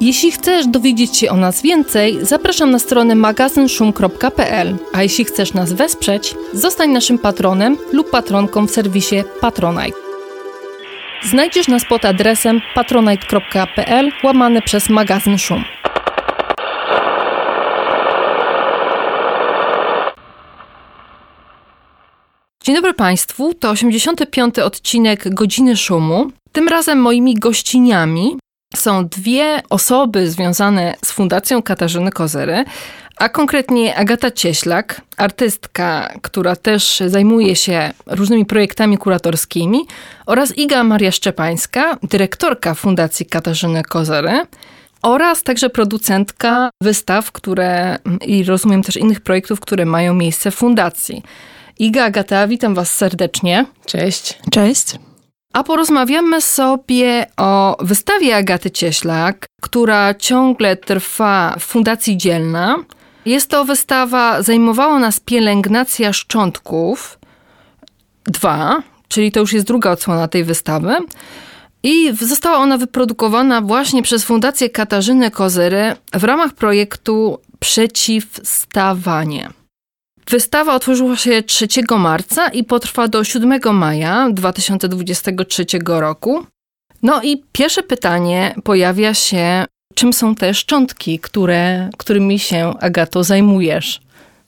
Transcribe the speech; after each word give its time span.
Jeśli 0.00 0.32
chcesz 0.32 0.66
dowiedzieć 0.66 1.16
się 1.16 1.30
o 1.30 1.36
nas 1.36 1.62
więcej, 1.62 2.18
zapraszam 2.22 2.70
na 2.70 2.78
stronę 2.78 3.14
magazynszum.pl, 3.14 4.76
a 4.92 5.02
jeśli 5.02 5.24
chcesz 5.24 5.54
nas 5.54 5.72
wesprzeć, 5.72 6.34
zostań 6.52 6.90
naszym 6.90 7.18
patronem 7.18 7.76
lub 7.92 8.10
patronką 8.10 8.66
w 8.66 8.70
serwisie 8.70 9.16
Patronite. 9.40 9.98
Znajdziesz 11.22 11.68
nas 11.68 11.84
pod 11.84 12.04
adresem 12.04 12.60
patronite.pl 12.74 14.12
łamane 14.24 14.62
przez 14.62 14.88
magazyn 14.88 15.38
Szum. 15.38 15.64
Dzień 22.64 22.74
dobry 22.74 22.94
Państwu, 22.94 23.54
to 23.54 23.70
85. 23.70 24.58
odcinek 24.58 25.34
Godziny 25.34 25.76
Szumu. 25.76 26.30
Tym 26.52 26.68
razem 26.68 26.98
moimi 27.00 27.34
gościniami 27.34 28.38
są 28.76 29.08
dwie 29.08 29.62
osoby 29.70 30.30
związane 30.30 30.94
z 31.04 31.12
Fundacją 31.12 31.62
Katarzyny 31.62 32.10
Kozery, 32.10 32.64
a 33.16 33.28
konkretnie 33.28 33.96
Agata 33.96 34.30
Cieślak, 34.30 35.00
artystka, 35.16 36.12
która 36.22 36.56
też 36.56 37.02
zajmuje 37.06 37.56
się 37.56 37.92
różnymi 38.06 38.46
projektami 38.46 38.98
kuratorskimi, 38.98 39.80
oraz 40.26 40.58
Iga 40.58 40.84
Maria 40.84 41.12
Szczepańska, 41.12 41.98
dyrektorka 42.02 42.74
Fundacji 42.74 43.26
Katarzyny 43.26 43.82
Kozery, 43.82 44.46
oraz 45.02 45.42
także 45.42 45.70
producentka 45.70 46.70
wystaw, 46.82 47.32
które 47.32 47.98
i 48.26 48.44
rozumiem 48.44 48.82
też 48.82 48.96
innych 48.96 49.20
projektów, 49.20 49.60
które 49.60 49.84
mają 49.84 50.14
miejsce 50.14 50.50
w 50.50 50.54
fundacji. 50.54 51.22
Iga, 51.78 52.04
Agata, 52.04 52.46
witam 52.46 52.74
Was 52.74 52.92
serdecznie. 52.92 53.66
Cześć. 53.86 54.38
Cześć. 54.50 55.07
A 55.58 55.62
porozmawiamy 55.62 56.40
sobie 56.40 57.26
o 57.36 57.76
wystawie 57.80 58.36
Agaty 58.36 58.70
Cieślak, 58.70 59.46
która 59.62 60.14
ciągle 60.14 60.76
trwa 60.76 61.56
w 61.58 61.62
Fundacji 61.62 62.16
Dzielna. 62.16 62.76
Jest 63.24 63.50
to 63.50 63.64
wystawa, 63.64 64.42
zajmowała 64.42 64.98
nas 64.98 65.20
pielęgnacja 65.20 66.12
szczątków 66.12 67.18
2, 68.24 68.82
czyli 69.08 69.32
to 69.32 69.40
już 69.40 69.52
jest 69.52 69.66
druga 69.66 69.90
odsłona 69.90 70.28
tej 70.28 70.44
wystawy. 70.44 70.96
I 71.82 72.12
została 72.20 72.56
ona 72.56 72.78
wyprodukowana 72.78 73.60
właśnie 73.60 74.02
przez 74.02 74.24
Fundację 74.24 74.70
Katarzyny 74.70 75.30
Kozery 75.30 75.96
w 76.12 76.24
ramach 76.24 76.52
projektu 76.52 77.38
Przeciwstawanie. 77.60 79.57
Wystawa 80.30 80.74
otworzyła 80.74 81.16
się 81.16 81.42
3 81.42 81.66
marca 81.98 82.48
i 82.48 82.64
potrwa 82.64 83.08
do 83.08 83.24
7 83.24 83.60
maja 83.72 84.28
2023 84.32 85.66
roku. 85.86 86.46
No 87.02 87.22
i 87.22 87.42
pierwsze 87.52 87.82
pytanie 87.82 88.54
pojawia 88.64 89.14
się, 89.14 89.64
czym 89.94 90.12
są 90.12 90.34
te 90.34 90.54
szczątki, 90.54 91.18
które, 91.18 91.90
którymi 91.98 92.38
się, 92.38 92.74
Agato, 92.80 93.24
zajmujesz? 93.24 94.00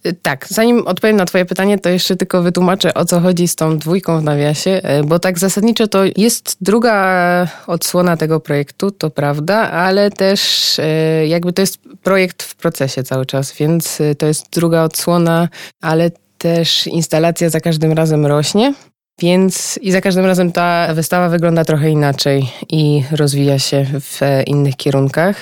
Y, 0.06 0.12
tak, 0.22 0.46
zanim 0.48 0.86
odpowiem 0.86 1.16
na 1.16 1.24
Twoje 1.24 1.44
pytanie, 1.44 1.78
to 1.78 1.88
jeszcze 1.88 2.16
tylko 2.16 2.42
wytłumaczę, 2.42 2.94
o 2.94 3.04
co 3.04 3.20
chodzi 3.20 3.48
z 3.48 3.56
tą 3.56 3.78
dwójką 3.78 4.20
w 4.20 4.24
nawiasie, 4.24 4.80
y, 5.00 5.04
bo 5.04 5.18
tak 5.18 5.38
zasadniczo 5.38 5.86
to 5.86 6.02
jest 6.16 6.56
druga 6.60 7.48
odsłona 7.66 8.16
tego 8.16 8.40
projektu, 8.40 8.90
to 8.90 9.10
prawda, 9.10 9.70
ale 9.70 10.10
też 10.10 10.78
y, 10.78 11.26
jakby 11.26 11.52
to 11.52 11.62
jest 11.62 11.78
projekt 12.02 12.42
w 12.42 12.54
procesie 12.54 13.02
cały 13.02 13.26
czas, 13.26 13.52
więc 13.52 13.98
to 14.18 14.26
jest 14.26 14.50
druga 14.52 14.82
odsłona, 14.82 15.48
ale 15.80 16.10
też 16.38 16.86
instalacja 16.86 17.50
za 17.50 17.60
każdym 17.60 17.92
razem 17.92 18.26
rośnie. 18.26 18.74
Więc 19.20 19.78
i 19.82 19.92
za 19.92 20.00
każdym 20.00 20.26
razem 20.26 20.52
ta 20.52 20.94
wystawa 20.94 21.28
wygląda 21.28 21.64
trochę 21.64 21.90
inaczej 21.90 22.50
i 22.68 23.04
rozwija 23.12 23.58
się 23.58 23.86
w 24.00 24.20
innych 24.46 24.76
kierunkach. 24.76 25.36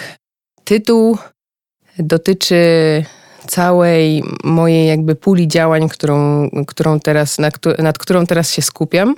Tytuł 0.65 1.19
dotyczy 1.99 2.57
całej 3.49 4.23
mojej 4.45 4.89
jakby 4.89 5.15
puli 5.15 5.49
działań, 5.49 5.89
którą, 5.89 6.49
którą 6.67 7.01
teraz, 7.01 7.39
nad, 7.39 7.55
nad 7.79 7.99
którą 7.99 8.27
teraz 8.27 8.53
się 8.53 8.63
skupiam, 8.63 9.15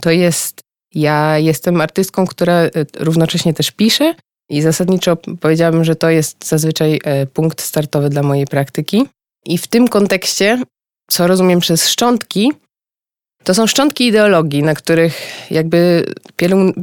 to 0.00 0.10
jest, 0.10 0.60
ja 0.94 1.38
jestem 1.38 1.80
artystką, 1.80 2.26
która 2.26 2.54
e, 2.54 2.70
równocześnie 2.98 3.54
też 3.54 3.70
pisze 3.70 4.14
i 4.50 4.62
zasadniczo 4.62 5.16
powiedziałabym, 5.40 5.84
że 5.84 5.96
to 5.96 6.10
jest 6.10 6.48
zazwyczaj 6.48 7.00
e, 7.04 7.26
punkt 7.26 7.62
startowy 7.62 8.08
dla 8.08 8.22
mojej 8.22 8.46
praktyki. 8.46 9.06
I 9.46 9.58
w 9.58 9.66
tym 9.66 9.88
kontekście, 9.88 10.62
co 11.10 11.26
rozumiem 11.26 11.60
przez 11.60 11.88
szczątki, 11.88 12.52
to 13.44 13.54
są 13.54 13.66
szczątki 13.66 14.06
ideologii, 14.06 14.62
na 14.62 14.74
których 14.74 15.14
jakby 15.50 16.06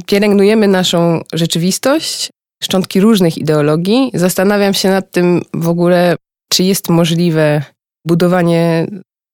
pielęgnujemy 0.06 0.68
naszą 0.68 1.20
rzeczywistość, 1.32 2.30
szczątki 2.62 3.00
różnych 3.00 3.38
ideologii. 3.38 4.10
Zastanawiam 4.14 4.74
się 4.74 4.90
nad 4.90 5.10
tym 5.10 5.42
w 5.54 5.68
ogóle, 5.68 6.16
czy 6.54 6.62
jest 6.62 6.88
możliwe 6.88 7.62
budowanie 8.06 8.86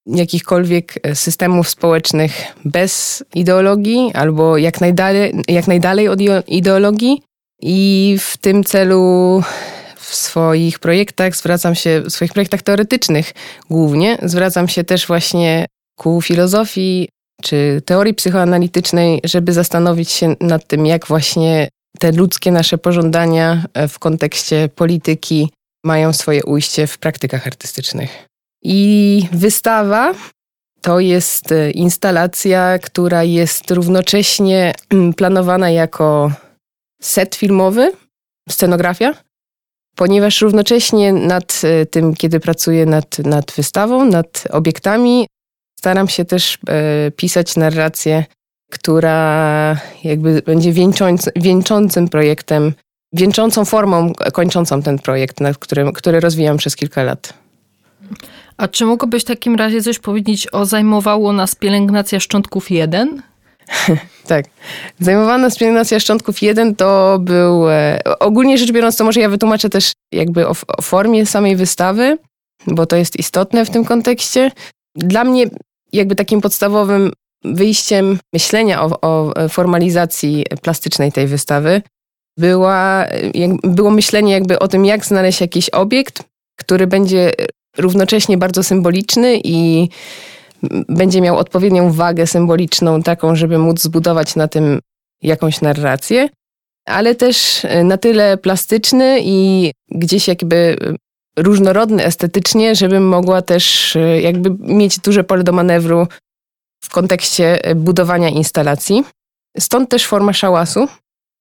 jakichkolwiek 0.07 0.95
systemów 1.15 1.69
społecznych 1.69 2.43
bez 2.65 3.25
ideologii 3.35 4.11
albo 4.15 4.57
jak 4.57 4.81
najdalej, 4.81 5.35
jak 5.49 5.69
najdalej 5.69 6.09
od 6.09 6.21
ideologii. 6.49 7.23
I 7.63 8.17
w 8.21 8.37
tym 8.37 8.65
celu 8.65 9.43
w 9.97 10.15
swoich 10.15 10.79
projektach 10.79 11.37
zwracam 11.37 11.75
się, 11.75 12.01
w 12.01 12.11
swoich 12.11 12.33
projektach 12.33 12.63
teoretycznych 12.63 13.33
głównie, 13.71 14.19
zwracam 14.23 14.69
się 14.69 14.85
też 14.85 15.07
właśnie 15.07 15.67
ku 15.99 16.23
filozofii 16.23 17.09
czy 17.43 17.83
teorii 17.85 18.15
psychoanalitycznej, 18.15 19.21
żeby 19.25 19.53
zastanowić 19.53 20.11
się 20.11 20.37
nad 20.41 20.67
tym, 20.67 20.87
jak 20.87 21.07
właśnie 21.07 21.69
te 21.99 22.13
ludzkie 22.13 22.53
nasze 22.53 22.79
pożądania 22.79 23.65
w 23.89 23.99
kontekście 23.99 24.69
polityki 24.75 25.49
mają 25.85 26.13
swoje 26.13 26.45
ujście 26.45 26.87
w 26.87 26.99
praktykach 26.99 27.47
artystycznych. 27.47 28.27
I 28.63 29.29
wystawa 29.33 30.15
to 30.81 31.01
jest 31.01 31.53
e, 31.53 31.71
instalacja, 31.71 32.79
która 32.79 33.25
jest 33.25 33.71
równocześnie 33.71 34.75
mm, 34.91 35.15
planowana 35.15 35.71
jako 35.71 36.33
set 37.03 37.35
filmowy, 37.35 37.93
scenografia, 38.49 39.15
ponieważ 39.97 40.41
równocześnie 40.41 41.13
nad 41.13 41.63
e, 41.65 41.87
tym, 41.87 42.15
kiedy 42.15 42.41
pracuję 42.41 42.87
nad, 42.87 43.19
nad 43.19 43.53
wystawą, 43.53 44.05
nad 44.05 44.45
obiektami, 44.51 45.27
staram 45.79 46.09
się 46.09 46.25
też 46.25 46.59
e, 46.69 47.11
pisać 47.11 47.57
narrację, 47.57 48.25
która 48.71 49.77
jakby 50.05 50.43
będzie 50.43 50.73
wieńczący, 50.73 51.31
wieńczącym 51.37 52.09
projektem 52.09 52.75
wieńczącą 53.13 53.65
formą 53.65 54.13
kończącą 54.33 54.83
ten 54.83 54.99
projekt, 54.99 55.41
nad 55.41 55.59
którym, 55.59 55.93
który 55.93 56.21
rozwijam 56.21 56.57
przez 56.57 56.77
kilka 56.77 57.03
lat. 57.03 57.33
A 58.57 58.69
czy 58.69 58.85
mogłabyś 58.85 59.23
w 59.23 59.27
takim 59.27 59.55
razie 59.55 59.83
coś 59.83 59.99
powiedzieć 59.99 60.53
o 60.53 60.67
zajmowało 60.67 61.33
nas 61.33 61.55
pielęgnacja 61.55 62.21
szczątków 62.21 62.71
1? 62.71 63.23
tak. 64.27 64.45
Zajmowana 65.01 65.39
nas 65.39 65.59
pielęgnacja 65.59 66.01
szczątków 66.01 66.43
1 66.43 66.77
to 66.77 67.19
był, 67.21 67.69
e, 67.69 68.01
ogólnie 68.19 68.59
rzecz 68.59 68.73
biorąc, 68.73 68.97
to 68.97 69.05
może 69.05 69.21
ja 69.21 69.29
wytłumaczę 69.29 69.69
też 69.69 69.93
jakby 70.13 70.49
o, 70.49 70.55
o 70.79 70.83
formie 70.83 71.27
samej 71.27 71.57
wystawy, 71.57 72.19
bo 72.67 72.87
to 72.87 72.97
jest 72.97 73.19
istotne 73.19 73.65
w 73.65 73.71
tym 73.71 73.85
kontekście. 73.85 74.51
Dla 74.95 75.25
mnie 75.25 75.47
jakby 75.93 76.15
takim 76.15 76.41
podstawowym 76.41 77.13
wyjściem 77.45 78.19
myślenia 78.33 78.83
o, 78.83 79.01
o 79.01 79.33
formalizacji 79.49 80.47
plastycznej 80.63 81.13
tej 81.13 81.27
wystawy 81.27 81.83
była, 82.39 83.07
było 83.63 83.91
myślenie 83.91 84.33
jakby 84.33 84.59
o 84.59 84.69
tym, 84.69 84.85
jak 84.85 85.07
znaleźć 85.07 85.41
jakiś 85.41 85.71
obiekt, 85.71 86.23
który 86.57 86.87
będzie 86.87 87.33
równocześnie 87.79 88.39
bardzo 88.39 88.63
symboliczny 88.63 89.41
i 89.45 89.89
będzie 90.89 91.21
miał 91.21 91.37
odpowiednią 91.37 91.93
wagę 91.93 92.27
symboliczną, 92.27 93.03
taką, 93.03 93.37
żeby 93.37 93.59
móc 93.59 93.83
zbudować 93.83 94.37
na 94.37 94.49
tym 94.49 94.81
jakąś 95.23 95.61
narrację, 95.61 96.29
ale 96.87 97.15
też 97.15 97.67
na 97.85 97.99
tyle 97.99 98.37
plastyczny 98.37 99.21
i 99.23 99.71
gdzieś 99.91 100.29
jakby 100.29 100.77
różnorodny 101.37 102.05
estetycznie, 102.05 102.75
żebym 102.75 103.09
mogła 103.09 103.43
też 103.43 103.97
jakby 104.21 104.75
mieć 104.75 104.99
duże 104.99 105.25
pole 105.25 105.45
do 105.45 105.53
manewru 105.53 106.07
w 106.85 106.91
kontekście 106.91 107.61
budowania 107.77 108.29
instalacji. 108.29 109.05
Stąd 109.59 109.91
też 109.91 110.07
forma 110.07 110.33
szałasu, 110.33 110.89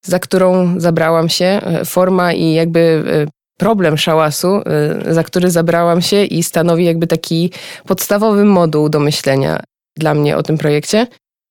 za 0.06 0.20
którą 0.20 0.80
zabrałam 0.80 1.30
się, 1.30 1.46
e, 1.46 1.86
forma 1.86 2.34
i 2.34 2.54
jakby 2.54 3.04
e, 3.08 3.32
problem 3.58 3.98
szałasu, 3.98 4.62
e, 5.08 5.14
za 5.14 5.24
który 5.24 5.52
zabrałam 5.52 6.02
się 6.02 6.26
i 6.26 6.44
stanowi 6.44 6.86
jakby 6.86 7.08
taki 7.08 7.52
podstawowy 7.86 8.46
moduł 8.46 8.90
do 8.90 9.00
myślenia 9.00 9.60
dla 9.98 10.14
mnie 10.14 10.38
o 10.38 10.44
tym 10.44 10.58
projekcie. 10.58 11.08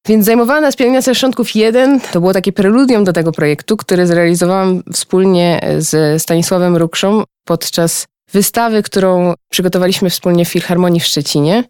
Więc 0.06 0.26
zajmowała 0.26 0.60
nas 0.60 0.76
pielęgnacja 0.76 1.14
szczątków 1.14 1.54
1. 1.54 2.00
To 2.00 2.20
było 2.20 2.32
takie 2.32 2.52
preludium 2.52 3.04
do 3.04 3.12
tego 3.12 3.32
projektu, 3.32 3.76
który 3.76 4.06
zrealizowałam 4.06 4.82
wspólnie 4.92 5.60
z 5.78 6.22
Stanisławem 6.22 6.76
Rukszą 6.76 7.24
podczas 7.44 8.06
wystawy, 8.32 8.82
którą 8.82 9.34
przygotowaliśmy 9.50 10.10
wspólnie 10.10 10.44
w 10.44 10.48
Filharmonii 10.48 11.00
w 11.00 11.04
Szczecinie. 11.04 11.64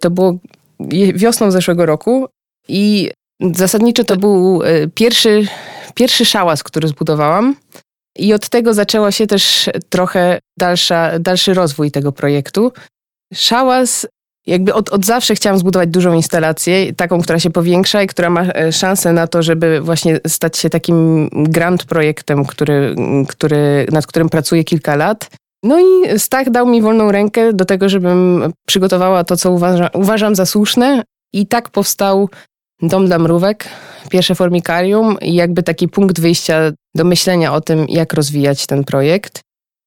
To 0.00 0.10
było 0.10 0.38
wiosną 1.14 1.50
zeszłego 1.50 1.86
roku 1.86 2.28
i 2.68 3.10
zasadniczo 3.54 4.04
to 4.04 4.16
był 4.16 4.62
e, 4.62 4.88
pierwszy, 4.88 5.46
pierwszy 5.94 6.24
szałas, 6.24 6.62
który 6.62 6.88
zbudowałam. 6.88 7.56
I 8.18 8.34
od 8.34 8.48
tego 8.48 8.74
zaczęła 8.74 9.12
się 9.12 9.26
też 9.26 9.70
trochę 9.88 10.38
dalsza, 10.58 11.18
dalszy 11.18 11.54
rozwój 11.54 11.90
tego 11.90 12.12
projektu. 12.12 12.72
Szałas, 13.34 14.06
jakby 14.46 14.74
od, 14.74 14.88
od 14.88 15.04
zawsze 15.04 15.34
chciałam 15.34 15.58
zbudować 15.58 15.88
dużą 15.88 16.12
instalację, 16.12 16.94
taką, 16.94 17.22
która 17.22 17.38
się 17.38 17.50
powiększa 17.50 18.02
i 18.02 18.06
która 18.06 18.30
ma 18.30 18.42
e, 18.42 18.72
szansę 18.72 19.12
na 19.12 19.26
to, 19.26 19.42
żeby 19.42 19.80
właśnie 19.80 20.20
stać 20.26 20.58
się 20.58 20.70
takim 20.70 21.28
grand 21.32 21.84
projektem, 21.84 22.44
który, 22.44 22.94
który, 23.28 23.86
nad 23.92 24.06
którym 24.06 24.28
pracuję 24.28 24.64
kilka 24.64 24.96
lat. 24.96 25.30
No 25.62 25.80
i 25.80 26.18
Stach 26.18 26.50
dał 26.50 26.66
mi 26.66 26.82
wolną 26.82 27.12
rękę 27.12 27.52
do 27.52 27.64
tego, 27.64 27.88
żebym 27.88 28.52
przygotowała 28.66 29.24
to, 29.24 29.36
co 29.36 29.50
uważa, 29.50 29.90
uważam 29.94 30.34
za 30.34 30.46
słuszne. 30.46 31.02
I 31.34 31.46
tak 31.46 31.70
powstał 31.70 32.28
Dom 32.82 33.06
dla 33.06 33.18
Mrówek, 33.18 33.68
pierwsze 34.10 34.34
formikarium 34.34 35.20
i 35.20 35.34
jakby 35.34 35.62
taki 35.62 35.88
punkt 35.88 36.20
wyjścia 36.20 36.60
do 36.94 37.04
myślenia 37.04 37.54
o 37.54 37.60
tym, 37.60 37.86
jak 37.88 38.12
rozwijać 38.12 38.66
ten 38.66 38.84
projekt. 38.84 39.40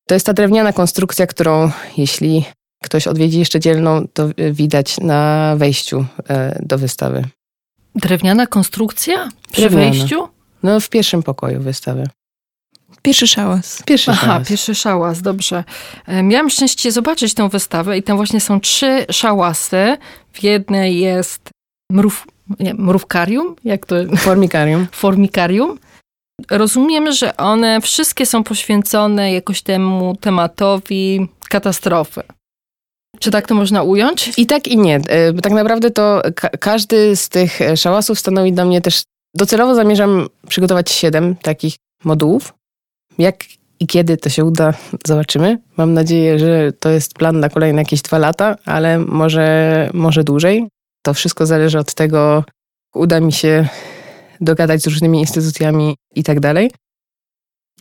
To 0.08 0.14
jest 0.14 0.26
ta 0.26 0.34
drewniana 0.34 0.74
konstrukcja, 0.74 1.28
którą 1.28 1.72
jeśli 1.98 2.46
ktoś 2.84 3.08
odwiedzi 3.08 3.40
jeszcze 3.40 3.60
dzielną, 3.60 4.08
to 4.14 4.30
widać 4.52 5.00
na 5.00 5.54
wejściu 5.58 6.06
e, 6.30 6.60
do 6.66 6.78
wystawy. 6.78 7.24
Drewniana 7.96 8.48
konstrukcja 8.48 9.30
przy 9.52 9.62
Drewniana. 9.62 9.92
wejściu? 9.92 10.28
No, 10.64 10.80
w 10.80 10.90
pierwszym 10.90 11.24
pokoju 11.24 11.62
wystawy. 11.62 12.08
Pierwszy 13.02 13.28
szałas. 13.28 13.84
Pierwszy 13.86 14.12
Aha, 14.12 14.26
szałas. 14.26 14.48
pierwszy 14.48 14.76
szałas, 14.76 15.22
dobrze. 15.22 15.64
E, 16.08 16.24
miałam 16.24 16.50
szczęście 16.50 16.92
zobaczyć 16.92 17.34
tę 17.34 17.50
wystawę 17.50 17.98
i 17.98 18.04
tam 18.04 18.18
właśnie 18.18 18.42
są 18.42 18.60
trzy 18.60 19.06
szałasy. 19.12 19.98
W 20.34 20.44
jednej 20.44 21.00
jest 21.00 21.50
mrów, 21.92 22.28
nie, 22.60 22.74
mrówkarium, 22.74 23.56
jak 23.64 23.86
to? 23.86 23.96
Formikarium. 24.18 24.88
Formikarium. 25.04 25.78
Rozumiem, 26.52 27.12
że 27.12 27.38
one 27.38 27.82
wszystkie 27.82 28.26
są 28.26 28.44
poświęcone 28.44 29.34
jakoś 29.34 29.62
temu 29.62 30.16
tematowi 30.22 31.28
katastrofy. 31.50 32.24
Czy 33.20 33.32
tak 33.32 33.48
to 33.48 33.56
można 33.56 33.84
ująć? 33.84 34.32
I 34.38 34.46
tak 34.46 34.68
i 34.68 34.78
nie. 34.78 34.96
E, 34.96 35.34
tak 35.34 35.54
naprawdę 35.54 35.92
to 35.92 36.22
ka 36.36 36.50
każdy 36.50 37.16
z 37.16 37.30
tych 37.30 37.60
szałasów 37.76 38.20
stanowi 38.20 38.54
dla 38.54 38.66
mnie 38.66 38.82
też. 38.82 39.04
Docelowo 39.36 39.76
zamierzam 39.76 40.28
przygotować 40.48 40.92
siedem 40.92 41.36
takich 41.36 41.76
modułów. 42.04 42.54
Jak 43.18 43.44
i 43.80 43.88
kiedy 43.88 44.18
to 44.18 44.30
się 44.30 44.46
uda, 44.46 44.74
zobaczymy. 45.06 45.60
Mam 45.78 45.94
nadzieję, 45.94 46.40
że 46.40 46.72
to 46.80 46.90
jest 46.90 47.14
plan 47.14 47.40
na 47.40 47.50
kolejne 47.50 47.82
jakieś 47.82 48.02
dwa 48.02 48.18
lata, 48.18 48.56
ale 48.66 49.00
może, 49.00 49.90
może 49.94 50.24
dłużej. 50.24 50.68
To 51.06 51.14
wszystko 51.14 51.46
zależy 51.46 51.80
od 51.80 51.94
tego, 51.94 52.44
uda 52.96 53.20
mi 53.20 53.34
się 53.34 53.68
dogadać 54.42 54.82
z 54.82 54.88
różnymi 54.88 55.20
instytucjami 55.20 55.96
i 56.16 56.24
tak 56.24 56.40
dalej. 56.40 56.72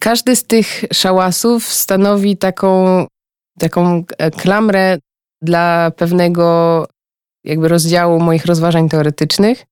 Każdy 0.00 0.36
z 0.36 0.44
tych 0.44 0.84
szałasów 0.92 1.72
stanowi 1.72 2.36
taką, 2.36 3.06
taką 3.58 4.04
klamrę 4.36 4.98
dla 5.42 5.90
pewnego 5.96 6.86
jakby 7.44 7.68
rozdziału 7.68 8.20
moich 8.20 8.46
rozważań 8.46 8.88
teoretycznych. 8.88 9.64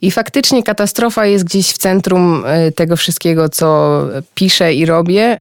I 0.00 0.10
faktycznie 0.10 0.62
katastrofa 0.62 1.26
jest 1.26 1.44
gdzieś 1.44 1.70
w 1.70 1.78
centrum 1.78 2.44
e, 2.46 2.72
tego 2.72 2.96
wszystkiego, 2.96 3.48
co 3.48 4.00
piszę 4.34 4.74
i 4.74 4.86
robię, 4.86 5.38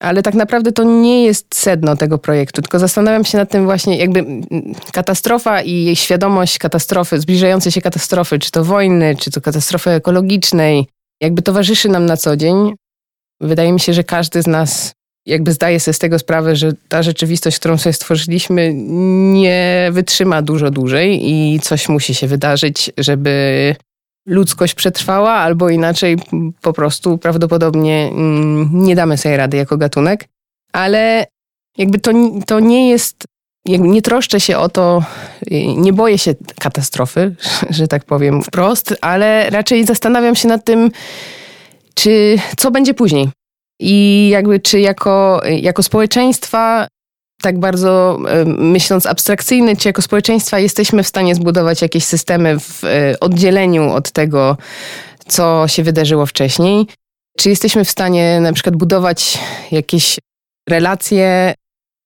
ale 0.00 0.22
tak 0.22 0.34
naprawdę 0.34 0.72
to 0.72 0.84
nie 0.84 1.24
jest 1.24 1.54
sedno 1.54 1.96
tego 1.96 2.18
projektu, 2.18 2.62
tylko 2.62 2.78
zastanawiam 2.78 3.24
się 3.24 3.38
nad 3.38 3.50
tym 3.50 3.64
właśnie, 3.64 3.98
jakby 3.98 4.24
katastrofa 4.92 5.62
i 5.62 5.84
jej 5.84 5.96
świadomość 5.96 6.58
katastrofy, 6.58 7.20
zbliżającej 7.20 7.72
się 7.72 7.80
katastrofy, 7.80 8.38
czy 8.38 8.50
to 8.50 8.64
wojny, 8.64 9.16
czy 9.16 9.30
to 9.30 9.40
katastrofy 9.40 9.90
ekologicznej, 9.90 10.86
jakby 11.20 11.42
towarzyszy 11.42 11.88
nam 11.88 12.06
na 12.06 12.16
co 12.16 12.36
dzień. 12.36 12.74
Wydaje 13.40 13.72
mi 13.72 13.80
się, 13.80 13.92
że 13.92 14.04
każdy 14.04 14.42
z 14.42 14.46
nas 14.46 14.94
jakby 15.26 15.52
zdaje 15.52 15.80
sobie 15.80 15.92
z 15.92 15.98
tego 15.98 16.18
sprawę, 16.18 16.56
że 16.56 16.72
ta 16.88 17.02
rzeczywistość, 17.02 17.58
którą 17.58 17.78
sobie 17.78 17.92
stworzyliśmy, 17.92 18.72
nie 19.34 19.88
wytrzyma 19.92 20.42
dużo 20.42 20.70
dłużej 20.70 21.30
i 21.30 21.60
coś 21.60 21.88
musi 21.88 22.14
się 22.14 22.26
wydarzyć, 22.26 22.90
żeby 22.98 23.76
ludzkość 24.26 24.74
przetrwała, 24.74 25.32
albo 25.32 25.70
inaczej 25.70 26.16
po 26.60 26.72
prostu 26.72 27.18
prawdopodobnie 27.18 28.10
mm, 28.12 28.70
nie 28.72 28.94
damy 28.94 29.18
sobie 29.18 29.36
rady 29.36 29.56
jako 29.56 29.76
gatunek. 29.76 30.28
Ale 30.72 31.26
jakby 31.78 31.98
to, 31.98 32.10
to 32.46 32.60
nie 32.60 32.90
jest, 32.90 33.24
nie 33.66 34.02
troszczę 34.02 34.40
się 34.40 34.58
o 34.58 34.68
to, 34.68 35.02
nie 35.76 35.92
boję 35.92 36.18
się 36.18 36.34
katastrofy, 36.60 37.34
że 37.70 37.88
tak 37.88 38.04
powiem 38.04 38.42
wprost, 38.42 38.94
ale 39.00 39.50
raczej 39.50 39.86
zastanawiam 39.86 40.34
się 40.34 40.48
nad 40.48 40.64
tym, 40.64 40.90
czy 41.94 42.38
co 42.56 42.70
będzie 42.70 42.94
później. 42.94 43.28
I 43.80 44.28
jakby 44.32 44.60
czy 44.60 44.80
jako, 44.80 45.42
jako 45.60 45.82
społeczeństwa 45.82 46.86
tak 47.44 47.58
bardzo 47.58 48.18
myśląc 48.46 49.06
abstrakcyjny, 49.06 49.76
czy 49.76 49.88
jako 49.88 50.02
społeczeństwa 50.02 50.58
jesteśmy 50.58 51.02
w 51.02 51.06
stanie 51.06 51.34
zbudować 51.34 51.82
jakieś 51.82 52.04
systemy 52.04 52.60
w 52.60 52.84
e, 52.84 53.20
oddzieleniu 53.20 53.92
od 53.92 54.10
tego, 54.10 54.56
co 55.28 55.68
się 55.68 55.82
wydarzyło 55.82 56.26
wcześniej? 56.26 56.86
Czy 57.38 57.48
jesteśmy 57.48 57.84
w 57.84 57.90
stanie 57.90 58.40
na 58.40 58.52
przykład 58.52 58.76
budować 58.76 59.38
jakieś 59.70 60.18
relacje 60.68 61.54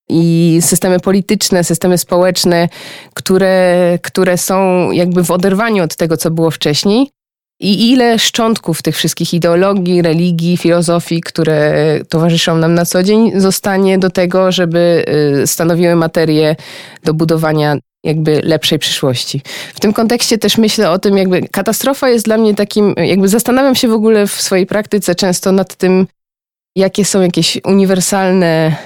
i 0.08 0.58
systemy 0.60 1.00
polityczne, 1.00 1.64
systemy 1.64 1.98
społeczne, 1.98 2.68
które, 3.14 3.98
które 4.02 4.38
są 4.38 4.90
jakby 4.90 5.24
w 5.24 5.30
oderwaniu 5.30 5.84
od 5.84 5.96
tego, 5.96 6.16
co 6.16 6.30
było 6.30 6.50
wcześniej? 6.50 7.10
I 7.60 7.90
ile 7.90 8.18
szczątków 8.18 8.82
tych 8.82 8.96
wszystkich 8.96 9.34
ideologii, 9.34 10.02
religii, 10.02 10.56
filozofii, 10.56 11.20
które 11.20 11.74
towarzyszą 12.08 12.56
nam 12.56 12.74
na 12.74 12.84
co 12.84 13.02
dzień, 13.02 13.40
zostanie 13.40 13.98
do 13.98 14.10
tego, 14.10 14.52
żeby 14.52 15.04
y, 15.42 15.46
stanowiły 15.46 15.96
materię 15.96 16.56
do 17.04 17.14
budowania 17.14 17.76
jakby 18.04 18.40
lepszej 18.44 18.78
przyszłości. 18.78 19.42
W 19.74 19.80
tym 19.80 19.92
kontekście 19.92 20.38
też 20.38 20.58
myślę 20.58 20.90
o 20.90 20.98
tym, 20.98 21.18
jakby 21.18 21.48
katastrofa 21.48 22.08
jest 22.08 22.24
dla 22.24 22.38
mnie 22.38 22.54
takim, 22.54 22.94
jakby 22.96 23.28
zastanawiam 23.28 23.74
się 23.74 23.88
w 23.88 23.92
ogóle 23.92 24.26
w 24.26 24.32
swojej 24.32 24.66
praktyce 24.66 25.14
często 25.14 25.52
nad 25.52 25.74
tym, 25.74 26.06
jakie 26.76 27.04
są 27.04 27.20
jakieś 27.20 27.58
uniwersalne 27.64 28.76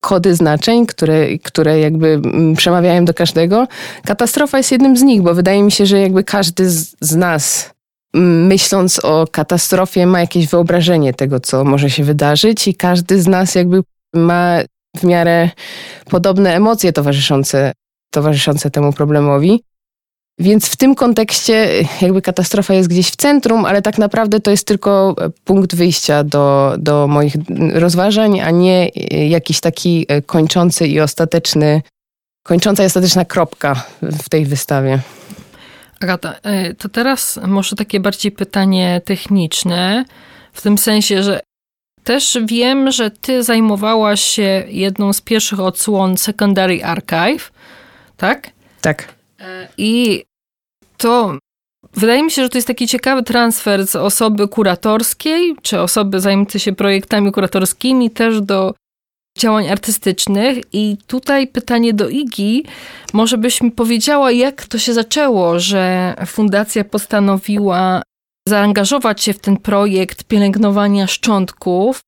kody 0.00 0.34
znaczeń, 0.34 0.86
które, 0.86 1.38
które 1.38 1.80
jakby 1.80 2.08
mm, 2.08 2.54
przemawiają 2.56 3.04
do 3.04 3.14
każdego. 3.14 3.66
Katastrofa 4.04 4.58
jest 4.58 4.72
jednym 4.72 4.96
z 4.96 5.02
nich, 5.02 5.22
bo 5.22 5.34
wydaje 5.34 5.62
mi 5.62 5.72
się, 5.72 5.86
że 5.86 6.00
jakby 6.00 6.24
każdy 6.24 6.70
z, 6.70 6.96
z 7.00 7.16
nas 7.16 7.70
myśląc 8.14 8.98
o 9.04 9.26
katastrofie, 9.32 10.06
ma 10.06 10.20
jakieś 10.20 10.46
wyobrażenie 10.46 11.14
tego, 11.14 11.40
co 11.40 11.64
może 11.64 11.90
się 11.90 12.04
wydarzyć, 12.04 12.68
i 12.68 12.74
każdy 12.74 13.22
z 13.22 13.26
nas 13.26 13.54
jakby 13.54 13.82
ma 14.14 14.58
w 14.96 15.04
miarę 15.04 15.50
podobne 16.10 16.54
emocje 16.54 16.92
towarzyszące, 16.92 17.72
towarzyszące 18.10 18.70
temu 18.70 18.92
problemowi. 18.92 19.62
Więc 20.40 20.68
w 20.68 20.76
tym 20.76 20.94
kontekście 20.94 21.68
jakby 22.00 22.22
katastrofa 22.22 22.74
jest 22.74 22.88
gdzieś 22.88 23.10
w 23.10 23.16
centrum, 23.16 23.64
ale 23.64 23.82
tak 23.82 23.98
naprawdę 23.98 24.40
to 24.40 24.50
jest 24.50 24.66
tylko 24.66 25.16
punkt 25.44 25.74
wyjścia 25.74 26.24
do, 26.24 26.74
do 26.78 27.06
moich 27.08 27.34
rozważań, 27.72 28.40
a 28.40 28.50
nie 28.50 28.88
jakiś 29.28 29.60
taki 29.60 30.06
kończący 30.26 30.86
i 30.86 31.00
ostateczny, 31.00 31.82
kończąca 32.42 32.82
i 32.82 32.86
ostateczna 32.86 33.24
kropka 33.24 33.84
w 34.02 34.28
tej 34.28 34.46
wystawie. 34.46 34.98
Agata, 36.00 36.34
e, 36.42 36.74
to 36.74 36.88
teraz 36.88 37.40
może 37.46 37.76
takie 37.76 38.00
bardziej 38.00 38.32
pytanie 38.32 39.00
techniczne, 39.04 40.04
w 40.52 40.62
tym 40.62 40.78
sensie, 40.78 41.22
że 41.22 41.40
też 42.04 42.38
wiem, 42.46 42.90
że 42.90 43.10
ty 43.10 43.42
zajmowałaś 43.42 44.20
się 44.20 44.64
jedną 44.68 45.12
z 45.12 45.20
pierwszych 45.20 45.60
odsłon 45.60 46.16
Secondary 46.16 46.84
Archive, 46.84 47.52
tak? 48.16 48.50
Tak. 48.80 49.14
E, 49.40 49.68
I 49.78 50.24
to 50.96 51.38
wydaje 51.94 52.22
mi 52.22 52.30
się, 52.30 52.42
że 52.42 52.48
to 52.48 52.58
jest 52.58 52.68
taki 52.68 52.86
ciekawy 52.88 53.22
transfer 53.22 53.86
z 53.86 53.96
osoby 53.96 54.48
kuratorskiej, 54.48 55.56
czy 55.62 55.80
osoby 55.80 56.20
zajmującej 56.20 56.60
się 56.60 56.72
projektami 56.72 57.32
kuratorskimi 57.32 58.10
też 58.10 58.40
do 58.40 58.74
działań 59.38 59.68
artystycznych. 59.68 60.58
I 60.72 60.96
tutaj 61.06 61.46
pytanie 61.46 61.94
do 61.94 62.08
Igi. 62.08 62.64
Może 63.12 63.38
byś 63.38 63.60
mi 63.60 63.70
powiedziała, 63.70 64.30
jak 64.30 64.66
to 64.66 64.78
się 64.78 64.94
zaczęło, 64.94 65.60
że 65.60 66.14
fundacja 66.26 66.84
postanowiła 66.84 68.02
zaangażować 68.48 69.22
się 69.22 69.32
w 69.32 69.38
ten 69.38 69.56
projekt 69.56 70.24
pielęgnowania 70.24 71.06
szczątków 71.06 72.00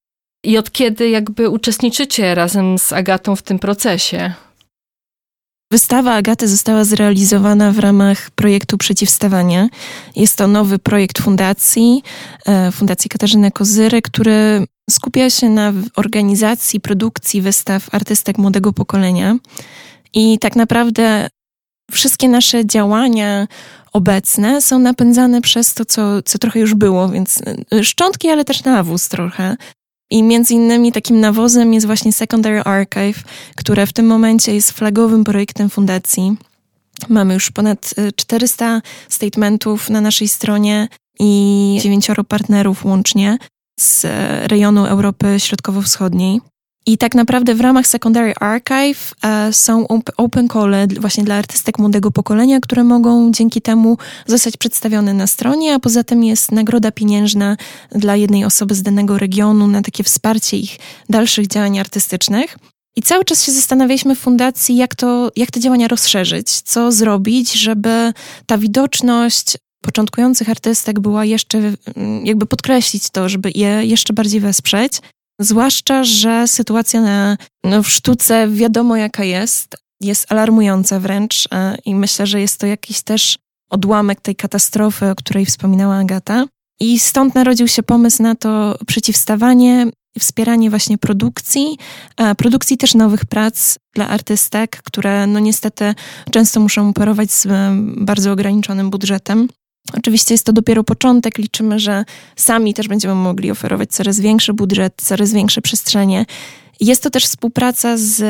i 0.44 0.58
od 0.58 0.70
kiedy 0.70 1.08
jakby 1.08 1.48
uczestniczycie 1.48 2.34
razem 2.34 2.78
z 2.78 2.92
Agatą 2.92 3.36
w 3.36 3.42
tym 3.42 3.58
procesie? 3.58 4.34
Wystawa 5.72 6.14
Agaty 6.14 6.48
została 6.48 6.84
zrealizowana 6.84 7.72
w 7.72 7.78
ramach 7.78 8.30
projektu 8.30 8.78
Przeciwstawanie. 8.78 9.68
Jest 10.16 10.36
to 10.36 10.46
nowy 10.46 10.78
projekt 10.78 11.22
fundacji, 11.22 12.02
e, 12.46 12.72
Fundacji 12.72 13.10
Katarzyny 13.10 13.50
Kozyry, 13.50 14.02
który 14.02 14.66
skupia 14.90 15.30
się 15.30 15.48
na 15.48 15.72
organizacji, 15.96 16.80
produkcji 16.80 17.42
wystaw 17.42 17.94
artystek 17.94 18.38
młodego 18.38 18.72
pokolenia. 18.72 19.36
I 20.14 20.38
tak 20.38 20.56
naprawdę 20.56 21.28
wszystkie 21.90 22.28
nasze 22.28 22.66
działania 22.66 23.48
obecne 23.92 24.62
są 24.62 24.78
napędzane 24.78 25.40
przez 25.40 25.74
to, 25.74 25.84
co, 25.84 26.22
co 26.22 26.38
trochę 26.38 26.60
już 26.60 26.74
było, 26.74 27.08
więc 27.08 27.42
e, 27.72 27.84
szczątki, 27.84 28.28
ale 28.28 28.44
też 28.44 28.64
nawóz 28.64 29.08
trochę. 29.08 29.56
I 30.10 30.22
między 30.22 30.54
innymi 30.54 30.92
takim 30.92 31.20
nawozem 31.20 31.74
jest 31.74 31.86
właśnie 31.86 32.12
Secondary 32.12 32.60
Archive, 32.60 33.22
które 33.56 33.86
w 33.86 33.92
tym 33.92 34.06
momencie 34.06 34.54
jest 34.54 34.70
flagowym 34.70 35.24
projektem 35.24 35.70
fundacji. 35.70 36.36
Mamy 37.08 37.34
już 37.34 37.50
ponad 37.50 37.94
400 38.16 38.76
y, 38.76 38.80
statementów 39.08 39.90
na 39.90 40.00
naszej 40.00 40.28
stronie 40.28 40.88
i 41.20 41.78
dziewięcioro 41.82 42.24
partnerów 42.24 42.84
łącznie 42.84 43.38
z 43.82 44.06
rejonu 44.50 44.86
Europy 44.86 45.40
Środkowo-Wschodniej. 45.40 46.40
I 46.86 46.98
tak 46.98 47.14
naprawdę 47.14 47.54
w 47.54 47.60
ramach 47.60 47.86
Secondary 47.86 48.34
Archive 48.40 49.14
e, 49.22 49.52
są 49.52 49.86
open 50.16 50.48
call 50.48 50.74
właśnie 51.00 51.24
dla 51.24 51.34
artystek 51.34 51.78
młodego 51.78 52.10
pokolenia, 52.10 52.60
które 52.60 52.84
mogą 52.84 53.32
dzięki 53.32 53.62
temu 53.62 53.98
zostać 54.26 54.56
przedstawione 54.56 55.14
na 55.14 55.26
stronie, 55.26 55.74
a 55.74 55.78
poza 55.78 56.04
tym 56.04 56.24
jest 56.24 56.52
nagroda 56.52 56.90
pieniężna 56.90 57.56
dla 57.92 58.16
jednej 58.16 58.44
osoby 58.44 58.74
z 58.74 58.82
danego 58.82 59.18
regionu 59.18 59.66
na 59.66 59.82
takie 59.82 60.04
wsparcie 60.04 60.56
ich 60.56 60.78
dalszych 61.08 61.46
działań 61.46 61.78
artystycznych. 61.78 62.56
I 62.96 63.02
cały 63.02 63.24
czas 63.24 63.44
się 63.44 63.52
zastanawialiśmy 63.52 64.16
w 64.16 64.18
fundacji, 64.18 64.76
jak, 64.76 64.94
to, 64.94 65.30
jak 65.36 65.50
te 65.50 65.60
działania 65.60 65.88
rozszerzyć, 65.88 66.60
co 66.60 66.92
zrobić, 66.92 67.52
żeby 67.52 68.12
ta 68.46 68.58
widoczność 68.58 69.56
początkujących 69.80 70.50
artystek 70.50 71.00
była 71.00 71.24
jeszcze, 71.24 71.72
jakby 72.24 72.46
podkreślić 72.46 73.10
to, 73.10 73.28
żeby 73.28 73.50
je 73.54 73.84
jeszcze 73.84 74.12
bardziej 74.12 74.40
wesprzeć. 74.40 74.92
Zwłaszcza, 75.40 76.04
że 76.04 76.48
sytuacja 76.48 77.00
na, 77.00 77.36
no, 77.64 77.82
w 77.82 77.88
sztuce 77.88 78.48
wiadomo 78.48 78.96
jaka 78.96 79.24
jest, 79.24 79.76
jest 80.00 80.32
alarmująca 80.32 81.00
wręcz 81.00 81.48
e, 81.52 81.76
i 81.84 81.94
myślę, 81.94 82.26
że 82.26 82.40
jest 82.40 82.60
to 82.60 82.66
jakiś 82.66 83.02
też 83.02 83.38
odłamek 83.70 84.20
tej 84.20 84.36
katastrofy, 84.36 85.10
o 85.10 85.14
której 85.14 85.46
wspominała 85.46 85.96
Agata. 85.96 86.44
I 86.80 86.98
stąd 86.98 87.34
narodził 87.34 87.68
się 87.68 87.82
pomysł 87.82 88.22
na 88.22 88.34
to 88.34 88.78
przeciwstawanie, 88.86 89.86
wspieranie 90.18 90.70
właśnie 90.70 90.98
produkcji, 90.98 91.78
e, 92.16 92.34
produkcji 92.34 92.76
też 92.76 92.94
nowych 92.94 93.24
prac 93.24 93.78
dla 93.94 94.08
artystek, 94.08 94.82
które 94.82 95.26
no 95.26 95.38
niestety 95.38 95.94
często 96.30 96.60
muszą 96.60 96.88
operować 96.88 97.32
z 97.32 97.46
bardzo 97.96 98.32
ograniczonym 98.32 98.90
budżetem. 98.90 99.48
Oczywiście 99.98 100.34
jest 100.34 100.46
to 100.46 100.52
dopiero 100.52 100.84
początek. 100.84 101.38
Liczymy, 101.38 101.78
że 101.78 102.04
sami 102.36 102.74
też 102.74 102.88
będziemy 102.88 103.14
mogli 103.14 103.50
oferować 103.50 103.90
coraz 103.90 104.20
większy 104.20 104.52
budżet, 104.52 104.94
coraz 104.96 105.32
większe 105.32 105.62
przestrzenie. 105.62 106.26
Jest 106.80 107.02
to 107.02 107.10
też 107.10 107.24
współpraca 107.24 107.96
z 107.96 108.22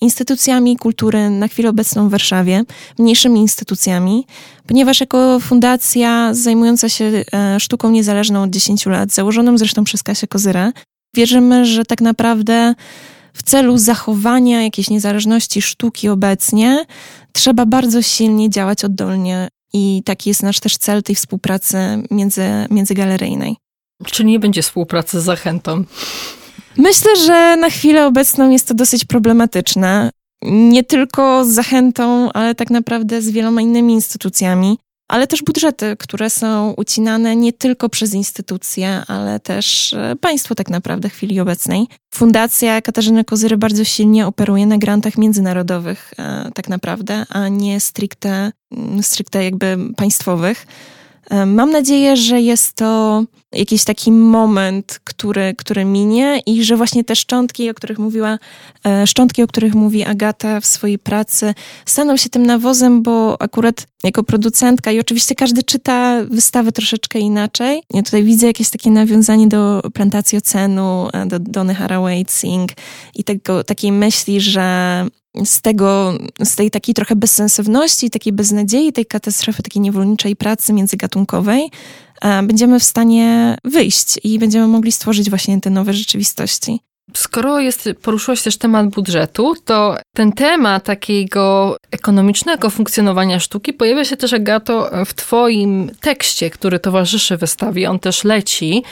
instytucjami 0.00 0.76
kultury 0.76 1.30
na 1.30 1.48
chwilę 1.48 1.68
obecną 1.68 2.08
w 2.08 2.10
Warszawie, 2.10 2.64
mniejszymi 2.98 3.40
instytucjami, 3.40 4.26
ponieważ 4.66 5.00
jako 5.00 5.40
fundacja 5.40 6.34
zajmująca 6.34 6.88
się 6.88 7.24
e, 7.32 7.60
sztuką 7.60 7.90
niezależną 7.90 8.42
od 8.42 8.50
10 8.50 8.86
lat, 8.86 9.12
założoną 9.12 9.58
zresztą 9.58 9.84
przez 9.84 10.02
Kasię 10.02 10.26
Kozyrę, 10.26 10.72
wierzymy, 11.16 11.66
że 11.66 11.84
tak 11.84 12.00
naprawdę 12.00 12.74
w 13.32 13.42
celu 13.42 13.78
zachowania 13.78 14.62
jakiejś 14.62 14.90
niezależności 14.90 15.62
sztuki 15.62 16.08
obecnie 16.08 16.84
trzeba 17.32 17.66
bardzo 17.66 18.02
silnie 18.02 18.50
działać 18.50 18.84
oddolnie 18.84 19.48
i 19.72 20.02
taki 20.04 20.30
jest 20.30 20.42
nasz 20.42 20.60
też 20.60 20.76
cel 20.76 21.02
tej 21.02 21.14
współpracy 21.14 21.76
między, 22.10 22.42
międzygaleryjnej. 22.70 23.56
Czyli 24.04 24.30
nie 24.30 24.38
będzie 24.38 24.62
współpracy 24.62 25.20
z 25.20 25.24
zachętą? 25.24 25.84
Myślę, 26.76 27.16
że 27.16 27.56
na 27.56 27.70
chwilę 27.70 28.06
obecną 28.06 28.50
jest 28.50 28.68
to 28.68 28.74
dosyć 28.74 29.04
problematyczne. 29.04 30.10
Nie 30.44 30.84
tylko 30.84 31.44
z 31.44 31.48
zachętą, 31.48 32.32
ale 32.32 32.54
tak 32.54 32.70
naprawdę 32.70 33.22
z 33.22 33.30
wieloma 33.30 33.60
innymi 33.62 33.92
instytucjami 33.94 34.78
ale 35.12 35.26
też 35.26 35.42
budżety, 35.42 35.96
które 35.98 36.30
są 36.30 36.74
ucinane 36.76 37.36
nie 37.36 37.52
tylko 37.52 37.88
przez 37.88 38.14
instytucje, 38.14 39.02
ale 39.08 39.40
też 39.40 39.94
e, 39.94 40.16
państwo 40.20 40.54
tak 40.54 40.70
naprawdę 40.70 41.08
w 41.08 41.12
chwili 41.12 41.40
obecnej. 41.40 41.86
Fundacja 42.14 42.82
Katarzyny 42.82 43.24
Kozyry 43.24 43.56
bardzo 43.56 43.84
silnie 43.84 44.26
operuje 44.26 44.66
na 44.66 44.78
grantach 44.78 45.18
międzynarodowych 45.18 46.14
e, 46.18 46.50
tak 46.54 46.68
naprawdę, 46.68 47.26
a 47.28 47.48
nie 47.48 47.80
stricte, 47.80 48.52
mm, 48.70 49.02
stricte 49.02 49.44
jakby 49.44 49.78
państwowych. 49.96 50.66
E, 51.30 51.46
mam 51.46 51.70
nadzieję, 51.70 52.16
że 52.16 52.40
jest 52.40 52.74
to 52.76 53.22
jakiś 53.52 53.84
taki 53.84 54.12
moment, 54.12 55.00
który, 55.04 55.54
który 55.58 55.84
minie 55.84 56.40
i 56.46 56.64
że 56.64 56.76
właśnie 56.76 57.04
te 57.04 57.16
szczątki, 57.16 57.70
o 57.70 57.74
których 57.74 57.98
mówiła, 57.98 58.38
e, 58.86 59.06
szczątki, 59.06 59.42
o 59.42 59.46
których 59.46 59.74
mówi 59.74 60.04
Agata 60.04 60.60
w 60.60 60.66
swojej 60.66 60.98
pracy, 60.98 61.54
staną 61.86 62.16
się 62.16 62.28
tym 62.28 62.46
nawozem, 62.46 63.02
bo 63.02 63.42
akurat 63.42 63.86
jako 64.04 64.22
producentka 64.22 64.92
i 64.92 65.00
oczywiście 65.00 65.34
każdy 65.34 65.62
czyta 65.62 66.24
wystawę 66.30 66.72
troszeczkę 66.72 67.18
inaczej. 67.18 67.82
Ja 67.94 68.02
tutaj 68.02 68.24
widzę 68.24 68.46
jakieś 68.46 68.70
takie 68.70 68.90
nawiązanie 68.90 69.48
do 69.48 69.82
plantacji 69.94 70.38
ocenu, 70.38 71.08
e, 71.12 71.26
do 71.26 71.38
Donny 71.38 71.74
Haraway 71.74 72.24
Sing 72.28 72.72
i 73.14 73.24
tego, 73.24 73.64
takiej 73.64 73.92
myśli, 73.92 74.40
że 74.40 75.06
z 75.44 75.60
tego, 75.60 76.18
z 76.44 76.56
tej 76.56 76.70
takiej 76.70 76.94
trochę 76.94 77.16
bezsensowności, 77.16 78.10
takiej 78.10 78.32
beznadziei, 78.32 78.92
tej 78.92 79.06
katastrofy, 79.06 79.62
takiej 79.62 79.82
niewolniczej 79.82 80.36
pracy 80.36 80.72
międzygatunkowej, 80.72 81.70
będziemy 82.42 82.80
w 82.80 82.84
stanie 82.84 83.56
wyjść 83.64 84.18
i 84.24 84.38
będziemy 84.38 84.68
mogli 84.68 84.92
stworzyć 84.92 85.30
właśnie 85.30 85.60
te 85.60 85.70
nowe 85.70 85.92
rzeczywistości. 85.92 86.80
Skoro 87.14 87.60
jest, 87.60 87.88
poruszyłaś 88.02 88.42
też 88.42 88.58
temat 88.58 88.88
budżetu, 88.88 89.54
to 89.64 89.96
ten 90.16 90.32
temat 90.32 90.84
takiego 90.84 91.76
ekonomicznego 91.90 92.70
funkcjonowania 92.70 93.40
sztuki 93.40 93.72
pojawia 93.72 94.04
się 94.04 94.16
też, 94.16 94.32
Agato, 94.32 94.90
w 95.06 95.14
Twoim 95.14 95.90
tekście, 96.00 96.50
który 96.50 96.78
towarzyszy 96.78 97.36
wystawie. 97.36 97.90
On 97.90 97.98
też 97.98 98.24
leci 98.24 98.82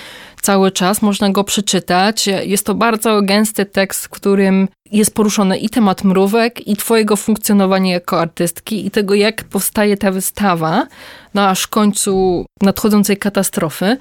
cały 0.42 0.70
czas, 0.70 1.02
można 1.02 1.30
go 1.30 1.44
przeczytać. 1.44 2.26
Jest 2.26 2.66
to 2.66 2.74
bardzo 2.74 3.22
gęsty 3.22 3.66
tekst, 3.66 4.04
w 4.04 4.08
którym 4.08 4.68
jest 4.92 5.14
poruszony 5.14 5.58
i 5.58 5.68
temat 5.68 6.04
mrówek, 6.04 6.68
i 6.68 6.76
Twojego 6.76 7.16
funkcjonowania 7.16 7.92
jako 7.92 8.20
artystki, 8.20 8.86
i 8.86 8.90
tego, 8.90 9.14
jak 9.14 9.44
powstaje 9.44 9.96
ta 9.96 10.10
wystawa, 10.10 10.86
no 11.34 11.48
aż 11.48 11.62
w 11.62 11.68
końcu 11.68 12.44
nadchodzącej 12.62 13.16
katastrofy. 13.16 13.96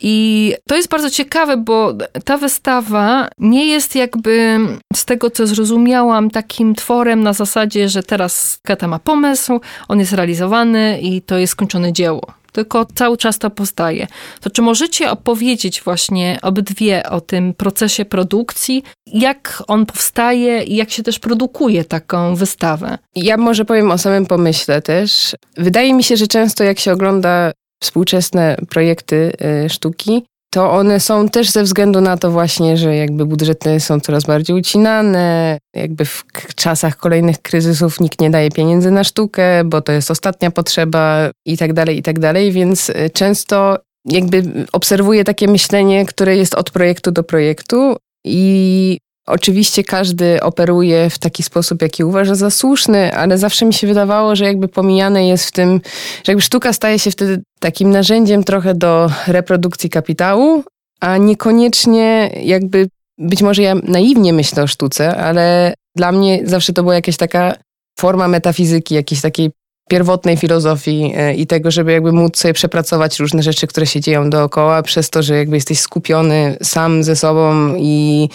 I 0.00 0.54
to 0.68 0.76
jest 0.76 0.88
bardzo 0.88 1.10
ciekawe, 1.10 1.56
bo 1.56 1.92
ta 2.24 2.36
wystawa 2.36 3.28
nie 3.38 3.66
jest 3.66 3.94
jakby, 3.94 4.58
z 4.94 5.04
tego 5.04 5.30
co 5.30 5.46
zrozumiałam, 5.46 6.30
takim 6.30 6.74
tworem 6.74 7.22
na 7.22 7.32
zasadzie, 7.32 7.88
że 7.88 8.02
teraz 8.02 8.58
Kata 8.62 8.88
ma 8.88 8.98
pomysł, 8.98 9.60
on 9.88 10.00
jest 10.00 10.12
realizowany 10.12 11.00
i 11.00 11.22
to 11.22 11.38
jest 11.38 11.52
skończone 11.52 11.92
dzieło 11.92 12.36
tylko 12.56 12.86
cały 12.94 13.16
czas 13.16 13.38
to 13.38 13.50
powstaje. 13.50 14.06
To 14.40 14.50
czy 14.50 14.62
możecie 14.62 15.10
opowiedzieć 15.10 15.82
właśnie 15.82 16.38
obydwie 16.42 17.10
o 17.10 17.20
tym 17.20 17.54
procesie 17.54 18.04
produkcji, 18.04 18.82
jak 19.06 19.62
on 19.68 19.86
powstaje 19.86 20.62
i 20.62 20.76
jak 20.76 20.90
się 20.90 21.02
też 21.02 21.18
produkuje 21.18 21.84
taką 21.84 22.34
wystawę? 22.34 22.98
Ja 23.14 23.36
może 23.36 23.64
powiem 23.64 23.90
o 23.90 23.98
samym 23.98 24.26
pomyśle 24.26 24.82
też. 24.82 25.36
Wydaje 25.56 25.94
mi 25.94 26.04
się, 26.04 26.16
że 26.16 26.26
często 26.26 26.64
jak 26.64 26.78
się 26.78 26.92
ogląda 26.92 27.52
współczesne 27.82 28.56
projekty 28.68 29.32
y, 29.64 29.68
sztuki, 29.68 30.22
to 30.56 30.70
one 30.70 31.00
są 31.00 31.28
też 31.28 31.50
ze 31.50 31.62
względu 31.62 32.00
na 32.00 32.16
to 32.16 32.30
właśnie, 32.30 32.76
że 32.76 32.96
jakby 32.96 33.26
budżety 33.26 33.80
są 33.80 34.00
coraz 34.00 34.24
bardziej 34.24 34.56
ucinane, 34.56 35.58
jakby 35.74 36.04
w 36.04 36.24
czasach 36.54 36.96
kolejnych 36.96 37.42
kryzysów 37.42 38.00
nikt 38.00 38.20
nie 38.20 38.30
daje 38.30 38.50
pieniędzy 38.50 38.90
na 38.90 39.04
sztukę, 39.04 39.64
bo 39.64 39.80
to 39.80 39.92
jest 39.92 40.10
ostatnia 40.10 40.50
potrzeba 40.50 41.30
i 41.46 41.58
tak 41.58 41.72
dalej, 41.72 41.98
i 41.98 42.02
tak 42.02 42.18
dalej, 42.18 42.52
więc 42.52 42.90
y, 42.90 43.10
często 43.12 43.78
jakby 44.04 44.42
obserwuję 44.72 45.24
takie 45.24 45.48
myślenie, 45.48 46.06
które 46.06 46.36
jest 46.36 46.54
od 46.54 46.70
projektu 46.70 47.10
do 47.10 47.22
projektu 47.22 47.96
i 48.24 48.98
Oczywiście 49.26 49.84
każdy 49.84 50.42
operuje 50.42 51.10
w 51.10 51.18
taki 51.18 51.42
sposób, 51.42 51.82
jaki 51.82 52.04
uważa 52.04 52.34
za 52.34 52.50
słuszny, 52.50 53.14
ale 53.14 53.38
zawsze 53.38 53.66
mi 53.66 53.74
się 53.74 53.86
wydawało, 53.86 54.36
że 54.36 54.44
jakby 54.44 54.68
pomijane 54.68 55.28
jest 55.28 55.46
w 55.46 55.52
tym, 55.52 55.80
że 56.24 56.32
jakby 56.32 56.42
sztuka 56.42 56.72
staje 56.72 56.98
się 56.98 57.10
wtedy 57.10 57.42
takim 57.60 57.90
narzędziem 57.90 58.44
trochę 58.44 58.74
do 58.74 59.10
reprodukcji 59.26 59.90
kapitału, 59.90 60.64
a 61.00 61.16
niekoniecznie 61.16 62.30
jakby, 62.42 62.88
być 63.18 63.42
może 63.42 63.62
ja 63.62 63.74
naiwnie 63.74 64.32
myślę 64.32 64.62
o 64.62 64.66
sztuce, 64.66 65.16
ale 65.16 65.74
dla 65.96 66.12
mnie 66.12 66.40
zawsze 66.44 66.72
to 66.72 66.82
była 66.82 66.94
jakaś 66.94 67.16
taka 67.16 67.54
forma 67.98 68.28
metafizyki, 68.28 68.94
jakiejś 68.94 69.20
takiej 69.20 69.50
pierwotnej 69.88 70.36
filozofii 70.36 71.12
e, 71.16 71.34
i 71.34 71.46
tego, 71.46 71.70
żeby 71.70 71.92
jakby 71.92 72.12
móc 72.12 72.38
sobie 72.38 72.54
przepracować 72.54 73.18
różne 73.18 73.42
rzeczy, 73.42 73.66
które 73.66 73.86
się 73.86 74.00
dzieją 74.00 74.30
dookoła, 74.30 74.82
przez 74.82 75.10
to, 75.10 75.22
że 75.22 75.36
jakby 75.36 75.56
jesteś 75.56 75.80
skupiony 75.80 76.56
sam 76.62 77.04
ze 77.04 77.16
sobą 77.16 77.74
i 77.78 78.28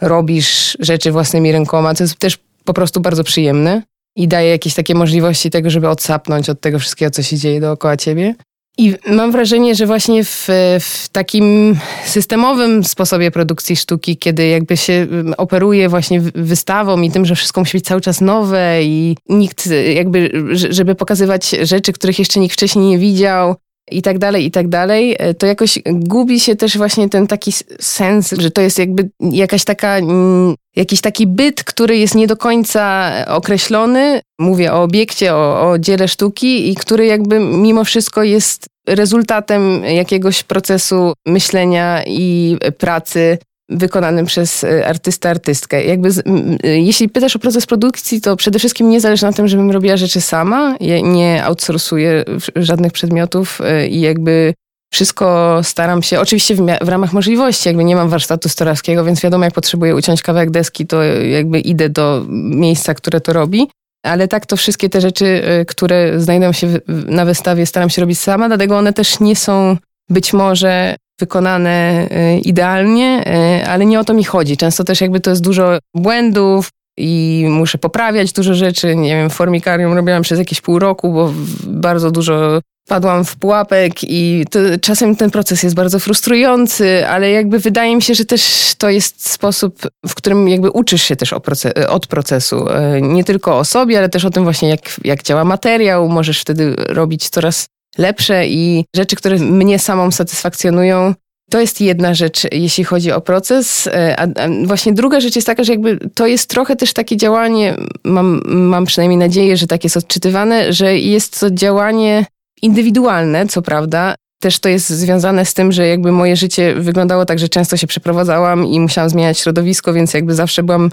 robisz 0.00 0.76
rzeczy 0.80 1.12
własnymi 1.12 1.52
rękoma, 1.52 1.94
to 1.94 2.04
jest 2.04 2.18
też 2.18 2.38
po 2.64 2.74
prostu 2.74 3.00
bardzo 3.00 3.24
przyjemne. 3.24 3.82
i 4.16 4.28
daje 4.28 4.50
jakieś 4.50 4.74
takie 4.74 4.94
możliwości 4.94 5.50
tego, 5.50 5.70
żeby 5.70 5.88
odsapnąć 5.88 6.50
od 6.50 6.60
tego 6.60 6.78
wszystkiego, 6.78 7.10
co 7.10 7.22
się 7.22 7.36
dzieje 7.36 7.60
dookoła 7.60 7.96
ciebie. 7.96 8.34
I 8.78 8.94
mam 9.06 9.32
wrażenie, 9.32 9.74
że 9.74 9.86
właśnie 9.86 10.24
w, 10.24 10.48
w, 10.80 11.08
takim 11.12 11.76
systemowym 12.04 12.84
sposobie 12.84 13.30
produkcji 13.30 13.76
sztuki, 13.76 14.16
kiedy 14.16 14.48
jakby 14.48 14.76
się 14.76 14.92
mm, 14.92 15.34
operuje 15.36 15.88
właśnie 15.88 16.20
wystawą 16.20 17.02
i 17.02 17.10
tym, 17.10 17.26
że 17.26 17.34
wszystko 17.34 17.60
musi 17.60 17.78
być 17.78 17.84
cały 17.84 18.00
czas 18.00 18.20
nowe 18.20 18.82
i 18.82 19.16
nikt 19.28 19.68
jakby, 19.94 20.30
żeby 20.52 20.94
pokazywać 20.94 21.50
rzeczy, 21.50 21.92
których 21.92 22.18
jeszcze 22.18 22.40
nikt 22.40 22.54
wcześniej 22.54 22.86
nie 22.86 22.98
widział, 22.98 23.54
i 23.90 24.02
tak 24.02 24.18
dalej, 24.18 24.46
i 24.46 24.50
tak 24.50 24.68
dalej, 24.68 25.16
e, 25.18 25.34
to 25.34 25.46
jakoś 25.46 25.78
gubi 25.86 26.40
się 26.40 26.56
też 26.56 26.76
właśnie 26.76 27.08
ten 27.08 27.26
taki 27.26 27.52
sens, 27.80 28.34
że 28.38 28.50
to 28.50 28.60
jest 28.60 28.78
jakby 28.78 29.10
jakaś 29.20 29.64
taka, 29.64 29.96
mm, 29.96 30.54
jakiś 30.78 31.00
taki 31.00 31.26
byt, 31.26 31.64
który 31.64 31.96
jest 31.96 32.14
nie 32.14 32.26
do 32.26 32.36
końca 32.36 33.12
określony. 33.26 34.20
Mówię 34.38 34.72
o 34.72 34.82
obiekcie, 34.82 35.34
o, 35.34 35.70
o 35.70 35.78
dziele 35.78 36.08
sztuki 36.08 36.70
i 36.70 36.74
który 36.74 37.06
jakby 37.06 37.40
mimo 37.40 37.84
wszystko 37.84 38.22
jest 38.22 38.66
rezultatem 38.88 39.84
jakiegoś 39.84 40.42
procesu 40.42 41.12
myślenia 41.26 42.02
i 42.06 42.56
pracy 42.78 43.38
wykonanym 43.68 44.26
przez 44.26 44.64
e, 44.64 44.86
artysta, 44.86 45.30
artystkę. 45.30 45.84
Jakby 45.84 46.10
z, 46.10 46.18
e, 46.18 46.22
jeśli 46.64 47.08
pytasz 47.08 47.36
o 47.36 47.38
proces 47.38 47.66
produkcji, 47.66 48.20
to 48.20 48.36
przede 48.36 48.58
wszystkim 48.58 48.90
nie 48.90 49.00
zależy 49.00 49.26
na 49.26 49.32
tym, 49.32 49.48
żebym 49.48 49.70
robiła 49.70 49.96
rzeczy 49.96 50.20
sama. 50.20 50.76
Ja 50.80 51.00
nie 51.00 51.44
outsourcuję 51.44 52.24
żadnych 52.56 52.92
przedmiotów 52.92 53.60
e, 53.60 53.88
i 53.88 54.00
jakby 54.00 54.54
wszystko 54.92 55.58
staram 55.62 56.02
się, 56.02 56.20
oczywiście 56.20 56.54
w, 56.54 56.66
w, 56.80 56.88
ramach 56.88 57.12
możliwości, 57.12 57.68
jakby 57.68 57.84
nie 57.84 57.96
mam 57.96 58.08
warsztatu 58.08 58.48
stolarskiego, 58.48 59.04
więc 59.04 59.20
wiadomo, 59.20 59.44
jak 59.44 59.54
potrzebuję 59.54 59.94
uciąć 59.94 60.22
kawałek 60.22 60.50
deski, 60.50 60.86
to 60.86 61.02
jakby 61.02 61.60
idę 61.60 61.88
do 61.88 62.24
miejsca, 62.30 62.94
które 62.94 63.20
to 63.20 63.32
robi. 63.32 63.68
Ale 64.02 64.28
tak 64.28 64.46
to 64.46 64.56
wszystkie 64.56 64.88
te 64.90 65.00
rzeczy, 65.00 65.42
które 65.68 66.20
znajdują 66.20 66.52
się 66.52 66.66
na 66.88 67.24
wystawie, 67.24 67.66
staram 67.66 67.90
się 67.90 68.00
robić 68.00 68.18
sama, 68.18 68.48
dlatego 68.48 68.78
one 68.78 68.92
też 68.92 69.20
nie 69.20 69.36
są 69.36 69.76
być 70.10 70.32
może 70.32 70.96
wykonane 71.20 72.06
y, 72.36 72.38
idealnie, 72.38 73.24
y, 73.60 73.66
ale 73.66 73.86
nie 73.86 74.00
o 74.00 74.04
to 74.04 74.14
mi 74.14 74.24
chodzi. 74.24 74.56
Często 74.56 74.84
też 74.84 75.00
jakby 75.00 75.20
to 75.20 75.30
jest 75.30 75.42
dużo 75.42 75.78
błędów 75.94 76.70
i 76.98 77.44
muszę 77.48 77.78
poprawiać 77.78 78.32
dużo 78.32 78.54
rzeczy. 78.54 78.96
Nie 78.96 79.16
wiem, 79.16 79.30
formikarium 79.30 79.94
robiłam 79.94 80.22
przez 80.22 80.38
jakieś 80.38 80.60
pół 80.60 80.78
roku, 80.78 81.12
bo 81.12 81.32
bardzo 81.66 82.10
dużo 82.10 82.60
padłam 82.88 83.24
w 83.24 83.36
pułapek 83.36 83.92
i 84.02 84.44
to, 84.50 84.58
czasem 84.80 85.16
ten 85.16 85.30
proces 85.30 85.62
jest 85.62 85.76
bardzo 85.76 85.98
frustrujący, 85.98 87.06
ale 87.08 87.30
jakby 87.30 87.58
wydaje 87.58 87.96
mi 87.96 88.02
się, 88.02 88.14
że 88.14 88.24
też 88.24 88.72
to 88.78 88.90
jest 88.90 89.30
sposób, 89.30 89.78
w 90.06 90.14
którym 90.14 90.48
jakby 90.48 90.70
uczysz 90.70 91.02
się 91.02 91.16
też 91.16 91.34
proces, 91.42 91.72
od 91.88 92.06
procesu. 92.06 92.66
Y, 92.68 93.02
nie 93.02 93.24
tylko 93.24 93.58
o 93.58 93.64
sobie, 93.64 93.98
ale 93.98 94.08
też 94.08 94.24
o 94.24 94.30
tym 94.30 94.44
właśnie, 94.44 94.68
jak, 94.68 95.00
jak 95.04 95.22
działa 95.22 95.44
materiał. 95.44 96.08
Możesz 96.08 96.40
wtedy 96.40 96.74
robić 96.76 97.28
coraz 97.28 97.66
lepsze 97.98 98.46
i 98.46 98.84
rzeczy, 98.96 99.16
które 99.16 99.36
mnie 99.36 99.78
samą 99.78 100.10
satysfakcjonują. 100.10 101.14
To 101.50 101.60
jest 101.60 101.80
jedna 101.80 102.14
rzecz, 102.14 102.42
jeśli 102.52 102.84
chodzi 102.84 103.12
o 103.12 103.20
proces. 103.20 103.86
E, 103.86 104.20
a, 104.20 104.26
właśnie 104.64 104.92
druga 104.92 105.20
rzecz 105.20 105.36
jest 105.36 105.46
taka, 105.46 105.64
że 105.64 105.72
jakby 105.72 105.98
to 106.14 106.26
jest 106.26 106.50
trochę 106.50 106.76
też 106.76 106.92
takie 106.92 107.16
działanie, 107.16 107.74
mam, 108.04 108.42
mam 108.46 108.84
przynajmniej 108.84 109.18
nadzieję, 109.18 109.56
że 109.56 109.66
tak 109.66 109.84
jest 109.84 109.96
odczytywane, 109.96 110.72
że 110.72 110.98
jest 110.98 111.40
to 111.40 111.50
działanie 111.50 112.26
indywidualne, 112.62 113.46
co 113.46 113.62
prawda. 113.62 114.14
Też 114.40 114.58
to 114.58 114.68
jest 114.68 114.88
związane 114.88 115.44
z 115.44 115.54
tym, 115.54 115.72
że 115.72 115.88
jakby 115.88 116.12
moje 116.12 116.36
życie 116.36 116.74
wyglądało 116.74 117.24
tak, 117.24 117.38
że 117.38 117.48
często 117.48 117.76
się 117.76 117.86
przeprowadzałam 117.86 118.66
i 118.66 118.80
musiałam 118.80 119.10
zmieniać 119.10 119.38
środowisko, 119.38 119.92
więc 119.92 120.14
jakby 120.14 120.34
zawsze 120.34 120.62
byłam 120.62 120.90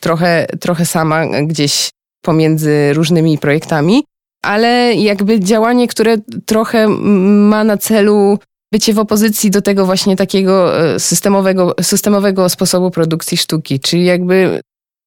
trochę, 0.00 0.46
trochę 0.60 0.86
sama 0.86 1.26
gdzieś 1.42 1.90
pomiędzy 2.22 2.92
różnymi 2.94 3.38
projektami 3.38 4.02
ale 4.42 4.94
jakby 4.94 5.40
działanie, 5.40 5.88
które 5.88 6.16
trochę 6.46 6.88
ma 6.88 7.64
na 7.64 7.76
celu 7.76 8.38
bycie 8.72 8.94
w 8.94 8.98
opozycji 8.98 9.50
do 9.50 9.62
tego 9.62 9.86
właśnie 9.86 10.16
takiego 10.16 10.80
e, 10.94 11.00
systemowego, 11.00 11.74
systemowego 11.82 12.48
sposobu 12.48 12.90
produkcji 12.90 13.36
sztuki. 13.36 13.80
Czyli 13.80 14.04
jakby, 14.04 14.60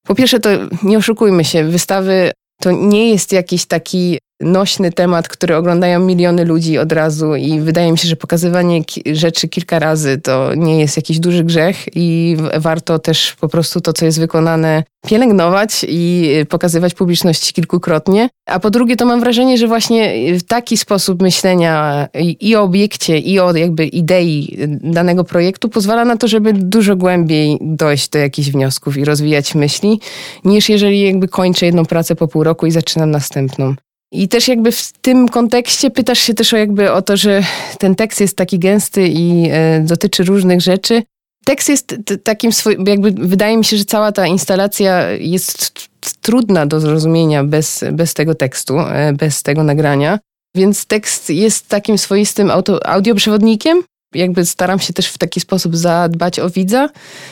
po 0.07 0.15
pierwsze 0.15 0.39
to 0.39 0.49
nie 0.83 0.97
oszukujmy 0.97 1.43
się, 1.43 1.63
wystawy 1.63 2.31
to 2.61 2.71
nie 2.71 3.09
jest 3.09 3.31
jakiś 3.31 3.65
taki 3.65 4.19
nośny 4.41 4.91
temat, 4.91 5.27
który 5.27 5.55
oglądają 5.55 5.99
miliony 5.99 6.45
ludzi 6.45 6.77
od 6.77 6.91
razu 6.91 7.35
i 7.35 7.59
wydaje 7.59 7.91
mi 7.91 7.97
się, 7.97 8.07
że 8.07 8.15
pokazywanie 8.15 8.81
rzeczy 9.13 9.47
kilka 9.47 9.79
razy 9.79 10.17
to 10.17 10.55
nie 10.55 10.79
jest 10.79 10.97
jakiś 10.97 11.19
duży 11.19 11.43
grzech 11.43 11.85
i 11.95 12.37
warto 12.57 12.99
też 12.99 13.35
po 13.39 13.49
prostu 13.49 13.81
to, 13.81 13.93
co 13.93 14.05
jest 14.05 14.19
wykonane, 14.19 14.83
pielęgnować 15.07 15.85
i 15.89 16.31
pokazywać 16.49 16.93
publiczności 16.93 17.53
kilkukrotnie. 17.53 18.29
A 18.45 18.59
po 18.59 18.69
drugie, 18.69 18.95
to 18.95 19.05
mam 19.05 19.19
wrażenie, 19.19 19.57
że 19.57 19.67
właśnie 19.67 20.13
taki 20.47 20.77
sposób 20.77 21.21
myślenia 21.21 22.07
i 22.39 22.55
o 22.55 22.61
obiekcie, 22.61 23.19
i 23.19 23.39
o 23.39 23.55
jakby 23.55 23.85
idei 23.85 24.57
danego 24.81 25.23
projektu 25.23 25.69
pozwala 25.69 26.05
na 26.05 26.17
to, 26.17 26.27
żeby 26.27 26.53
dużo 26.53 26.95
głębiej 26.95 27.57
dojść 27.61 28.09
do 28.09 28.19
jakichś 28.19 28.49
wniosków 28.49 28.97
i 28.97 29.05
rozwijać 29.05 29.55
myśli, 29.55 29.99
niż 30.45 30.69
jeżeli 30.69 31.01
jakby 31.01 31.27
kończę 31.27 31.65
jedną 31.65 31.85
pracę 31.85 32.15
po 32.15 32.27
pół 32.27 32.43
roku 32.43 32.65
i 32.65 32.71
zaczynam 32.71 33.11
następną. 33.11 33.75
I 34.11 34.27
też 34.27 34.47
jakby 34.47 34.71
w 34.71 34.91
tym 34.91 35.27
kontekście 35.29 35.91
pytasz 35.91 36.19
się 36.19 36.33
też 36.33 36.53
o 36.53 36.57
jakby 36.57 36.91
o 36.91 37.01
to, 37.01 37.17
że 37.17 37.43
ten 37.79 37.95
tekst 37.95 38.21
jest 38.21 38.37
taki 38.37 38.59
gęsty 38.59 39.07
i 39.07 39.49
e, 39.51 39.79
dotyczy 39.79 40.23
różnych 40.23 40.61
rzeczy. 40.61 41.03
Tekst 41.45 41.69
jest 41.69 41.95
takim 42.23 42.51
swoim, 42.51 42.85
jakby 42.87 43.11
wydaje 43.11 43.57
mi 43.57 43.65
się, 43.65 43.77
że 43.77 43.85
cała 43.85 44.11
ta 44.11 44.27
instalacja 44.27 45.09
jest 45.09 45.89
trudna 46.21 46.65
do 46.65 46.79
zrozumienia 46.79 47.43
bez, 47.43 47.83
bez 47.91 48.13
tego 48.13 48.35
tekstu, 48.35 48.79
e, 48.79 49.13
bez 49.13 49.43
tego 49.43 49.63
nagrania. 49.63 50.19
Więc 50.55 50.85
tekst 50.85 51.29
jest 51.29 51.67
takim 51.67 51.97
swoistym 51.97 52.51
auto, 52.51 52.87
audioprzewodnikiem, 52.87 53.83
jakby 54.15 54.45
staram 54.45 54.79
się 54.79 54.93
też 54.93 55.07
w 55.07 55.17
taki 55.17 55.39
sposób 55.39 55.75
zadbać 55.75 56.39
o 56.39 56.49
widza. 56.49 56.89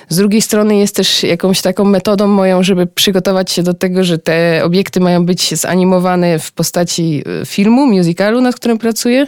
Z 0.10 0.16
drugiej 0.16 0.42
strony 0.42 0.78
jest 0.78 0.96
też 0.96 1.24
jakąś 1.24 1.62
taką 1.62 1.86
metodą 1.86 2.28
moją, 2.28 2.64
żeby 2.64 2.88
przygotować 2.88 3.52
się 3.52 3.64
do 3.64 3.74
tego, 3.74 4.04
że 4.04 4.18
te 4.18 4.62
obiekty 4.64 5.00
mają 5.00 5.26
być 5.26 5.60
zanimowane 5.60 6.40
w 6.40 6.52
postaci 6.52 7.24
e, 7.42 7.46
filmu, 7.46 7.88
musicalu, 7.88 8.42
nad 8.42 8.56
którym 8.56 8.78
pracuję. 8.78 9.28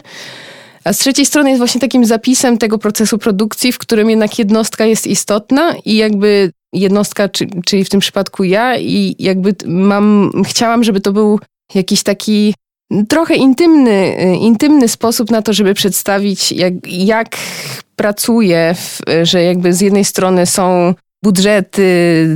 A 0.83 0.93
z 0.93 0.97
trzeciej 0.97 1.25
strony 1.25 1.49
jest 1.49 1.59
właśnie 1.59 1.81
takim 1.81 2.05
zapisem 2.05 2.57
tego 2.57 2.77
procesu 2.77 3.17
produkcji, 3.17 3.71
w 3.71 3.77
którym 3.77 4.09
jednak 4.09 4.39
jednostka 4.39 4.85
jest 4.85 5.07
istotna 5.07 5.75
i 5.85 5.95
jakby 5.95 6.51
jednostka, 6.73 7.29
czyli 7.65 7.85
w 7.85 7.89
tym 7.89 7.99
przypadku 7.99 8.43
ja 8.43 8.77
i 8.77 9.15
jakby 9.19 9.55
mam, 9.65 10.31
chciałam, 10.47 10.83
żeby 10.83 11.01
to 11.01 11.11
był 11.11 11.39
jakiś 11.75 12.03
taki 12.03 12.53
trochę 13.09 13.35
intymny, 13.35 14.15
intymny 14.39 14.87
sposób 14.87 15.31
na 15.31 15.41
to, 15.41 15.53
żeby 15.53 15.73
przedstawić, 15.73 16.51
jak, 16.51 16.73
jak 16.87 17.37
pracuję, 17.95 18.75
że 19.23 19.43
jakby 19.43 19.73
z 19.73 19.81
jednej 19.81 20.05
strony 20.05 20.45
są 20.45 20.93
budżety, 21.23 21.83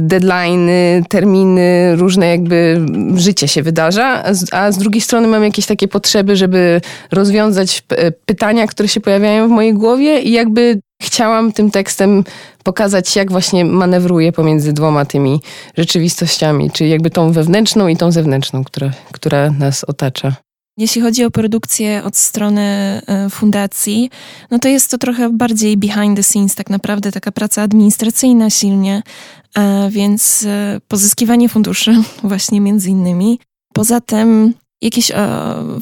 deadliny, 0.01 1.03
terminy, 1.09 1.95
różne 1.95 2.27
jakby 2.27 2.85
życie 3.15 3.47
się 3.47 3.63
wydarza, 3.63 4.23
a 4.51 4.71
z 4.71 4.77
drugiej 4.77 5.01
strony 5.01 5.27
mam 5.27 5.43
jakieś 5.43 5.65
takie 5.65 5.87
potrzeby, 5.87 6.35
żeby 6.35 6.81
rozwiązać 7.11 7.83
pytania, 8.25 8.67
które 8.67 8.89
się 8.89 8.99
pojawiają 8.99 9.47
w 9.47 9.51
mojej 9.51 9.73
głowie 9.73 10.21
i 10.21 10.31
jakby 10.31 10.79
chciałam 11.01 11.51
tym 11.51 11.71
tekstem 11.71 12.23
pokazać, 12.63 13.15
jak 13.15 13.31
właśnie 13.31 13.65
manewruję 13.65 14.31
pomiędzy 14.31 14.73
dwoma 14.73 15.05
tymi 15.05 15.41
rzeczywistościami, 15.77 16.71
czyli 16.71 16.89
jakby 16.89 17.09
tą 17.09 17.31
wewnętrzną 17.31 17.87
i 17.87 17.97
tą 17.97 18.11
zewnętrzną, 18.11 18.63
która, 18.63 18.91
która 19.11 19.51
nas 19.51 19.83
otacza. 19.83 20.35
Jeśli 20.77 21.01
chodzi 21.01 21.23
o 21.23 21.31
produkcję 21.31 22.03
od 22.03 22.17
strony 22.17 22.61
e, 23.07 23.29
fundacji, 23.29 24.09
no 24.51 24.59
to 24.59 24.67
jest 24.67 24.91
to 24.91 24.97
trochę 24.97 25.29
bardziej 25.29 25.77
behind 25.77 26.17
the 26.17 26.23
scenes, 26.23 26.55
tak 26.55 26.69
naprawdę 26.69 27.11
taka 27.11 27.31
praca 27.31 27.61
administracyjna 27.61 28.49
silnie, 28.49 29.01
e, 29.57 29.89
więc 29.89 30.45
e, 30.47 30.81
pozyskiwanie 30.87 31.49
funduszy 31.49 31.95
właśnie 32.23 32.61
między 32.61 32.89
innymi. 32.89 33.39
Poza 33.73 34.01
tym 34.01 34.53
jakieś 34.81 35.11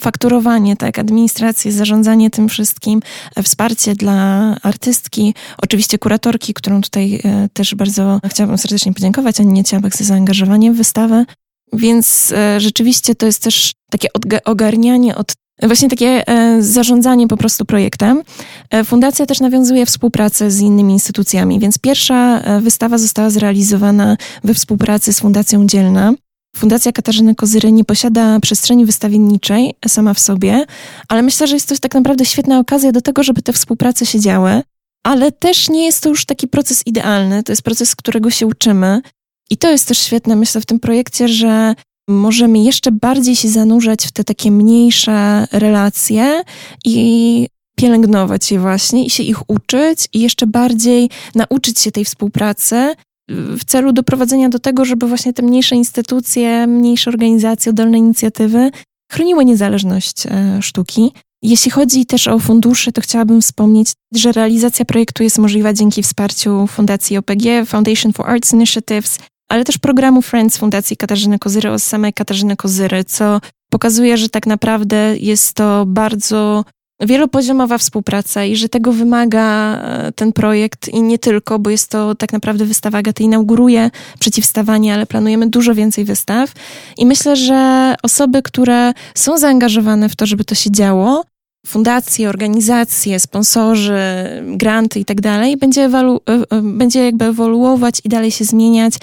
fakturowanie, 0.01 0.77
tak, 0.77 0.99
administrację, 0.99 1.71
zarządzanie 1.71 2.29
tym 2.29 2.49
wszystkim, 2.49 3.01
wsparcie 3.43 3.95
dla 3.95 4.55
artystki, 4.63 5.33
oczywiście 5.57 5.97
kuratorki, 5.97 6.53
którą 6.53 6.81
tutaj 6.81 7.21
też 7.53 7.75
bardzo 7.75 8.19
chciałabym 8.25 8.57
serdecznie 8.57 8.93
podziękować, 8.93 9.39
Aninie 9.39 9.63
Ciabek 9.63 9.95
za 9.95 10.03
zaangażowanie 10.03 10.71
w 10.71 10.75
wystawę. 10.77 11.25
Więc 11.73 12.33
e, 12.36 12.60
rzeczywiście 12.60 13.15
to 13.15 13.25
jest 13.25 13.43
też 13.43 13.73
takie 13.91 14.07
ogarnianie 14.45 15.15
od 15.15 15.33
Właśnie 15.62 15.89
takie 15.89 16.27
e, 16.27 16.63
zarządzanie 16.63 17.27
po 17.27 17.38
prostu 17.38 17.65
projektem. 17.65 18.23
E, 18.69 18.83
fundacja 18.83 19.25
też 19.25 19.39
nawiązuje 19.39 19.86
współpracę 19.86 20.51
z 20.51 20.60
innymi 20.60 20.93
instytucjami, 20.93 21.60
więc 21.60 21.77
pierwsza 21.77 22.41
wystawa 22.62 22.97
została 22.97 23.29
zrealizowana 23.29 24.17
we 24.43 24.53
współpracy 24.53 25.13
z 25.13 25.19
Fundacją 25.19 25.67
Dzielna. 25.67 26.13
Fundacja 26.58 26.91
Katarzyny 26.91 27.36
Kozyry 27.36 27.72
nie 27.72 27.86
posiada 27.86 28.39
przestrzeni 28.39 28.86
wystawienniczej 28.86 29.74
sama 29.88 30.13
w 30.13 30.20
sobie, 30.20 30.65
ale 31.08 31.22
myślę, 31.22 31.48
że 31.48 31.56
jest 31.56 31.70
to 31.70 31.76
tak 31.78 31.93
naprawdę 31.93 32.26
świetna 32.26 32.60
okazja 32.60 32.91
do 32.91 33.02
tego, 33.02 33.24
żeby 33.24 33.41
te 33.41 33.54
współprace 33.54 34.06
się 34.06 34.20
działy. 34.20 34.62
Ale 35.04 35.32
też 35.32 35.70
nie 35.70 35.86
jest 35.86 36.04
to 36.04 36.10
już 36.10 36.26
taki 36.26 36.48
proces 36.48 36.84
idealny, 36.86 37.43
to 37.43 37.52
jest 37.52 37.62
proces, 37.62 37.96
którego 37.96 38.30
się 38.30 38.48
uczymy. 38.48 39.02
I 39.50 39.58
to 39.58 39.72
jest 39.72 39.88
też 39.88 39.98
świetne, 39.98 40.36
myślę, 40.36 40.62
w 40.62 40.65
tym 40.65 40.80
projekcie, 40.80 41.28
że 41.28 41.76
możemy 42.10 42.60
jeszcze 42.60 42.91
bardziej 42.91 43.36
się 43.36 43.50
zanurzać 43.50 44.06
w 44.06 44.12
te 44.12 44.24
takie 44.24 44.52
mniejsze 44.52 45.48
relacje 45.52 46.41
i 46.86 47.48
pielęgnować 47.76 48.52
je 48.52 48.60
właśnie 48.60 49.06
i 49.06 49.10
się 49.10 49.24
ich 49.24 49.50
uczyć 49.50 50.08
i 50.13 50.20
jeszcze 50.20 50.48
bardziej 50.48 51.10
nauczyć 51.36 51.80
się 51.80 51.91
tej 51.91 52.06
współpracy 52.06 52.96
w 53.29 53.65
celu 53.65 53.93
doprowadzenia 53.93 54.49
do 54.49 54.59
tego, 54.59 54.85
żeby 54.85 55.07
właśnie 55.07 55.33
te 55.33 55.43
mniejsze 55.43 55.75
instytucje, 55.75 56.67
mniejsze 56.67 57.09
organizacje, 57.09 57.69
oddolne 57.69 57.97
inicjatywy 57.97 58.71
chroniły 59.11 59.45
niezależność 59.45 60.25
e, 60.25 60.61
sztuki. 60.61 61.11
Jeśli 61.41 61.71
chodzi 61.71 62.05
też 62.05 62.27
o 62.27 62.39
fundusze, 62.39 62.91
to 62.91 63.01
chciałabym 63.01 63.41
wspomnieć, 63.41 63.91
że 64.13 64.31
realizacja 64.31 64.85
projektu 64.85 65.23
jest 65.23 65.37
możliwa 65.37 65.73
dzięki 65.73 66.03
wsparciu 66.03 66.67
Fundacji 66.67 67.17
OPG, 67.17 67.65
Foundation 67.65 68.13
for 68.13 68.29
Arts 68.29 68.53
Initiatives, 68.53 69.19
ale 69.49 69.63
też 69.63 69.77
programu 69.77 70.21
Friends 70.21 70.57
Fundacji 70.57 70.97
Katarzyny 70.97 71.39
Kozyry 71.39 71.69
oraz 71.69 71.83
samej 71.83 72.13
Katarzyny 72.13 72.55
Kozyry, 72.55 73.03
co 73.03 73.41
pokazuje, 73.69 74.17
że 74.17 74.29
tak 74.29 74.47
naprawdę 74.47 75.17
jest 75.17 75.53
to 75.53 75.85
bardzo 75.87 76.65
wielopoziomowa 76.99 77.77
współpraca 77.77 78.45
i 78.45 78.55
że 78.55 78.69
tego 78.69 78.91
wymaga 78.91 79.77
e, 79.81 80.12
ten 80.12 80.33
projekt 80.33 80.88
i 80.88 81.01
nie 81.01 81.19
tylko, 81.19 81.60
bo 81.60 81.69
jest 81.69 81.89
to 81.91 82.15
tak 82.15 82.33
naprawdę 82.33 82.65
wystawa 82.65 82.97
Agaty 82.97 83.23
inauguruje 83.23 83.91
przeciwstawanie, 84.19 84.93
ale 84.93 85.05
planujemy 85.05 85.49
dużo 85.49 85.75
więcej 85.75 86.05
wystaw 86.05 86.51
i 86.97 87.05
myślę, 87.05 87.36
że 87.36 87.95
osoby, 88.03 88.41
które 88.41 88.93
są 89.15 89.38
zaangażowane 89.38 90.10
w 90.10 90.15
to, 90.15 90.25
żeby 90.25 90.43
to 90.43 90.55
się 90.55 90.71
działo, 90.71 91.23
fundacje, 91.67 92.29
organizacje, 92.29 93.19
sponsorzy, 93.19 93.99
granty 94.43 94.99
i 94.99 95.05
tak 95.05 95.21
dalej, 95.21 95.57
będzie, 95.57 95.81
e, 95.86 96.99
e, 96.99 97.05
jakby 97.05 97.25
ewoluować 97.25 98.01
i 98.03 98.10
dalej 98.10 98.31
się 98.31 98.45
zmieniać 98.45 98.93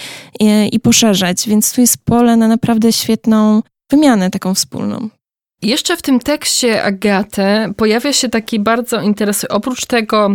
i, 0.41 0.47
i 0.73 0.81
poszerzać, 0.81 1.49
więc 1.49 1.73
tu 1.73 1.81
jest 1.81 1.97
pole 2.05 2.37
na 2.37 2.49
naprawdę 2.49 2.93
świetną 2.93 3.63
wymianę 3.91 4.31
taką 4.31 4.55
wspólną. 4.55 5.09
Jeszcze 5.65 5.97
w 5.97 6.03
tym 6.03 6.21
tekście 6.21 6.83
Agaty 6.83 7.45
pojawia 7.77 8.13
się 8.13 8.29
taki 8.29 8.61
bardzo 8.61 9.01
interesujący, 9.01 9.49
oprócz 9.49 9.87
tego 9.87 10.31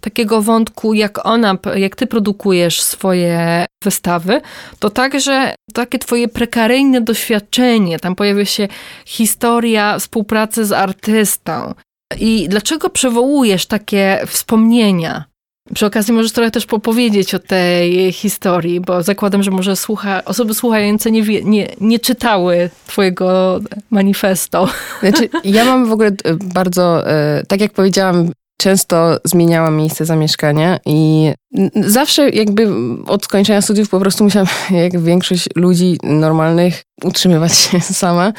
takiego 0.00 0.42
wątku, 0.42 0.94
jak 0.94 1.26
ona, 1.26 1.58
jak 1.74 1.96
ty 1.96 2.06
produkujesz 2.06 2.82
swoje 2.82 3.66
wystawy, 3.84 4.40
to 4.78 4.90
także 4.90 5.54
takie 5.74 5.98
twoje 5.98 6.28
prekaryjne 6.28 7.00
doświadczenie. 7.00 7.98
Tam 7.98 8.14
pojawia 8.14 8.44
się 8.44 8.68
historia 9.06 9.98
współpracy 9.98 10.64
z 10.64 10.72
artystą. 10.72 11.74
I 12.20 12.48
dlaczego 12.48 12.90
przywołujesz 12.90 13.66
takie 13.66 14.20
wspomnienia? 14.26 15.24
Przy 15.74 15.86
okazji 15.86 16.14
możesz 16.14 16.32
trochę 16.32 16.50
też 16.50 16.66
popowiedzieć 16.66 17.34
o 17.34 17.38
tej 17.38 18.12
historii, 18.12 18.80
bo 18.80 19.02
zakładam, 19.02 19.42
że 19.42 19.50
może 19.50 19.76
słucha, 19.76 20.24
osoby 20.24 20.54
słuchające 20.54 21.10
nie, 21.10 21.22
wie, 21.22 21.44
nie, 21.44 21.68
nie 21.80 21.98
czytały 21.98 22.70
twojego 22.86 23.60
manifesto. 23.90 24.68
Znaczy, 25.00 25.28
ja 25.44 25.64
mam 25.64 25.86
w 25.86 25.92
ogóle 25.92 26.08
e, 26.08 26.34
bardzo, 26.54 27.10
e, 27.10 27.42
tak 27.48 27.60
jak 27.60 27.72
powiedziałam, 27.72 28.30
często 28.56 29.18
zmieniałam 29.24 29.76
miejsce 29.76 30.04
zamieszkania 30.04 30.78
i 30.86 31.32
zawsze 31.76 32.30
jakby 32.30 32.68
od 33.06 33.24
skończenia 33.24 33.62
studiów 33.62 33.88
po 33.88 34.00
prostu 34.00 34.24
musiałam, 34.24 34.48
jak 34.82 35.00
większość 35.00 35.48
ludzi 35.56 35.98
normalnych, 36.02 36.82
utrzymywać 37.04 37.56
się 37.56 37.80
sama, 38.04 38.32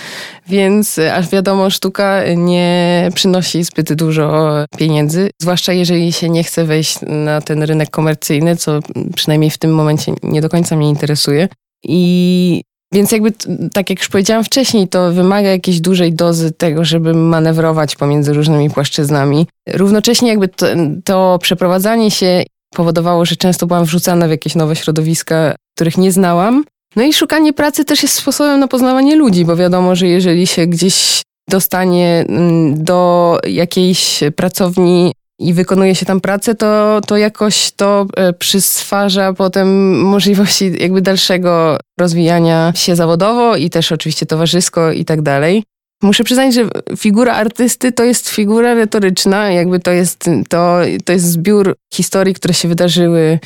więc 0.47 0.99
aż 1.13 1.29
wiadomo, 1.29 1.69
sztuka 1.69 2.21
nie 2.37 3.09
przynosi 3.15 3.63
zbyt 3.63 3.93
dużo 3.93 4.53
pieniędzy, 4.77 5.29
zwłaszcza 5.41 5.73
jeżeli 5.73 6.13
się 6.13 6.29
nie 6.29 6.43
chce 6.43 6.65
wejść 6.65 6.97
na 7.07 7.41
ten 7.41 7.63
rynek 7.63 7.89
komercyjny, 7.89 8.55
co 8.55 8.79
przynajmniej 9.15 9.51
w 9.51 9.57
tym 9.57 9.75
momencie 9.75 10.13
nie 10.23 10.41
do 10.41 10.49
końca 10.49 10.75
mnie 10.75 10.89
interesuje. 10.89 11.47
I 11.83 12.61
więc 12.95 13.11
jakby, 13.11 13.31
tak 13.73 13.89
jak 13.89 13.99
już 13.99 14.09
powiedziałam 14.09 14.43
wcześniej, 14.43 14.87
to 14.87 15.11
wymaga 15.11 15.49
jakiejś 15.49 15.81
dużej 15.81 16.13
dozy 16.13 16.51
tego, 16.51 16.85
żeby 16.85 17.13
manewrować 17.13 17.95
pomiędzy 17.95 18.33
różnymi 18.33 18.69
płaszczyznami. 18.69 19.47
Równocześnie 19.73 20.29
jakby 20.29 20.47
to, 20.47 20.65
to 21.03 21.39
przeprowadzanie 21.41 22.11
się 22.11 22.43
powodowało, 22.75 23.25
że 23.25 23.35
często 23.35 23.67
byłam 23.67 23.85
wrzucana 23.85 24.27
w 24.27 24.29
jakieś 24.29 24.55
nowe 24.55 24.75
środowiska, 24.75 25.55
których 25.75 25.97
nie 25.97 26.11
znałam. 26.11 26.63
No 26.95 27.03
i 27.03 27.13
szukanie 27.13 27.53
pracy 27.53 27.85
też 27.85 28.03
jest 28.03 28.15
sposobem 28.15 28.59
na 28.59 28.67
poznawanie 28.67 29.15
ludzi, 29.15 29.45
bo 29.45 29.55
wiadomo, 29.55 29.95
że 29.95 30.07
jeżeli 30.07 30.47
się 30.47 30.67
gdzieś 30.67 31.21
dostanie 31.49 32.25
mm, 32.29 32.83
do 32.83 33.39
jakiejś 33.47 34.19
pracowni 34.35 35.13
i 35.39 35.53
wykonuje 35.53 35.95
się 35.95 36.05
tam 36.05 36.21
pracę, 36.21 36.55
to, 36.55 37.01
to 37.07 37.17
jakoś 37.17 37.71
to 37.71 38.05
e, 38.17 38.33
przyswarza 38.33 39.33
potem 39.33 39.99
możliwości 40.01 40.71
jakby 40.79 41.01
dalszego 41.01 41.77
rozwijania 41.99 42.73
się 42.75 42.95
zawodowo 42.95 43.55
i 43.55 43.69
też 43.69 43.91
oczywiście 43.91 44.25
towarzysko 44.25 44.91
i 44.91 45.05
tak 45.05 45.21
dalej. 45.21 45.63
Muszę 46.03 46.23
przyznać, 46.23 46.53
że 46.53 46.67
figura 46.97 47.33
artysty 47.33 47.91
to 47.91 48.03
jest 48.03 48.29
figura 48.29 48.73
retoryczna, 48.73 49.51
jakby 49.51 49.79
to 49.79 49.91
jest, 49.91 50.29
to, 50.49 50.79
to 51.05 51.13
jest 51.13 51.25
zbiór 51.25 51.75
historii, 51.93 52.33
które 52.33 52.53
się 52.53 52.67
wydarzyły, 52.67 53.39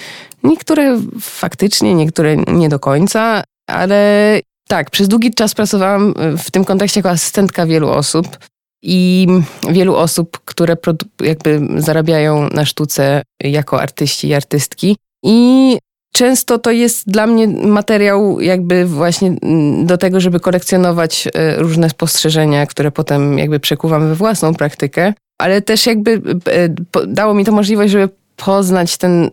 niektóre 0.43 0.99
faktycznie, 1.21 1.95
niektóre 1.95 2.38
nie 2.38 2.69
do 2.69 2.80
końca, 2.80 3.43
ale 3.67 4.39
tak, 4.67 4.89
przez 4.89 5.08
długi 5.08 5.34
czas 5.34 5.56
pracowałam 5.56 6.13
w 6.38 6.52
tym 6.52 6.65
kontekście 6.65 6.99
jako 6.99 7.10
asystentka 7.10 7.65
wielu 7.65 7.89
osób 7.89 8.28
i 8.81 9.27
wielu 9.69 9.95
osób, 9.95 10.39
które 10.45 10.77
jakby 11.21 11.61
zarabiają 11.77 12.47
na 12.49 12.65
sztuce 12.65 13.21
jako 13.43 13.81
artyści 13.81 14.27
i 14.27 14.33
artystki. 14.33 14.97
I 15.23 15.77
często 16.13 16.59
to 16.59 16.71
jest 16.71 17.11
dla 17.11 17.27
mnie 17.27 17.47
materiał 17.47 18.41
jakby 18.41 18.85
właśnie 18.85 19.35
do 19.83 19.97
tego, 19.97 20.19
żeby 20.19 20.39
kolekcjonować 20.39 21.27
e, 21.33 21.55
różne 21.55 21.89
spostrzeżenia, 21.89 22.65
które 22.65 22.91
potem 22.91 23.37
jakby 23.37 23.59
przekuwam 23.59 24.07
we 24.07 24.15
własną 24.15 24.53
praktykę. 24.53 25.13
Ale 25.41 25.61
też 25.61 25.85
jakby 25.85 26.21
e, 26.47 26.69
dało 27.07 27.33
mi 27.33 27.45
to 27.45 27.51
możliwość, 27.51 27.91
żeby 27.91 28.09
poznać 28.45 28.97
ten, 28.97 29.30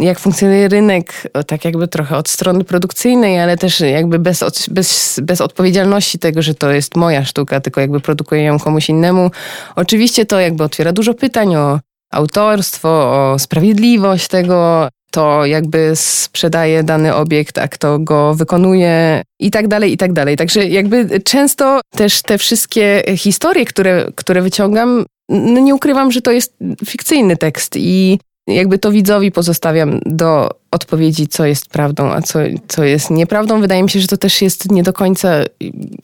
jak 0.00 0.18
funkcjonuje 0.18 0.68
rynek, 0.68 1.26
tak 1.46 1.64
jakby 1.64 1.88
trochę 1.88 2.16
od 2.16 2.28
strony 2.28 2.64
produkcyjnej, 2.64 3.40
ale 3.40 3.56
też 3.56 3.80
jakby 3.80 4.18
bez, 4.18 4.44
bez, 4.70 5.20
bez 5.22 5.40
odpowiedzialności 5.40 6.18
tego, 6.18 6.42
że 6.42 6.54
to 6.54 6.70
jest 6.70 6.96
moja 6.96 7.24
sztuka, 7.24 7.60
tylko 7.60 7.80
jakby 7.80 8.00
produkuję 8.00 8.42
ją 8.42 8.58
komuś 8.58 8.88
innemu. 8.88 9.30
Oczywiście 9.76 10.26
to 10.26 10.40
jakby 10.40 10.64
otwiera 10.64 10.92
dużo 10.92 11.14
pytań 11.14 11.56
o 11.56 11.80
autorstwo, 12.12 12.88
o 12.88 13.38
sprawiedliwość 13.38 14.28
tego, 14.28 14.88
to 15.10 15.46
jakby 15.46 15.92
sprzedaje 15.94 16.82
dany 16.82 17.14
obiekt, 17.14 17.58
a 17.58 17.68
kto 17.68 17.98
go 17.98 18.34
wykonuje 18.34 19.22
i 19.40 19.50
tak 19.50 19.68
dalej, 19.68 19.92
i 19.92 19.96
tak 19.96 20.12
dalej. 20.12 20.36
Także 20.36 20.66
jakby 20.66 21.20
często 21.20 21.80
też 21.90 22.22
te 22.22 22.38
wszystkie 22.38 23.02
historie, 23.16 23.64
które, 23.64 24.06
które 24.14 24.42
wyciągam, 24.42 25.04
no 25.28 25.60
nie 25.60 25.74
ukrywam, 25.74 26.12
że 26.12 26.22
to 26.22 26.32
jest 26.32 26.56
fikcyjny 26.86 27.36
tekst 27.36 27.76
i 27.76 28.18
jakby 28.50 28.78
to 28.78 28.90
widzowi 28.90 29.32
pozostawiam 29.32 30.00
do 30.06 30.50
odpowiedzi, 30.70 31.28
co 31.28 31.46
jest 31.46 31.68
prawdą, 31.68 32.10
a 32.12 32.22
co, 32.22 32.38
co 32.68 32.84
jest 32.84 33.10
nieprawdą. 33.10 33.60
Wydaje 33.60 33.82
mi 33.82 33.90
się, 33.90 34.00
że 34.00 34.06
to 34.06 34.16
też 34.16 34.42
jest 34.42 34.72
nie 34.72 34.82
do 34.82 34.92
końca 34.92 35.28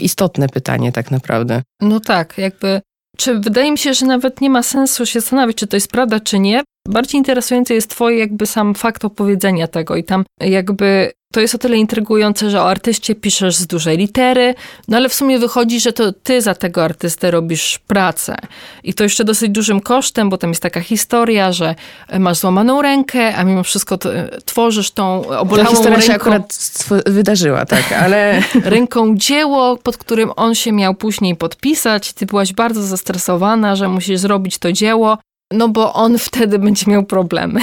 istotne 0.01 0.49
pytanie 0.49 0.93
tak 0.93 1.11
naprawdę. 1.11 1.63
No 1.81 2.01
tak, 2.01 2.39
jakby 2.39 2.81
czy 3.17 3.39
wydaje 3.39 3.73
mi 3.73 3.79
się, 3.79 3.95
że 3.95 4.07
nawet 4.07 4.41
nie 4.41 4.51
ma 4.51 4.63
sensu 4.63 5.07
się 5.07 5.21
zastanawiać, 5.21 5.57
czy 5.57 5.67
to 5.67 5.77
jest 5.77 5.91
prawda, 5.91 6.21
czy 6.21 6.39
nie. 6.39 6.63
Bardziej 6.89 7.19
interesujący 7.19 7.75
jest 7.75 7.91
twoje 7.91 8.19
jakby 8.19 8.47
sam 8.47 8.75
fakt 8.75 9.05
opowiedzenia 9.05 9.67
tego 9.67 9.97
i 9.97 10.05
tam 10.05 10.25
jakby 10.41 11.13
to 11.33 11.41
jest 11.41 11.55
o 11.55 11.59
tyle 11.59 11.77
intrygujące, 11.77 12.51
że 12.51 12.63
o 12.63 12.71
artyście 12.71 13.15
piszesz 13.15 13.57
z 13.57 13.67
dużej 13.67 13.99
litery, 13.99 14.55
no 14.89 14.97
ale 14.97 15.09
w 15.09 15.15
sumie 15.15 15.39
wychodzi, 15.39 15.81
że 15.81 15.93
to 15.93 16.13
ty 16.13 16.43
za 16.43 16.55
tego 16.55 16.85
artystę 16.85 17.31
robisz 17.31 17.79
pracę. 17.87 18.37
I 18.85 18.95
to 18.95 19.03
jeszcze 19.03 19.25
dosyć 19.25 19.51
dużym 19.51 19.81
kosztem, 19.81 20.31
bo 20.31 20.39
tam 20.39 20.51
jest 20.51 20.63
taka 20.63 20.81
historia, 20.81 21.53
że 21.53 21.75
masz 22.19 22.39
złamaną 22.39 22.83
rękę, 22.83 23.37
a 23.37 23.45
mimo 23.45 23.63
wszystko 23.63 23.99
tworzysz 24.45 24.91
tą 24.91 25.29
obolałą 25.29 25.65
Ta 25.69 25.71
historia 25.71 25.91
ręką. 25.99 26.07
się 26.07 26.15
akurat 26.15 26.59
wydarzyła, 27.07 27.67
tak, 27.67 27.93
ale... 27.93 28.43
ręką 28.65 29.17
dzieło, 29.17 29.77
pod 29.77 29.97
którym 29.97 30.31
on 30.37 30.55
się 30.55 30.73
miał 30.73 30.95
później 30.95 31.37
podpisać. 31.37 32.13
Ty 32.13 32.27
byłaś 32.27 32.53
bardzo 32.53 32.83
zestresowana, 32.83 33.77
że 33.77 33.89
musisz 33.89 34.21
zrobić 34.21 34.59
to 34.59 34.73
dzieło, 34.73 35.19
no 35.53 35.69
bo 35.69 35.95
on 35.95 36.19
wtedy 36.19 36.59
będzie 36.59 36.91
miał 36.91 37.05
problemy. 37.05 37.61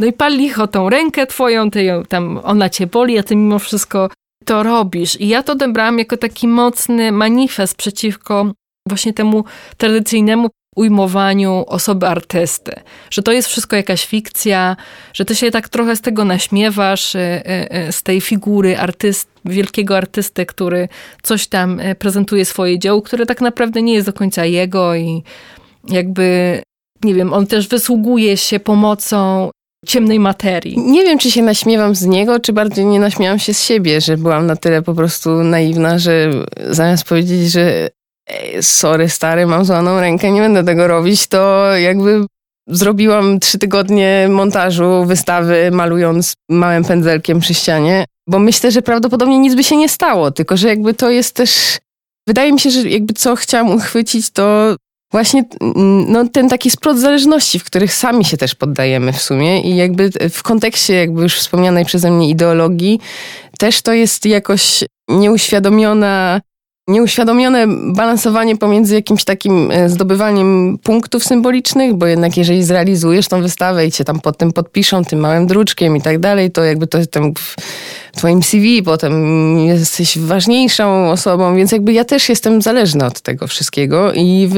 No 0.00 0.06
i 0.06 0.12
pal 0.12 0.36
licho 0.36 0.66
tą 0.66 0.90
rękę 0.90 1.26
twoją, 1.26 1.70
ty 1.70 1.84
ją, 1.84 2.04
tam 2.04 2.40
ona 2.44 2.68
cię 2.68 2.86
boli, 2.86 3.18
a 3.18 3.22
ty 3.22 3.36
mimo 3.36 3.58
wszystko 3.58 4.10
to 4.44 4.62
robisz. 4.62 5.20
I 5.20 5.28
ja 5.28 5.42
to 5.42 5.52
odebrałam 5.52 5.98
jako 5.98 6.16
taki 6.16 6.48
mocny 6.48 7.12
manifest 7.12 7.76
przeciwko 7.76 8.52
właśnie 8.88 9.12
temu 9.12 9.44
tradycyjnemu 9.76 10.48
ujmowaniu 10.76 11.64
osoby 11.66 12.06
artysty. 12.06 12.72
Że 13.10 13.22
to 13.22 13.32
jest 13.32 13.48
wszystko 13.48 13.76
jakaś 13.76 14.06
fikcja, 14.06 14.76
że 15.12 15.24
ty 15.24 15.36
się 15.36 15.50
tak 15.50 15.68
trochę 15.68 15.96
z 15.96 16.00
tego 16.00 16.24
naśmiewasz, 16.24 17.14
y, 17.14 17.18
y, 17.18 17.88
y, 17.88 17.92
z 17.92 18.02
tej 18.02 18.20
figury 18.20 18.78
artyst, 18.78 19.28
wielkiego 19.44 19.96
artysty, 19.96 20.46
który 20.46 20.88
coś 21.22 21.46
tam 21.46 21.80
prezentuje 21.98 22.44
swoje 22.44 22.78
dzieło, 22.78 23.02
które 23.02 23.26
tak 23.26 23.40
naprawdę 23.40 23.82
nie 23.82 23.94
jest 23.94 24.06
do 24.06 24.12
końca 24.12 24.44
jego 24.44 24.94
i 24.94 25.22
jakby 25.88 26.62
nie 27.04 27.14
wiem, 27.14 27.32
on 27.32 27.46
też 27.46 27.68
wysługuje 27.68 28.36
się 28.36 28.60
pomocą 28.60 29.50
ciemnej 29.86 30.20
materii. 30.20 30.78
Nie 30.78 31.04
wiem, 31.04 31.18
czy 31.18 31.30
się 31.30 31.42
naśmiewam 31.42 31.94
z 31.94 32.06
niego, 32.06 32.40
czy 32.40 32.52
bardziej 32.52 32.84
nie 32.84 33.00
naśmiałam 33.00 33.38
się 33.38 33.54
z 33.54 33.62
siebie, 33.62 34.00
że 34.00 34.16
byłam 34.16 34.46
na 34.46 34.56
tyle 34.56 34.82
po 34.82 34.94
prostu 34.94 35.30
naiwna, 35.30 35.98
że 35.98 36.30
zamiast 36.70 37.04
powiedzieć, 37.04 37.50
że 37.50 37.88
sorry 38.60 39.08
stary, 39.08 39.46
mam 39.46 39.64
złaną 39.64 40.00
rękę, 40.00 40.30
nie 40.30 40.40
będę 40.40 40.64
tego 40.64 40.86
robić, 40.86 41.26
to 41.26 41.72
jakby 41.76 42.26
zrobiłam 42.68 43.40
trzy 43.40 43.58
tygodnie 43.58 44.26
montażu, 44.30 45.04
wystawy, 45.04 45.70
malując 45.72 46.34
małym 46.50 46.84
pędzelkiem 46.84 47.40
przy 47.40 47.54
ścianie, 47.54 48.04
bo 48.28 48.38
myślę, 48.38 48.70
że 48.70 48.82
prawdopodobnie 48.82 49.38
nic 49.38 49.54
by 49.54 49.64
się 49.64 49.76
nie 49.76 49.88
stało, 49.88 50.30
tylko 50.30 50.56
że 50.56 50.68
jakby 50.68 50.94
to 50.94 51.10
jest 51.10 51.34
też... 51.34 51.78
Wydaje 52.26 52.52
mi 52.52 52.60
się, 52.60 52.70
że 52.70 52.88
jakby 52.88 53.14
co 53.14 53.36
chciałam 53.36 53.70
uchwycić, 53.70 54.30
to 54.30 54.76
właśnie 55.10 55.44
mm, 55.60 56.12
no, 56.12 56.28
ten 56.28 56.48
taki 56.48 56.70
splot 56.70 56.98
zależności, 56.98 57.58
w 57.58 57.64
których 57.64 57.94
sami 57.94 58.24
się 58.24 58.36
też 58.36 58.54
poddajemy 58.54 59.12
w 59.12 59.22
sumie 59.22 59.60
i 59.60 59.76
jakby 59.76 60.10
w 60.30 60.42
kontekście 60.42 60.94
jakby 60.94 61.22
już 61.22 61.34
wspomnianej 61.34 61.84
przeze 61.84 62.10
mnie 62.10 62.28
ideologii 62.28 63.00
też 63.58 63.82
to 63.82 63.92
jest 63.92 64.26
jakoś 64.26 64.84
nieuświadomiona 65.08 66.40
nieuświadomione 66.88 67.66
balansowanie 67.92 68.56
pomiędzy 68.56 68.94
jakimś 68.94 69.24
takim 69.24 69.70
e, 69.70 69.88
zdobywaniem 69.88 70.78
punktów 70.82 71.24
symbolicznych, 71.24 71.94
bo 71.94 72.06
jednak 72.06 72.36
jeżeli 72.36 72.64
zrealizujesz 72.64 73.28
tą 73.28 73.42
wystawę 73.42 73.86
i 73.86 73.92
cię 73.92 74.04
tam 74.04 74.20
pod 74.20 74.38
tym 74.38 74.52
podpiszą 74.52 75.04
tym 75.04 75.18
małym 75.18 75.46
druczkiem 75.46 75.96
i 75.96 76.02
tak 76.02 76.18
dalej, 76.18 76.50
to 76.50 76.64
jakby 76.64 76.86
to 76.86 77.06
tam 77.06 77.34
w 77.34 77.56
twoim 78.16 78.42
CV 78.42 78.82
potem 78.82 79.58
jesteś 79.58 80.18
ważniejszą 80.18 81.10
osobą, 81.10 81.56
więc 81.56 81.72
jakby 81.72 81.92
ja 81.92 82.04
też 82.04 82.28
jestem 82.28 82.62
zależna 82.62 83.06
od 83.06 83.20
tego 83.20 83.46
wszystkiego 83.46 84.12
i 84.12 84.50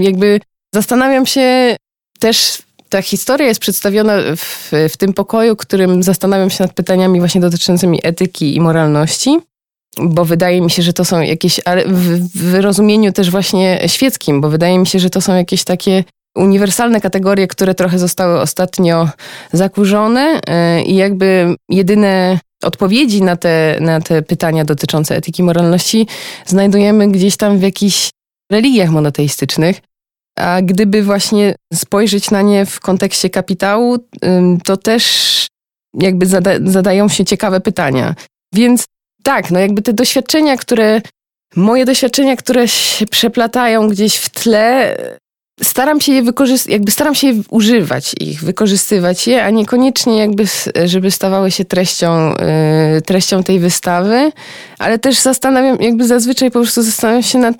jakby 0.00 0.40
zastanawiam 0.74 1.26
się 1.26 1.76
też 2.18 2.62
ta 2.88 3.02
historia 3.02 3.48
jest 3.48 3.60
przedstawiona 3.60 4.16
w, 4.36 4.72
w 4.88 4.96
tym 4.96 5.12
pokoju, 5.12 5.56
którym 5.56 6.02
zastanawiam 6.02 6.50
się 6.50 6.64
nad 6.64 6.72
pytaniami 6.72 7.18
właśnie 7.18 7.40
dotyczącymi 7.40 8.00
etyki 8.02 8.56
i 8.56 8.60
moralności 8.60 9.38
bo 10.00 10.24
wydaje 10.24 10.60
mi 10.60 10.70
się, 10.70 10.82
że 10.82 10.92
to 10.92 11.04
są 11.04 11.20
jakieś, 11.20 11.60
ale 11.64 11.84
w, 11.84 12.28
w 12.38 12.54
rozumieniu 12.54 13.12
też 13.12 13.30
właśnie 13.30 13.80
świeckim, 13.86 14.40
bo 14.40 14.48
wydaje 14.48 14.78
mi 14.78 14.86
się, 14.86 14.98
że 14.98 15.10
to 15.10 15.20
są 15.20 15.34
jakieś 15.34 15.64
takie 15.64 16.04
uniwersalne 16.36 17.00
kategorie, 17.00 17.46
które 17.46 17.74
trochę 17.74 17.98
zostały 17.98 18.40
ostatnio 18.40 19.08
zakurzone 19.52 20.40
e, 20.46 20.82
i 20.82 20.96
jakby 20.96 21.56
jedyne 21.68 22.38
odpowiedzi 22.62 23.22
na 23.22 23.36
te, 23.36 23.78
na 23.80 24.00
te 24.00 24.22
pytania 24.22 24.64
dotyczące 24.64 25.16
etyki 25.16 25.42
moralności 25.42 26.06
znajdujemy 26.46 27.08
gdzieś 27.08 27.36
tam 27.36 27.58
w 27.58 27.62
jakichś 27.62 28.10
religiach 28.52 28.90
monoteistycznych. 28.90 29.80
A 30.38 30.62
gdyby 30.62 31.02
właśnie 31.02 31.54
spojrzeć 31.74 32.30
na 32.30 32.42
nie 32.42 32.66
w 32.66 32.80
kontekście 32.80 33.30
kapitału, 33.30 33.98
to 34.64 34.76
też 34.76 35.46
jakby 35.94 36.26
zada 36.26 36.50
zadają 36.64 37.08
się 37.08 37.24
ciekawe 37.24 37.60
pytania. 37.60 38.14
Więc 38.54 38.84
tak, 39.24 39.50
no 39.50 39.60
jakby 39.60 39.82
te 39.82 39.92
doświadczenia, 39.92 40.56
które, 40.56 41.00
moje 41.56 41.84
doświadczenia, 41.84 42.36
które 42.36 42.68
się 42.68 43.06
przeplatają 43.06 43.88
gdzieś 43.88 44.16
w 44.16 44.30
tle, 44.30 44.96
staram 45.62 46.00
się 46.00 46.12
je 46.12 46.22
wykorzystać, 46.22 46.72
jakby 46.72 46.90
staram 46.90 47.14
się 47.14 47.34
używać 47.50 48.14
ich, 48.20 48.44
wykorzystywać 48.44 49.26
je, 49.26 49.44
a 49.44 49.50
niekoniecznie 49.50 50.18
jakby, 50.18 50.44
żeby 50.84 51.10
stawały 51.10 51.50
się 51.50 51.64
treścią, 51.64 52.30
yy, 52.94 53.02
treścią 53.02 53.42
tej 53.42 53.60
wystawy, 53.60 54.32
ale 54.78 54.98
też 54.98 55.18
zastanawiam, 55.18 55.80
jakby 55.80 56.06
zazwyczaj 56.06 56.50
po 56.50 56.60
prostu 56.60 56.82
zastanawiam 56.82 57.22
się 57.22 57.38
nad, 57.38 57.56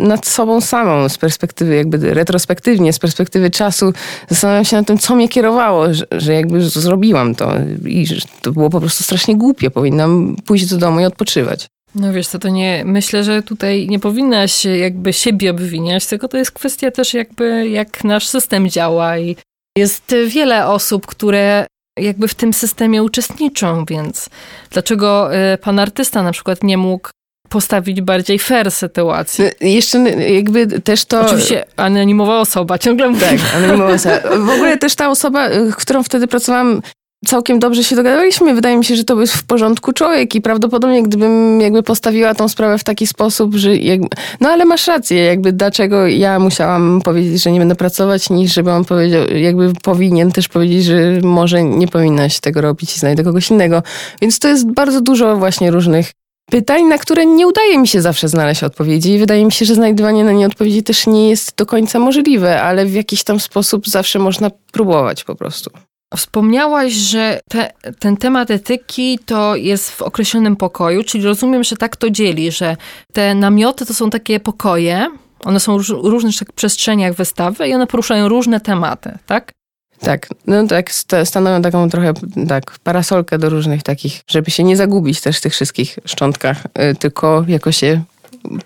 nad 0.00 0.26
sobą 0.26 0.60
samą 0.60 1.08
z 1.08 1.18
perspektywy, 1.18 1.76
jakby 1.76 2.14
retrospektywnie, 2.14 2.92
z 2.92 2.98
perspektywy 2.98 3.50
czasu, 3.50 3.92
zastanawiam 4.28 4.64
się 4.64 4.76
nad 4.76 4.86
tym, 4.86 4.98
co 4.98 5.14
mnie 5.14 5.28
kierowało, 5.28 5.94
że, 5.94 6.06
że 6.12 6.34
jakby 6.34 6.64
zrobiłam 6.70 7.34
to 7.34 7.52
i 7.86 8.06
że 8.06 8.16
to 8.42 8.52
było 8.52 8.70
po 8.70 8.80
prostu 8.80 9.04
strasznie 9.04 9.36
głupie, 9.36 9.70
powinnam 9.70 10.36
pójść 10.46 10.66
do 10.66 10.76
domu 10.76 11.00
i 11.00 11.04
odpoczywać. 11.04 11.73
No 11.94 12.12
wiesz 12.12 12.28
co, 12.28 12.38
to 12.38 12.48
nie, 12.48 12.82
myślę, 12.84 13.24
że 13.24 13.42
tutaj 13.42 13.86
nie 13.88 13.98
powinnaś 13.98 14.64
jakby 14.64 15.12
siebie 15.12 15.50
obwiniać, 15.50 16.06
tylko 16.06 16.28
to 16.28 16.36
jest 16.36 16.52
kwestia 16.52 16.90
też 16.90 17.14
jakby 17.14 17.68
jak 17.68 18.04
nasz 18.04 18.28
system 18.28 18.70
działa 18.70 19.18
i 19.18 19.36
jest 19.78 20.14
wiele 20.26 20.66
osób, 20.66 21.06
które 21.06 21.66
jakby 21.98 22.28
w 22.28 22.34
tym 22.34 22.52
systemie 22.52 23.02
uczestniczą, 23.02 23.84
więc 23.84 24.28
dlaczego 24.70 25.36
y, 25.54 25.58
pan 25.58 25.78
artysta 25.78 26.22
na 26.22 26.32
przykład 26.32 26.62
nie 26.62 26.78
mógł 26.78 27.10
postawić 27.48 28.00
bardziej 28.00 28.38
fair 28.38 28.70
sytuacji. 28.70 29.44
Y, 29.44 29.68
jeszcze 29.68 29.98
jakby 30.32 30.66
też 30.80 31.04
to... 31.04 31.20
Oczywiście 31.20 31.64
anonimowa 31.76 32.40
osoba, 32.40 32.78
ciągle 32.78 33.08
mówię. 33.08 33.26
Tak, 33.26 33.54
anonimowa 33.54 33.92
osoba. 33.92 34.20
W 34.38 34.48
ogóle 34.48 34.78
też 34.78 34.94
ta 34.94 35.10
osoba, 35.10 35.50
y, 35.50 35.72
którą 35.76 36.02
wtedy 36.02 36.26
pracowałam, 36.26 36.82
całkiem 37.24 37.58
dobrze 37.58 37.84
się 37.84 37.96
dogadaliśmy. 37.96 38.54
Wydaje 38.54 38.76
mi 38.76 38.84
się, 38.84 38.96
że 38.96 39.04
to 39.04 39.20
jest 39.20 39.32
w 39.32 39.44
porządku 39.44 39.92
człowiek 39.92 40.34
i 40.34 40.40
prawdopodobnie 40.40 41.02
gdybym 41.02 41.60
jakby 41.60 41.82
postawiła 41.82 42.34
tą 42.34 42.48
sprawę 42.48 42.78
w 42.78 42.84
taki 42.84 43.06
sposób, 43.06 43.54
że 43.54 43.76
jakby, 43.76 44.08
no 44.40 44.48
ale 44.48 44.64
masz 44.64 44.86
rację, 44.86 45.24
jakby 45.24 45.52
dlaczego 45.52 46.06
ja 46.06 46.38
musiałam 46.38 47.00
powiedzieć, 47.04 47.42
że 47.42 47.52
nie 47.52 47.58
będę 47.58 47.74
pracować, 47.74 48.30
niż 48.30 48.54
żeby 48.54 48.70
on 48.70 48.84
powiedział, 48.84 49.26
jakby 49.28 49.72
powinien 49.82 50.32
też 50.32 50.48
powiedzieć, 50.48 50.84
że 50.84 51.20
może 51.22 51.62
nie 51.62 51.88
powinnaś 51.88 52.40
tego 52.40 52.60
robić 52.60 52.96
i 52.96 53.00
znajdę 53.00 53.24
kogoś 53.24 53.50
innego. 53.50 53.82
Więc 54.22 54.38
to 54.38 54.48
jest 54.48 54.72
bardzo 54.72 55.00
dużo 55.00 55.36
właśnie 55.36 55.70
różnych 55.70 56.12
pytań, 56.50 56.84
na 56.84 56.98
które 56.98 57.26
nie 57.26 57.46
udaje 57.46 57.78
mi 57.78 57.88
się 57.88 58.00
zawsze 58.00 58.28
znaleźć 58.28 58.62
odpowiedzi 58.62 59.12
i 59.12 59.18
wydaje 59.18 59.44
mi 59.44 59.52
się, 59.52 59.64
że 59.64 59.74
znajdywanie 59.74 60.24
na 60.24 60.32
nie 60.32 60.46
odpowiedzi 60.46 60.82
też 60.82 61.06
nie 61.06 61.30
jest 61.30 61.56
do 61.56 61.66
końca 61.66 61.98
możliwe, 61.98 62.62
ale 62.62 62.86
w 62.86 62.94
jakiś 62.94 63.24
tam 63.24 63.40
sposób 63.40 63.88
zawsze 63.88 64.18
można 64.18 64.50
próbować 64.72 65.24
po 65.24 65.34
prostu. 65.34 65.70
Wspomniałaś, 66.16 66.92
że 66.92 67.40
te, 67.48 67.70
ten 67.98 68.16
temat 68.16 68.50
etyki 68.50 69.18
to 69.26 69.56
jest 69.56 69.90
w 69.90 70.02
określonym 70.02 70.56
pokoju, 70.56 71.04
czyli 71.04 71.24
rozumiem, 71.24 71.64
że 71.64 71.76
tak 71.76 71.96
to 71.96 72.10
dzieli, 72.10 72.52
że 72.52 72.76
te 73.12 73.34
namioty 73.34 73.86
to 73.86 73.94
są 73.94 74.10
takie 74.10 74.40
pokoje, 74.40 75.06
one 75.44 75.60
są 75.60 75.78
w 75.78 75.88
różnych 75.88 76.34
przestrzeniach 76.54 77.14
wystawy 77.14 77.68
i 77.68 77.74
one 77.74 77.86
poruszają 77.86 78.28
różne 78.28 78.60
tematy, 78.60 79.18
tak? 79.26 79.52
Tak, 80.00 80.28
no 80.46 80.66
tak, 80.66 80.90
stanowią 81.24 81.62
taką 81.62 81.90
trochę 81.90 82.12
tak, 82.48 82.78
parasolkę 82.82 83.38
do 83.38 83.50
różnych 83.50 83.82
takich, 83.82 84.20
żeby 84.26 84.50
się 84.50 84.64
nie 84.64 84.76
zagubić 84.76 85.20
też 85.20 85.38
w 85.38 85.40
tych 85.40 85.52
wszystkich 85.52 85.98
szczątkach, 86.04 86.66
y, 86.66 86.94
tylko 86.94 87.44
jakoś 87.48 87.76
się 87.76 88.02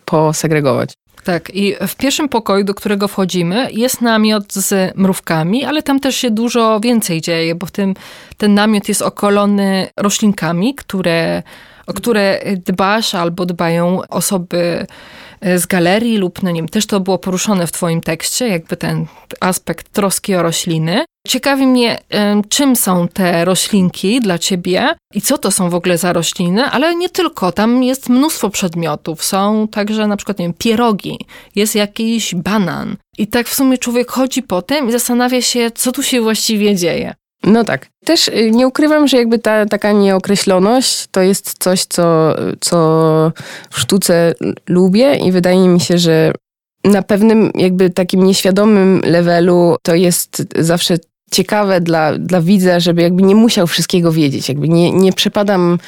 posegregować. 0.04 0.94
Tak, 1.24 1.50
i 1.54 1.74
w 1.88 1.96
pierwszym 1.96 2.28
pokoju, 2.28 2.64
do 2.64 2.74
którego 2.74 3.08
wchodzimy, 3.08 3.68
jest 3.72 4.00
namiot 4.00 4.52
z 4.52 4.96
mrówkami, 4.96 5.64
ale 5.64 5.82
tam 5.82 6.00
też 6.00 6.16
się 6.16 6.30
dużo 6.30 6.80
więcej 6.80 7.20
dzieje, 7.20 7.54
bo 7.54 7.66
tym 7.66 7.94
ten 8.36 8.54
namiot 8.54 8.88
jest 8.88 9.02
okolony 9.02 9.88
roślinkami, 9.96 10.74
które, 10.74 11.42
o 11.86 11.92
które 11.92 12.40
dbasz 12.66 13.14
albo 13.14 13.46
dbają 13.46 14.00
osoby 14.08 14.86
z 15.42 15.66
galerii 15.66 16.18
lub, 16.18 16.42
no 16.42 16.50
nie 16.50 16.60
wiem, 16.60 16.68
też 16.68 16.86
to 16.86 17.00
było 17.00 17.18
poruszone 17.18 17.66
w 17.66 17.72
twoim 17.72 18.00
tekście, 18.00 18.48
jakby 18.48 18.76
ten 18.76 19.06
aspekt 19.40 19.92
troski 19.92 20.34
o 20.34 20.42
rośliny. 20.42 21.04
Ciekawi 21.28 21.66
mnie, 21.66 21.98
czym 22.48 22.76
są 22.76 23.08
te 23.08 23.44
roślinki 23.44 24.20
dla 24.20 24.38
ciebie 24.38 24.94
i 25.14 25.20
co 25.20 25.38
to 25.38 25.50
są 25.50 25.70
w 25.70 25.74
ogóle 25.74 25.98
za 25.98 26.12
rośliny, 26.12 26.64
ale 26.64 26.94
nie 26.94 27.08
tylko. 27.08 27.52
Tam 27.52 27.82
jest 27.82 28.08
mnóstwo 28.08 28.50
przedmiotów. 28.50 29.24
Są 29.24 29.68
także 29.68 30.06
na 30.06 30.16
przykład, 30.16 30.38
nie 30.38 30.44
wiem, 30.44 30.54
pierogi, 30.58 31.18
jest 31.56 31.74
jakiś 31.74 32.34
banan. 32.34 32.96
I 33.18 33.26
tak 33.26 33.48
w 33.48 33.54
sumie 33.54 33.78
człowiek 33.78 34.10
chodzi 34.10 34.42
po 34.42 34.62
tym 34.62 34.88
i 34.88 34.92
zastanawia 34.92 35.42
się, 35.42 35.70
co 35.70 35.92
tu 35.92 36.02
się 36.02 36.20
właściwie 36.20 36.76
dzieje. 36.76 37.14
No 37.44 37.64
tak. 37.64 37.86
Też 38.04 38.28
y, 38.28 38.50
nie 38.50 38.66
ukrywam, 38.66 39.08
że 39.08 39.16
jakby 39.16 39.38
ta 39.38 39.66
taka 39.66 39.92
nieokreśloność 39.92 41.06
to 41.10 41.20
jest 41.20 41.54
coś, 41.58 41.84
co, 41.84 42.34
co 42.60 42.78
w 43.70 43.80
sztuce 43.80 44.34
lubię 44.68 45.14
i 45.14 45.32
wydaje 45.32 45.68
mi 45.68 45.80
się, 45.80 45.98
że 45.98 46.32
na 46.84 47.02
pewnym 47.02 47.50
jakby 47.54 47.90
takim 47.90 48.24
nieświadomym 48.24 49.02
levelu 49.04 49.76
to 49.82 49.94
jest 49.94 50.42
zawsze 50.58 50.98
ciekawe 51.30 51.80
dla, 51.80 52.18
dla 52.18 52.40
widza, 52.40 52.80
żeby 52.80 53.02
jakby 53.02 53.22
nie 53.22 53.34
musiał 53.34 53.66
wszystkiego 53.66 54.12
wiedzieć. 54.12 54.48
Jakby 54.48 54.68
nie, 54.68 54.92
nie 54.92 55.12
przepadam 55.12 55.78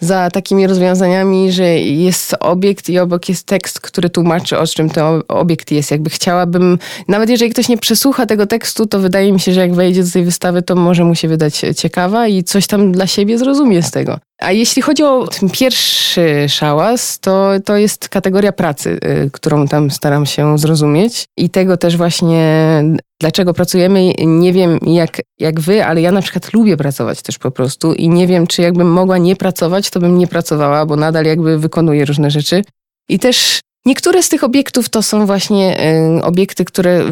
za 0.00 0.30
takimi 0.30 0.66
rozwiązaniami, 0.66 1.52
że 1.52 1.78
jest 1.78 2.34
obiekt 2.40 2.88
i 2.88 2.98
obok 2.98 3.28
jest 3.28 3.46
tekst, 3.46 3.80
który 3.80 4.10
tłumaczy, 4.10 4.58
o 4.58 4.66
czym 4.66 4.90
ten 4.90 5.04
obiekt 5.28 5.70
jest. 5.70 5.90
Jakby 5.90 6.10
chciałabym, 6.10 6.78
nawet 7.08 7.30
jeżeli 7.30 7.50
ktoś 7.50 7.68
nie 7.68 7.78
przesłucha 7.78 8.26
tego 8.26 8.46
tekstu, 8.46 8.86
to 8.86 9.00
wydaje 9.00 9.32
mi 9.32 9.40
się, 9.40 9.52
że 9.52 9.60
jak 9.60 9.74
wejdzie 9.74 10.04
do 10.04 10.10
tej 10.10 10.24
wystawy, 10.24 10.62
to 10.62 10.76
może 10.76 11.04
mu 11.04 11.14
się 11.14 11.28
wydać 11.28 11.62
ciekawa 11.76 12.26
i 12.26 12.44
coś 12.44 12.66
tam 12.66 12.92
dla 12.92 13.06
siebie 13.06 13.38
zrozumie 13.38 13.82
z 13.82 13.90
tego. 13.90 14.18
A 14.38 14.52
jeśli 14.52 14.82
chodzi 14.82 15.02
o 15.02 15.26
ten 15.26 15.50
pierwszy 15.50 16.46
szałas, 16.48 17.18
to, 17.18 17.50
to 17.64 17.76
jest 17.76 18.08
kategoria 18.08 18.52
pracy, 18.52 18.98
y, 19.26 19.30
którą 19.32 19.68
tam 19.68 19.90
staram 19.90 20.26
się 20.26 20.58
zrozumieć. 20.58 21.24
I 21.36 21.50
tego 21.50 21.76
też 21.76 21.96
właśnie, 21.96 22.82
dlaczego 23.20 23.54
pracujemy, 23.54 24.12
nie 24.18 24.52
wiem 24.52 24.78
jak, 24.82 25.20
jak 25.38 25.60
wy, 25.60 25.84
ale 25.84 26.00
ja 26.00 26.12
na 26.12 26.22
przykład 26.22 26.52
lubię 26.52 26.76
pracować 26.76 27.22
też 27.22 27.38
po 27.38 27.50
prostu 27.50 27.92
i 27.92 28.08
nie 28.08 28.26
wiem, 28.26 28.46
czy 28.46 28.62
jakbym 28.62 28.92
mogła 28.92 29.18
nie 29.18 29.36
pracować, 29.36 29.90
to 29.90 30.00
bym 30.00 30.18
nie 30.18 30.26
pracowała, 30.26 30.86
bo 30.86 30.96
nadal 30.96 31.24
jakby 31.24 31.58
wykonuję 31.58 32.04
różne 32.04 32.30
rzeczy. 32.30 32.62
I 33.08 33.18
też 33.18 33.60
niektóre 33.86 34.22
z 34.22 34.28
tych 34.28 34.44
obiektów 34.44 34.88
to 34.88 35.02
są 35.02 35.26
właśnie 35.26 35.80
y, 36.18 36.22
obiekty, 36.22 36.64
które 36.64 37.04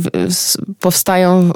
powstają 0.80 1.50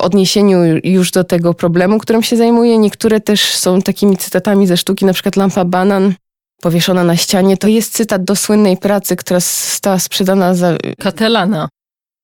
odniesieniu 0.00 0.58
już 0.84 1.10
do 1.10 1.24
tego 1.24 1.54
problemu, 1.54 1.98
którym 1.98 2.22
się 2.22 2.36
zajmuję. 2.36 2.78
Niektóre 2.78 3.20
też 3.20 3.54
są 3.54 3.82
takimi 3.82 4.16
cytatami 4.16 4.66
ze 4.66 4.76
sztuki, 4.76 5.04
na 5.04 5.12
przykład 5.12 5.36
lampa 5.36 5.64
banan 5.64 6.14
powieszona 6.62 7.04
na 7.04 7.16
ścianie. 7.16 7.56
To 7.56 7.68
jest 7.68 7.92
cytat 7.92 8.24
do 8.24 8.36
słynnej 8.36 8.76
pracy, 8.76 9.16
która 9.16 9.40
została 9.40 9.98
sprzedana 9.98 10.54
za... 10.54 10.76
Katelana. 10.98 11.68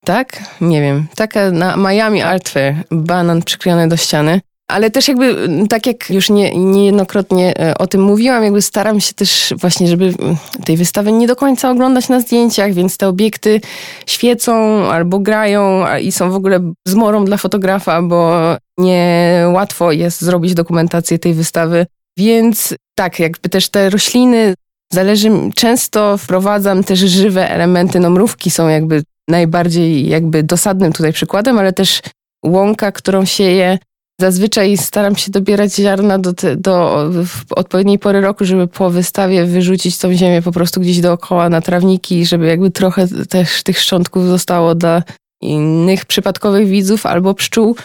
Tak? 0.04 0.42
Nie 0.60 0.80
wiem. 0.80 1.06
Taka 1.16 1.50
na 1.50 1.76
Miami 1.76 2.22
Art 2.22 2.48
Fair. 2.48 2.74
Banan 2.90 3.42
przyklejony 3.42 3.88
do 3.88 3.96
ściany. 3.96 4.40
Ale 4.68 4.90
też 4.90 5.08
jakby, 5.08 5.24
mm, 5.24 5.68
tak 5.68 5.86
jak 5.86 6.10
już 6.10 6.30
nie, 6.30 6.56
niejednokrotnie 6.56 7.60
e, 7.60 7.78
o 7.78 7.86
tym 7.86 8.02
mówiłam, 8.02 8.44
jakby 8.44 8.62
staram 8.62 9.00
się 9.00 9.14
też 9.14 9.54
właśnie, 9.56 9.88
żeby 9.88 10.04
mm, 10.04 10.36
tej 10.64 10.76
wystawy 10.76 11.12
nie 11.12 11.26
do 11.26 11.36
końca 11.36 11.70
oglądać 11.70 12.08
na 12.08 12.20
zdjęciach, 12.20 12.72
więc 12.72 12.96
te 12.96 13.08
obiekty 13.08 13.60
świecą 14.06 14.54
albo 14.90 15.18
grają 15.18 15.84
i 16.02 16.12
są 16.12 16.30
w 16.30 16.34
ogóle 16.34 16.72
zmorą 16.88 17.24
dla 17.24 17.36
fotografa, 17.36 18.02
bo 18.02 18.40
nie 18.78 19.44
łatwo 19.52 19.92
jest 19.92 20.20
zrobić 20.20 20.54
dokumentację 20.54 21.18
tej 21.18 21.34
wystawy. 21.34 21.86
Więc 22.18 22.74
tak, 22.94 23.18
jakby 23.18 23.48
też 23.48 23.68
te 23.68 23.90
rośliny, 23.90 24.54
zależy, 24.92 25.30
często 25.54 26.18
wprowadzam 26.18 26.84
też 26.84 26.98
żywe 26.98 27.50
elementy, 27.50 28.00
no 28.00 28.10
mrówki 28.10 28.50
są 28.50 28.68
jakby 28.68 29.02
najbardziej 29.28 30.08
jakby 30.08 30.42
dosadnym 30.42 30.92
tutaj 30.92 31.12
przykładem, 31.12 31.58
ale 31.58 31.72
też 31.72 32.00
łąka, 32.44 32.92
którą 32.92 33.24
sieję, 33.24 33.78
Zazwyczaj 34.20 34.76
staram 34.76 35.16
się 35.16 35.30
dobierać 35.30 35.74
ziarna 35.74 36.18
do, 36.18 36.32
do 36.56 37.04
odpowiedniej 37.50 37.98
pory 37.98 38.20
roku, 38.20 38.44
żeby 38.44 38.66
po 38.66 38.90
wystawie 38.90 39.44
wyrzucić 39.44 39.98
tą 39.98 40.14
ziemię 40.14 40.42
po 40.42 40.52
prostu 40.52 40.80
gdzieś 40.80 41.00
dookoła 41.00 41.48
na 41.48 41.60
trawniki, 41.60 42.26
żeby 42.26 42.46
jakby 42.46 42.70
trochę 42.70 43.08
też 43.28 43.62
tych 43.62 43.80
szczątków 43.80 44.26
zostało 44.26 44.74
dla 44.74 45.02
innych 45.42 46.04
przypadkowych 46.04 46.66
widzów 46.66 47.06
albo 47.06 47.34
pszczół. 47.34 47.76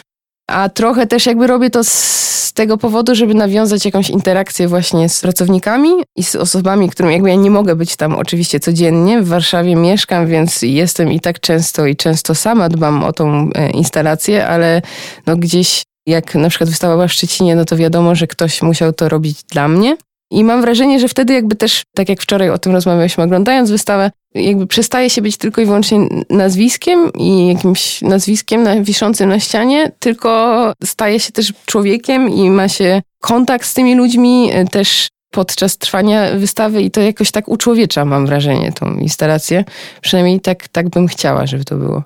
A 0.50 0.68
trochę 0.68 1.06
też 1.06 1.26
jakby 1.26 1.46
robię 1.46 1.70
to 1.70 1.84
z 1.84 2.52
tego 2.54 2.78
powodu, 2.78 3.14
żeby 3.14 3.34
nawiązać 3.34 3.84
jakąś 3.84 4.10
interakcję 4.10 4.68
właśnie 4.68 5.08
z 5.08 5.20
pracownikami 5.20 5.90
i 6.16 6.24
z 6.24 6.36
osobami, 6.36 6.90
którym 6.90 7.12
jakby 7.12 7.28
ja 7.28 7.34
nie 7.34 7.50
mogę 7.50 7.76
być 7.76 7.96
tam 7.96 8.14
oczywiście 8.14 8.60
codziennie. 8.60 9.22
W 9.22 9.28
Warszawie 9.28 9.76
mieszkam, 9.76 10.26
więc 10.26 10.62
jestem 10.62 11.12
i 11.12 11.20
tak 11.20 11.40
często 11.40 11.86
i 11.86 11.96
często 11.96 12.34
sama 12.34 12.68
dbam 12.68 13.04
o 13.04 13.12
tą 13.12 13.50
e, 13.54 13.70
instalację, 13.70 14.46
ale 14.46 14.82
no 15.26 15.36
gdzieś 15.36 15.82
jak 16.06 16.34
na 16.34 16.48
przykład 16.48 16.70
wystawa 16.70 16.94
była 16.94 17.08
w 17.08 17.12
Szczecinie, 17.12 17.56
no 17.56 17.64
to 17.64 17.76
wiadomo, 17.76 18.14
że 18.14 18.26
ktoś 18.26 18.62
musiał 18.62 18.92
to 18.92 19.08
robić 19.08 19.42
dla 19.42 19.68
mnie. 19.68 19.96
I 20.30 20.44
mam 20.44 20.60
wrażenie, 20.60 21.00
że 21.00 21.08
wtedy 21.08 21.32
jakby 21.32 21.56
też, 21.56 21.82
tak 21.94 22.08
jak 22.08 22.20
wczoraj 22.20 22.50
o 22.50 22.58
tym 22.58 22.72
rozmawialiśmy 22.72 23.24
oglądając 23.24 23.70
wystawę, 23.70 24.10
jakby 24.34 24.66
przestaje 24.66 25.10
się 25.10 25.22
być 25.22 25.36
tylko 25.36 25.60
i 25.60 25.66
wyłącznie 25.66 25.98
nazwiskiem 26.30 27.12
i 27.18 27.48
jakimś 27.48 28.02
nazwiskiem 28.02 28.62
na, 28.62 28.80
wiszącym 28.80 29.28
na 29.28 29.40
ścianie, 29.40 29.92
tylko 29.98 30.72
staje 30.84 31.20
się 31.20 31.32
też 31.32 31.52
człowiekiem 31.66 32.30
i 32.30 32.50
ma 32.50 32.68
się 32.68 33.02
kontakt 33.20 33.66
z 33.66 33.74
tymi 33.74 33.94
ludźmi 33.94 34.50
e, 34.52 34.64
też 34.64 35.08
podczas 35.30 35.78
trwania 35.78 36.30
wystawy 36.36 36.82
i 36.82 36.90
to 36.90 37.00
jakoś 37.00 37.30
tak 37.30 37.48
uczłowiecza, 37.48 38.04
mam 38.04 38.26
wrażenie, 38.26 38.72
tą 38.72 38.94
instalację. 38.94 39.64
Przynajmniej 40.00 40.40
tak, 40.40 40.68
tak 40.68 40.88
bym 40.88 41.08
chciała, 41.08 41.46
żeby 41.46 41.64
to 41.64 41.76
było. 41.76 42.02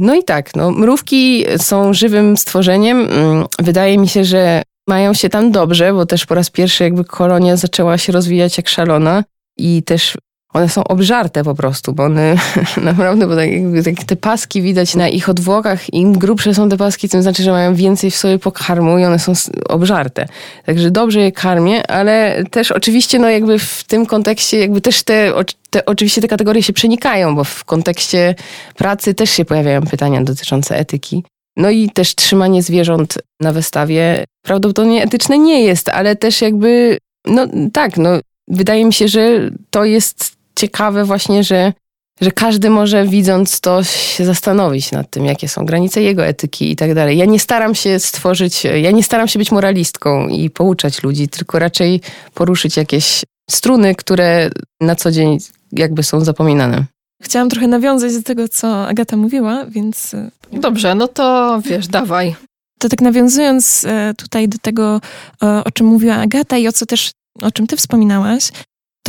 No 0.00 0.14
i 0.14 0.24
tak, 0.24 0.56
no, 0.56 0.70
mrówki 0.70 1.44
są 1.58 1.94
żywym 1.94 2.36
stworzeniem. 2.36 3.08
Mm, 3.10 3.44
wydaje 3.58 3.98
mi 3.98 4.08
się, 4.08 4.24
że 4.24 4.62
mają 4.88 5.14
się 5.14 5.28
tam 5.28 5.50
dobrze, 5.50 5.92
bo 5.92 6.06
też 6.06 6.26
po 6.26 6.34
raz 6.34 6.50
pierwszy 6.50 6.84
jakby 6.84 7.04
kolonia 7.04 7.56
zaczęła 7.56 7.98
się 7.98 8.12
rozwijać 8.12 8.56
jak 8.56 8.68
szalona 8.68 9.24
i 9.56 9.82
też 9.82 10.16
one 10.52 10.68
są 10.68 10.84
obżarte 10.84 11.44
po 11.44 11.54
prostu, 11.54 11.92
bo 11.92 12.04
one 12.04 12.36
naprawdę, 12.82 13.26
bo 13.26 13.36
tak 13.36 13.50
jakby 13.50 13.82
te 14.06 14.16
paski 14.16 14.62
widać 14.62 14.94
na 14.94 15.08
ich 15.08 15.28
odwłokach, 15.28 15.94
im 15.94 16.12
grubsze 16.12 16.54
są 16.54 16.68
te 16.68 16.76
paski, 16.76 17.08
tym 17.08 17.22
znaczy, 17.22 17.42
że 17.42 17.50
mają 17.50 17.74
więcej 17.74 18.10
w 18.10 18.16
sobie 18.16 18.38
pokarmu 18.38 18.98
i 18.98 19.04
one 19.04 19.18
są 19.18 19.32
obżarte. 19.68 20.28
Także 20.66 20.90
dobrze 20.90 21.20
je 21.20 21.32
karmię, 21.32 21.90
ale 21.90 22.44
też 22.50 22.72
oczywiście 22.72 23.18
no 23.18 23.28
jakby 23.28 23.58
w 23.58 23.84
tym 23.84 24.06
kontekście 24.06 24.58
jakby 24.58 24.80
też 24.80 25.02
te, 25.02 25.32
te 25.70 25.84
oczywiście 25.84 26.20
te 26.20 26.28
kategorie 26.28 26.62
się 26.62 26.72
przenikają, 26.72 27.34
bo 27.34 27.44
w 27.44 27.64
kontekście 27.64 28.34
pracy 28.76 29.14
też 29.14 29.30
się 29.30 29.44
pojawiają 29.44 29.82
pytania 29.82 30.22
dotyczące 30.22 30.76
etyki. 30.76 31.24
No 31.56 31.70
i 31.70 31.90
też 31.90 32.14
trzymanie 32.14 32.62
zwierząt 32.62 33.18
na 33.40 33.52
wystawie 33.52 34.24
prawdopodobnie 34.42 35.02
etyczne 35.02 35.38
nie 35.38 35.64
jest, 35.64 35.88
ale 35.88 36.16
też 36.16 36.42
jakby, 36.42 36.98
no 37.26 37.46
tak, 37.72 37.96
no 37.96 38.10
wydaje 38.48 38.84
mi 38.84 38.92
się, 38.92 39.08
że 39.08 39.50
to 39.70 39.84
jest 39.84 40.39
ciekawe 40.60 41.04
właśnie, 41.04 41.44
że, 41.44 41.72
że 42.20 42.30
każdy 42.30 42.70
może 42.70 43.06
widząc 43.06 43.60
to 43.60 43.84
się 43.84 44.24
zastanowić 44.24 44.92
nad 44.92 45.10
tym, 45.10 45.24
jakie 45.24 45.48
są 45.48 45.64
granice 45.64 46.02
jego 46.02 46.26
etyki 46.26 46.70
i 46.70 46.76
tak 46.76 46.94
dalej. 46.94 47.18
Ja 47.18 47.24
nie 47.24 47.40
staram 47.40 47.74
się 47.74 47.98
stworzyć, 47.98 48.64
ja 48.64 48.90
nie 48.90 49.02
staram 49.02 49.28
się 49.28 49.38
być 49.38 49.52
moralistką 49.52 50.28
i 50.28 50.50
pouczać 50.50 51.02
ludzi, 51.02 51.28
tylko 51.28 51.58
raczej 51.58 52.00
poruszyć 52.34 52.76
jakieś 52.76 53.24
struny, 53.50 53.94
które 53.94 54.50
na 54.80 54.96
co 54.96 55.10
dzień 55.10 55.38
jakby 55.72 56.02
są 56.02 56.20
zapominane. 56.20 56.84
Chciałam 57.22 57.50
trochę 57.50 57.66
nawiązać 57.66 58.14
do 58.14 58.22
tego, 58.22 58.48
co 58.48 58.88
Agata 58.88 59.16
mówiła, 59.16 59.64
więc. 59.64 60.14
E, 60.14 60.30
Dobrze, 60.52 60.94
no 60.94 61.08
to 61.08 61.58
wiesz, 61.64 61.88
dawaj. 61.88 62.36
To 62.78 62.88
tak 62.88 63.00
nawiązując 63.00 63.84
e, 63.84 64.14
tutaj 64.16 64.48
do 64.48 64.58
tego, 64.58 65.00
e, 65.42 65.64
o 65.64 65.70
czym 65.70 65.86
mówiła 65.86 66.14
Agata 66.14 66.58
i 66.58 66.68
o 66.68 66.72
co 66.72 66.86
też, 66.86 67.10
o 67.42 67.50
czym 67.50 67.66
ty 67.66 67.76
wspominałaś, 67.76 68.50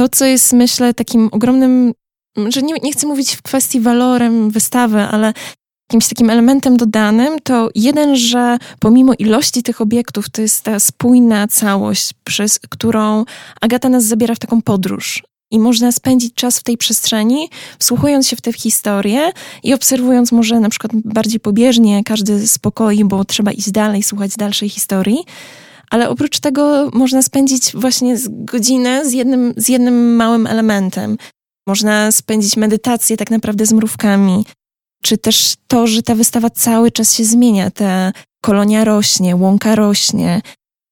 to, 0.02 0.10
co 0.10 0.26
jest, 0.26 0.54
myślę, 0.54 0.94
takim 0.94 1.30
ogromnym, 1.32 1.94
że 2.48 2.62
nie, 2.62 2.74
nie 2.84 2.92
chcę 2.92 3.08
mówić 3.08 3.36
w 3.36 3.42
kwestii 3.42 3.80
walorem 3.80 4.50
wystawy, 4.50 5.02
ale 5.02 5.34
jakimś 5.90 6.08
takim 6.08 6.30
elementem 6.30 6.78
dodanym, 6.78 7.40
to 7.44 7.70
jeden, 7.76 8.16
że 8.16 8.58
pomimo 8.80 9.14
ilości 9.20 9.64
tych 9.64 9.82
obiektów, 9.82 10.30
to 10.30 10.42
jest 10.42 10.64
ta 10.64 10.80
spójna 10.80 11.48
całość, 11.48 12.14
przez 12.24 12.60
którą 12.60 13.26
Agata 13.62 13.90
nas 13.90 14.04
zabiera 14.04 14.36
w 14.36 14.40
taką 14.40 14.62
podróż. 14.62 15.24
I 15.52 15.60
można 15.60 15.92
spędzić 15.92 16.34
czas 16.34 16.60
w 16.60 16.64
tej 16.64 16.78
przestrzeni, 16.78 17.50
wsłuchując 17.80 18.28
się 18.28 18.36
w 18.36 18.42
te 18.42 18.54
historie 18.54 19.32
i 19.64 19.74
obserwując 19.74 20.32
może 20.32 20.60
na 20.60 20.70
przykład 20.70 20.92
bardziej 20.96 21.40
pobieżnie 21.40 22.04
każdy 22.04 22.48
spokoi, 22.48 23.06
bo 23.06 23.26
trzeba 23.26 23.52
iść 23.52 23.72
dalej, 23.72 24.04
słuchać 24.04 24.36
dalszej 24.38 24.70
historii 24.70 25.26
ale 25.92 26.10
oprócz 26.10 26.40
tego 26.40 26.90
można 26.94 27.22
spędzić 27.22 27.72
właśnie 27.74 28.18
godzinę 28.30 29.06
z 29.06 29.14
jednym, 29.14 29.54
z 29.58 29.70
jednym 29.70 30.16
małym 30.16 30.48
elementem. 30.48 31.18
Można 31.68 32.12
spędzić 32.12 32.58
medytację 32.58 33.18
tak 33.18 33.32
naprawdę 33.32 33.66
z 33.66 33.74
mrówkami, 33.74 34.46
czy 35.04 35.18
też 35.18 35.56
to, 35.68 35.88
że 35.88 36.02
ta 36.02 36.16
wystawa 36.16 36.50
cały 36.50 36.92
czas 36.92 37.14
się 37.14 37.24
zmienia. 37.24 37.72
Ta 37.72 38.12
kolonia 38.42 38.84
rośnie, 38.84 39.36
łąka 39.36 39.76
rośnie, 39.76 40.42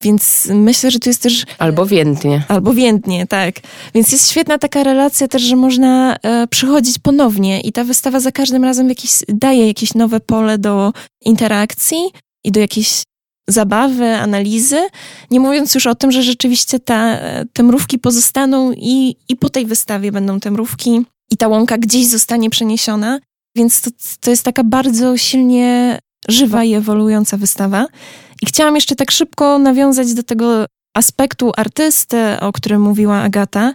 więc 0.04 0.48
myślę, 0.54 0.92
że 0.92 1.00
to 1.00 1.10
jest 1.10 1.22
też. 1.22 1.46
Albo 1.58 1.86
więdnie. 1.86 2.44
Albo 2.48 2.74
więdnie, 2.74 3.28
tak. 3.28 3.56
Więc 3.94 4.12
jest 4.12 4.32
świetna 4.32 4.58
taka 4.58 4.84
relacja 4.84 5.28
też, 5.28 5.42
że 5.42 5.56
można 5.56 6.16
e, 6.24 6.48
przychodzić 6.48 7.00
ponownie 7.00 7.62
i 7.62 7.72
ta 7.72 7.84
wystawa 7.84 8.20
za 8.20 8.32
każdym 8.32 8.64
razem 8.64 8.90
jakiś, 8.90 9.12
daje 9.28 9.68
jakieś 9.68 9.94
nowe 9.94 10.20
pole 10.20 10.58
do 10.58 10.94
interakcji 11.26 11.98
i 12.44 12.52
do 12.52 12.60
jakiejś 12.60 13.04
zabawy, 13.52 14.16
analizy, 14.16 14.88
nie 15.32 15.40
mówiąc 15.40 15.76
już 15.76 15.88
o 15.88 15.96
tym, 15.96 16.12
że 16.12 16.24
rzeczywiście 16.24 16.80
ta, 16.80 17.18
te 17.54 17.64
mrówki 17.64 18.00
pozostaną 18.00 18.72
i, 18.72 19.16
i 19.30 19.36
po 19.36 19.50
tej 19.50 19.66
wystawie 19.66 20.12
będą 20.12 20.40
te 20.40 20.52
mrówki 20.52 21.06
i 21.32 21.38
ta 21.38 21.48
łąka 21.48 21.78
gdzieś 21.78 22.08
zostanie 22.08 22.50
przeniesiona, 22.50 23.20
więc 23.56 23.82
to, 23.82 23.90
to 24.20 24.30
jest 24.30 24.44
taka 24.44 24.64
bardzo 24.64 25.18
silnie 25.18 26.00
żywa 26.28 26.64
i 26.64 26.74
ewoluująca 26.74 27.38
wystawa. 27.38 27.88
I 28.42 28.46
chciałam 28.46 28.76
jeszcze 28.76 28.96
tak 28.96 29.12
szybko 29.12 29.60
nawiązać 29.60 30.14
do 30.14 30.24
tego 30.24 30.66
aspektu 30.94 31.52
artysty, 31.58 32.40
o 32.40 32.52
którym 32.52 32.82
mówiła 32.82 33.22
Agata. 33.22 33.74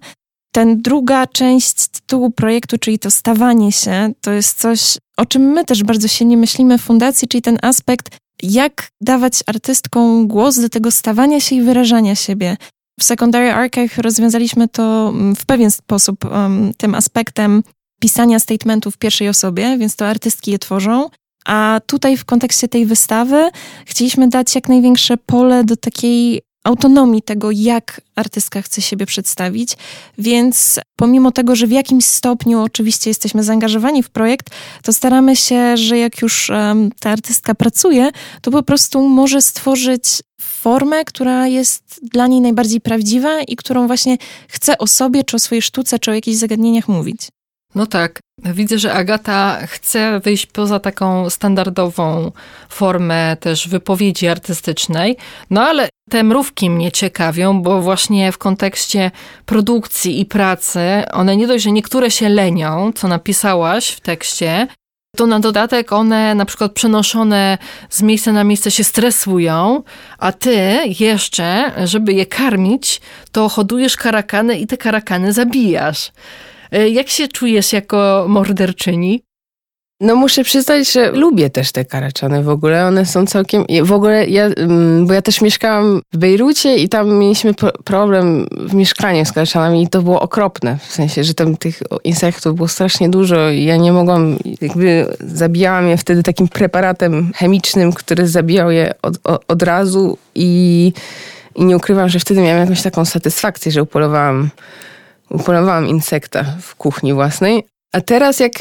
Ten 0.53 0.83
druga 0.83 1.27
część 1.27 1.89
tytułu 1.89 2.31
projektu, 2.31 2.79
czyli 2.79 2.99
to 2.99 3.11
stawanie 3.11 3.73
się, 3.73 4.13
to 4.21 4.33
jest 4.33 4.61
coś, 4.61 4.99
o 5.17 5.27
czym 5.27 5.43
my 5.43 5.65
też 5.65 5.83
bardzo 5.83 6.09
silnie 6.09 6.37
myślimy 6.37 6.79
w 6.79 6.83
fundacji, 6.83 7.29
czyli 7.29 7.43
ten 7.43 7.59
aspekt 7.63 8.17
jak 8.53 8.89
dawać 9.01 9.43
artystkom 9.47 10.29
głos 10.29 10.61
do 10.61 10.69
tego 10.69 10.91
stawania 10.91 11.41
się 11.41 11.57
i 11.57 11.63
wyrażania 11.63 12.15
siebie. 12.15 12.57
W 13.01 13.05
Secondary 13.05 13.53
Archive 13.53 13.99
rozwiązaliśmy 13.99 14.69
to 14.69 15.09
mm, 15.09 15.37
w 15.37 15.47
pewien 15.47 15.71
sposób 15.71 16.25
um, 16.25 16.73
tym 16.77 16.95
aspektem 16.95 17.63
pisania 18.01 18.39
statementów 18.39 18.95
w 18.95 18.99
pierwszej 18.99 19.29
osobie, 19.29 19.79
więc 19.79 19.97
to 19.97 20.07
artystki 20.07 20.51
je 20.51 20.59
tworzą. 20.59 21.09
A 21.47 21.81
tutaj 21.87 22.17
w 22.17 22.25
kontekście 22.25 22.69
tej 22.69 22.87
wystawy 22.87 23.51
chcieliśmy 23.87 24.29
dać 24.29 24.55
jak 24.55 24.69
największe 24.69 25.17
pole 25.17 25.65
do 25.65 25.77
takiej 25.77 26.43
autonomii 26.65 27.23
tego, 27.23 27.51
jak 27.51 28.01
artystka 28.15 28.63
chce 28.63 28.83
siebie 28.83 29.07
przedstawić. 29.07 29.77
Więc 30.19 30.81
pomimo 30.97 31.33
tego, 31.33 31.57
że 31.57 31.67
w 31.67 31.71
jakimś 31.71 32.05
stopniu 32.05 32.63
oczywiście 32.63 33.11
jesteśmy 33.11 33.43
zaangażowani 33.43 34.03
w 34.03 34.11
projekt, 34.11 34.51
to 34.83 34.93
staramy 34.93 35.37
się, 35.37 35.77
że 35.77 35.99
jak 35.99 36.23
już 36.23 36.51
um, 36.51 36.91
ta 37.01 37.11
artystka 37.11 37.55
pracuje, 37.55 38.11
to 38.43 38.51
po 38.51 38.63
prostu 38.63 39.09
może 39.09 39.43
stworzyć 39.43 40.05
formę, 40.41 41.05
która 41.05 41.47
jest 41.47 42.01
dla 42.03 42.27
niej 42.27 42.41
najbardziej 42.41 42.81
prawdziwa 42.81 43.41
i 43.41 43.57
którą 43.57 43.87
właśnie 43.87 44.19
chce 44.49 44.79
o 44.79 44.87
sobie, 44.87 45.25
czy 45.25 45.37
o 45.37 45.39
swojej 45.39 45.63
sztuce, 45.63 45.99
czy 45.99 46.11
o 46.11 46.15
jakichś 46.15 46.37
zagadnieniach 46.37 46.89
mówić. 46.89 47.29
No 47.75 47.87
tak. 47.87 48.21
Widzę, 48.45 48.79
że 48.79 48.93
Agata 48.93 49.67
chce 49.67 50.21
wyjść 50.21 50.47
poza 50.47 50.81
taką 50.81 51.31
standardową 51.31 52.33
formę 52.69 53.37
też 53.41 53.69
wypowiedzi 53.69 54.29
artystycznej, 54.29 55.17
no 55.51 55.63
ale 55.63 55.89
te 56.11 56.23
mrówki 56.23 56.71
mnie 56.71 56.93
ciekawią, 56.93 57.63
bo 57.63 57.83
właśnie 57.83 58.33
w 58.33 58.39
kontekście 58.39 59.11
produkcji 59.47 60.21
i 60.21 60.27
pracy, 60.27 60.81
one 61.13 61.37
nie 61.37 61.47
dość, 61.47 61.65
że 61.65 61.73
niektóre 61.73 62.11
się 62.11 62.29
lenią, 62.29 62.93
co 62.95 63.09
napisałaś 63.09 63.91
w 63.91 64.01
tekście, 64.01 64.67
to 65.17 65.27
na 65.27 65.41
dodatek 65.41 65.93
one 65.93 66.35
na 66.35 66.45
przykład 66.45 66.73
przenoszone 66.73 67.59
z 67.91 68.03
miejsca 68.03 68.33
na 68.33 68.45
miejsce 68.45 68.71
się 68.71 68.85
stresują, 68.85 69.83
a 70.19 70.33
ty 70.33 70.79
jeszcze, 71.01 71.73
żeby 71.85 72.13
je 72.13 72.27
karmić, 72.27 73.01
to 73.33 73.49
hodujesz 73.49 73.97
karakany 73.97 74.59
i 74.59 74.67
te 74.67 74.77
karakany 74.77 75.33
zabijasz. 75.33 76.11
E, 76.73 76.89
jak 76.89 77.09
się 77.09 77.29
czujesz 77.29 77.73
jako 77.73 78.27
morderczyni? 78.29 79.23
No 80.01 80.17
muszę 80.17 80.45
przyznać, 80.45 80.93
że 80.93 81.13
lubię 81.13 81.51
też 81.51 81.73
te 81.73 81.85
karaczany 81.85 82.43
w 82.43 82.49
ogóle. 82.49 82.87
One 82.87 83.07
są 83.07 83.27
całkiem... 83.27 83.65
W 83.83 83.93
ogóle 83.93 84.27
ja, 84.27 84.45
mm, 84.45 85.07
bo 85.07 85.13
ja 85.13 85.23
też 85.23 85.41
mieszkałam 85.41 86.03
w 86.13 86.17
Bejrucie 86.17 86.77
i 86.77 86.89
tam 86.89 87.19
mieliśmy 87.19 87.55
problem 87.85 88.47
w 88.51 88.75
mieszkaniu 88.75 89.25
z 89.25 89.33
karaczanami 89.33 89.83
i 89.83 89.89
to 89.89 90.03
było 90.03 90.21
okropne. 90.21 90.79
W 90.89 90.93
sensie, 90.93 91.25
że 91.25 91.35
tam 91.35 91.57
tych 91.57 91.83
insektów 92.05 92.57
było 92.57 92.69
strasznie 92.69 93.09
dużo 93.09 93.51
i 93.51 93.65
ja 93.65 93.77
nie 93.77 93.93
mogłam... 93.93 94.37
Jakby 94.61 95.07
zabijałam 95.21 95.89
je 95.89 95.97
wtedy 95.97 96.23
takim 96.23 96.49
preparatem 96.49 97.33
chemicznym, 97.37 97.93
który 97.93 98.29
zabijał 98.29 98.71
je 98.71 98.95
od, 99.03 99.19
od, 99.49 99.63
razu 99.63 100.19
i, 100.35 100.93
i 101.57 101.65
nie 101.65 101.77
ukrywam, 101.77 102.09
że 102.09 102.21
wtedy 102.21 102.41
miałam 102.41 102.61
jakąś 102.61 102.83
taką 102.83 103.05
satysfakcję, 103.05 103.73
że 103.73 103.83
upolowałam 103.83 104.51
upolowałam 105.31 105.87
insekta 105.87 106.45
w 106.61 106.75
kuchni 106.75 107.15
własnej. 107.15 107.65
A 107.93 108.01
teraz 108.01 108.41
jak 108.41 108.53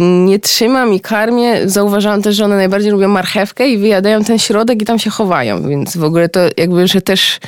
nie 0.00 0.38
trzymam 0.38 0.94
i 0.94 1.00
karmię, 1.00 1.68
zauważałam 1.68 2.22
też, 2.22 2.36
że 2.36 2.44
one 2.44 2.56
najbardziej 2.56 2.90
lubią 2.90 3.08
marchewkę 3.08 3.68
i 3.68 3.78
wyjadają 3.78 4.24
ten 4.24 4.38
środek 4.38 4.82
i 4.82 4.84
tam 4.84 4.98
się 4.98 5.10
chowają. 5.10 5.68
Więc 5.68 5.96
w 5.96 6.04
ogóle 6.04 6.28
to 6.28 6.40
jakby, 6.56 6.86
że 6.86 7.02
też 7.02 7.40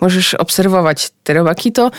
możesz 0.00 0.34
obserwować 0.34 1.10
te 1.24 1.34
robaki, 1.34 1.72
to 1.72 1.90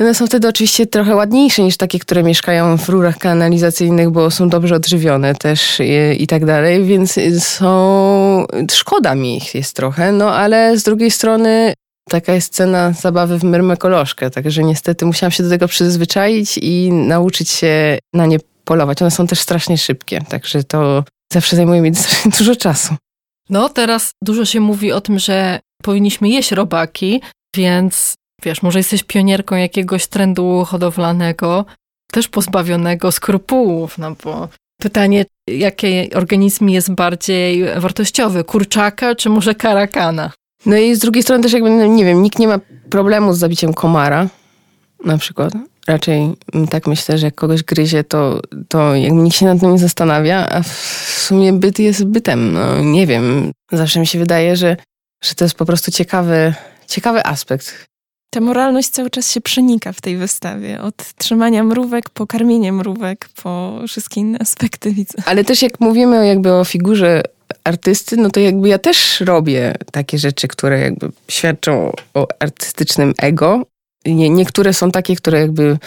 one 0.00 0.14
są 0.14 0.26
wtedy 0.26 0.48
oczywiście 0.48 0.86
trochę 0.86 1.14
ładniejsze 1.14 1.62
niż 1.62 1.76
takie, 1.76 1.98
które 1.98 2.22
mieszkają 2.22 2.78
w 2.78 2.88
rurach 2.88 3.18
kanalizacyjnych, 3.18 4.10
bo 4.10 4.30
są 4.30 4.48
dobrze 4.48 4.74
odżywione 4.74 5.34
też 5.34 5.80
i, 5.80 6.22
i, 6.22 6.26
tak 6.26 6.44
dalej, 6.44 6.84
więc 6.84 7.18
są... 7.38 8.46
Szkoda 8.72 9.14
mi 9.14 9.36
ich 9.36 9.54
jest 9.54 9.76
trochę, 9.76 10.12
no 10.12 10.34
ale 10.34 10.78
z 10.78 10.82
drugiej 10.82 11.10
strony 11.10 11.74
taka 12.08 12.32
jest 12.32 12.54
cena 12.54 12.92
zabawy 12.92 13.38
w 13.38 13.44
myrmekolożkę, 13.44 14.30
także 14.30 14.64
niestety 14.64 15.06
musiałam 15.06 15.30
się 15.30 15.42
do 15.42 15.48
tego 15.48 15.68
przyzwyczaić 15.68 16.58
i 16.58 16.92
nauczyć 16.92 17.50
się 17.50 17.98
na 18.14 18.26
nie 18.26 18.38
polować. 18.64 19.02
One 19.02 19.10
są 19.10 19.26
też 19.26 19.40
strasznie 19.40 19.78
szybkie, 19.78 20.20
także 20.28 20.64
to 20.64 21.04
zawsze 21.32 21.56
zajmuje 21.56 21.80
mi 21.80 21.92
dużo 22.38 22.56
czasu. 22.56 22.94
No, 23.50 23.68
teraz 23.68 24.10
dużo 24.22 24.44
się 24.44 24.60
mówi 24.60 24.92
o 24.92 25.00
tym, 25.00 25.18
że 25.18 25.60
powinniśmy 25.82 26.28
jeść 26.28 26.52
robaki, 26.52 27.20
więc 27.56 28.14
wiesz, 28.44 28.62
może 28.62 28.78
jesteś 28.78 29.02
pionierką 29.02 29.56
jakiegoś 29.56 30.06
trendu 30.06 30.64
hodowlanego, 30.64 31.64
też 32.12 32.28
pozbawionego 32.28 33.12
skrupułów, 33.12 33.98
no 33.98 34.16
bo 34.24 34.48
pytanie, 34.80 35.24
jaki 35.48 36.14
organizm 36.14 36.68
jest 36.68 36.94
bardziej 36.94 37.80
wartościowy, 37.80 38.44
kurczaka 38.44 39.14
czy 39.14 39.28
może 39.28 39.54
karakana? 39.54 40.30
No 40.66 40.76
i 40.76 40.94
z 40.94 40.98
drugiej 40.98 41.22
strony 41.22 41.42
też 41.42 41.52
jakby, 41.52 41.70
no 41.70 41.86
nie 41.86 42.04
wiem, 42.04 42.22
nikt 42.22 42.38
nie 42.38 42.48
ma 42.48 42.60
problemu 42.90 43.32
z 43.32 43.38
zabiciem 43.38 43.74
komara 43.74 44.28
na 45.04 45.18
przykład. 45.18 45.52
Raczej 45.86 46.32
tak 46.70 46.86
myślę, 46.86 47.18
że 47.18 47.26
jak 47.26 47.34
kogoś 47.34 47.62
gryzie, 47.62 48.04
to, 48.04 48.40
to 48.68 48.94
jakby 48.94 49.22
nikt 49.22 49.36
się 49.36 49.46
nad 49.46 49.60
tym 49.60 49.72
nie 49.72 49.78
zastanawia, 49.78 50.48
a 50.50 50.62
w 50.62 50.68
sumie 51.18 51.52
byt 51.52 51.78
jest 51.78 52.04
bytem. 52.04 52.52
No 52.52 52.80
nie 52.80 53.06
wiem, 53.06 53.52
zawsze 53.72 54.00
mi 54.00 54.06
się 54.06 54.18
wydaje, 54.18 54.56
że, 54.56 54.76
że 55.24 55.34
to 55.34 55.44
jest 55.44 55.54
po 55.54 55.66
prostu 55.66 55.90
ciekawy, 55.90 56.54
ciekawy 56.86 57.26
aspekt. 57.26 57.86
Ta 58.30 58.40
moralność 58.40 58.88
cały 58.88 59.10
czas 59.10 59.30
się 59.30 59.40
przenika 59.40 59.92
w 59.92 60.00
tej 60.00 60.16
wystawie. 60.16 60.82
Od 60.82 61.14
trzymania 61.14 61.64
mrówek, 61.64 62.10
po 62.10 62.26
karmienie 62.26 62.72
mrówek, 62.72 63.28
po 63.42 63.80
wszystkie 63.88 64.20
inne 64.20 64.38
aspekty 64.38 64.92
widzę. 64.92 65.22
Ale 65.26 65.44
też 65.44 65.62
jak 65.62 65.80
mówimy 65.80 66.26
jakby 66.26 66.52
o 66.52 66.64
figurze 66.64 67.22
artysty, 67.66 68.16
no 68.16 68.30
to 68.30 68.40
jakby 68.40 68.68
ja 68.68 68.78
też 68.78 69.20
robię 69.20 69.74
takie 69.92 70.18
rzeczy, 70.18 70.48
które 70.48 70.80
jakby 70.80 71.08
świadczą 71.28 71.92
o 72.14 72.28
artystycznym 72.38 73.14
ego. 73.18 73.62
Nie, 74.06 74.30
niektóre 74.30 74.72
są 74.72 74.90
takie, 74.90 75.16
które 75.16 75.40
jakby 75.40 75.78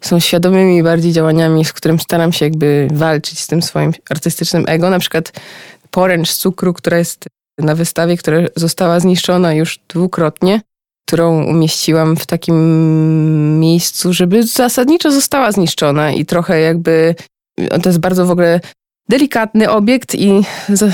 są 0.00 0.20
świadomymi 0.20 0.82
bardziej 0.82 1.12
działaniami, 1.12 1.64
z 1.64 1.72
którym 1.72 1.98
staram 1.98 2.32
się 2.32 2.44
jakby 2.44 2.88
walczyć 2.92 3.40
z 3.40 3.46
tym 3.46 3.62
swoim 3.62 3.92
artystycznym 4.10 4.64
ego. 4.68 4.90
Na 4.90 4.98
przykład 4.98 5.32
poręcz 5.90 6.32
cukru, 6.32 6.72
która 6.72 6.98
jest 6.98 7.24
na 7.58 7.74
wystawie, 7.74 8.16
która 8.16 8.38
została 8.56 9.00
zniszczona 9.00 9.54
już 9.54 9.78
dwukrotnie, 9.88 10.60
którą 11.08 11.44
umieściłam 11.44 12.16
w 12.16 12.26
takim 12.26 13.60
miejscu, 13.60 14.12
żeby 14.12 14.42
zasadniczo 14.42 15.10
została 15.10 15.52
zniszczona 15.52 16.12
i 16.12 16.24
trochę 16.24 16.60
jakby 16.60 17.14
to 17.82 17.88
jest 17.88 17.98
bardzo 17.98 18.26
w 18.26 18.30
ogóle 18.30 18.60
delikatny 19.08 19.70
obiekt 19.70 20.14
i 20.14 20.42
za, 20.68 20.86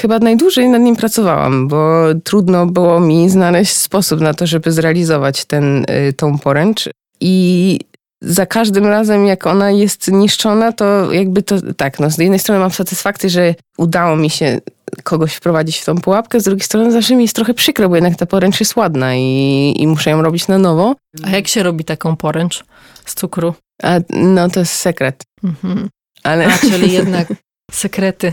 chyba 0.00 0.18
najdłużej 0.18 0.68
nad 0.68 0.82
nim 0.82 0.96
pracowałam, 0.96 1.68
bo 1.68 2.04
trudno 2.24 2.66
było 2.66 3.00
mi 3.00 3.30
znaleźć 3.30 3.76
sposób 3.76 4.20
na 4.20 4.34
to, 4.34 4.46
żeby 4.46 4.72
zrealizować 4.72 5.44
ten, 5.44 5.84
y, 6.08 6.12
tą 6.12 6.38
poręcz. 6.38 6.88
I 7.20 7.78
za 8.22 8.46
każdym 8.46 8.86
razem, 8.86 9.26
jak 9.26 9.46
ona 9.46 9.70
jest 9.70 10.08
niszczona, 10.08 10.72
to 10.72 11.12
jakby 11.12 11.42
to 11.42 11.56
tak, 11.76 12.00
no 12.00 12.10
z 12.10 12.18
jednej 12.18 12.38
strony 12.38 12.60
mam 12.60 12.70
satysfakcję, 12.70 13.30
że 13.30 13.54
udało 13.78 14.16
mi 14.16 14.30
się 14.30 14.60
kogoś 15.02 15.34
wprowadzić 15.34 15.78
w 15.78 15.84
tą 15.84 16.00
pułapkę, 16.00 16.40
z 16.40 16.44
drugiej 16.44 16.64
strony 16.64 16.92
zawsze 16.92 17.16
mi 17.16 17.24
jest 17.24 17.36
trochę 17.36 17.54
przykro, 17.54 17.88
bo 17.88 17.94
jednak 17.94 18.16
ta 18.16 18.26
poręcz 18.26 18.60
jest 18.60 18.76
ładna 18.76 19.16
i, 19.16 19.74
i 19.76 19.86
muszę 19.86 20.10
ją 20.10 20.22
robić 20.22 20.48
na 20.48 20.58
nowo. 20.58 20.94
A 21.22 21.30
jak 21.30 21.48
się 21.48 21.62
robi 21.62 21.84
taką 21.84 22.16
poręcz 22.16 22.64
z 23.04 23.14
cukru? 23.14 23.54
A, 23.82 24.00
no 24.10 24.48
to 24.48 24.60
jest 24.60 24.72
sekret. 24.72 25.22
Mhm. 25.44 25.88
Ale... 26.22 26.46
A, 26.46 26.58
czyli 26.58 26.92
jednak 26.92 27.28
sekrety. 27.72 28.32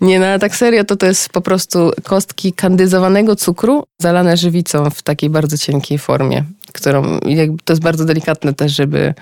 Nie, 0.00 0.20
no 0.20 0.38
tak 0.38 0.56
serio, 0.56 0.84
to 0.84 0.96
to 0.96 1.06
jest 1.06 1.28
po 1.28 1.40
prostu 1.40 1.90
kostki 2.02 2.52
kandyzowanego 2.52 3.36
cukru 3.36 3.84
zalane 3.98 4.36
żywicą 4.36 4.90
w 4.90 5.02
takiej 5.02 5.30
bardzo 5.30 5.58
cienkiej 5.58 5.98
formie 5.98 6.44
którą 6.72 7.18
to 7.64 7.72
jest 7.72 7.82
bardzo 7.82 8.04
delikatne 8.04 8.54
też, 8.54 8.72
żeby 8.72 9.14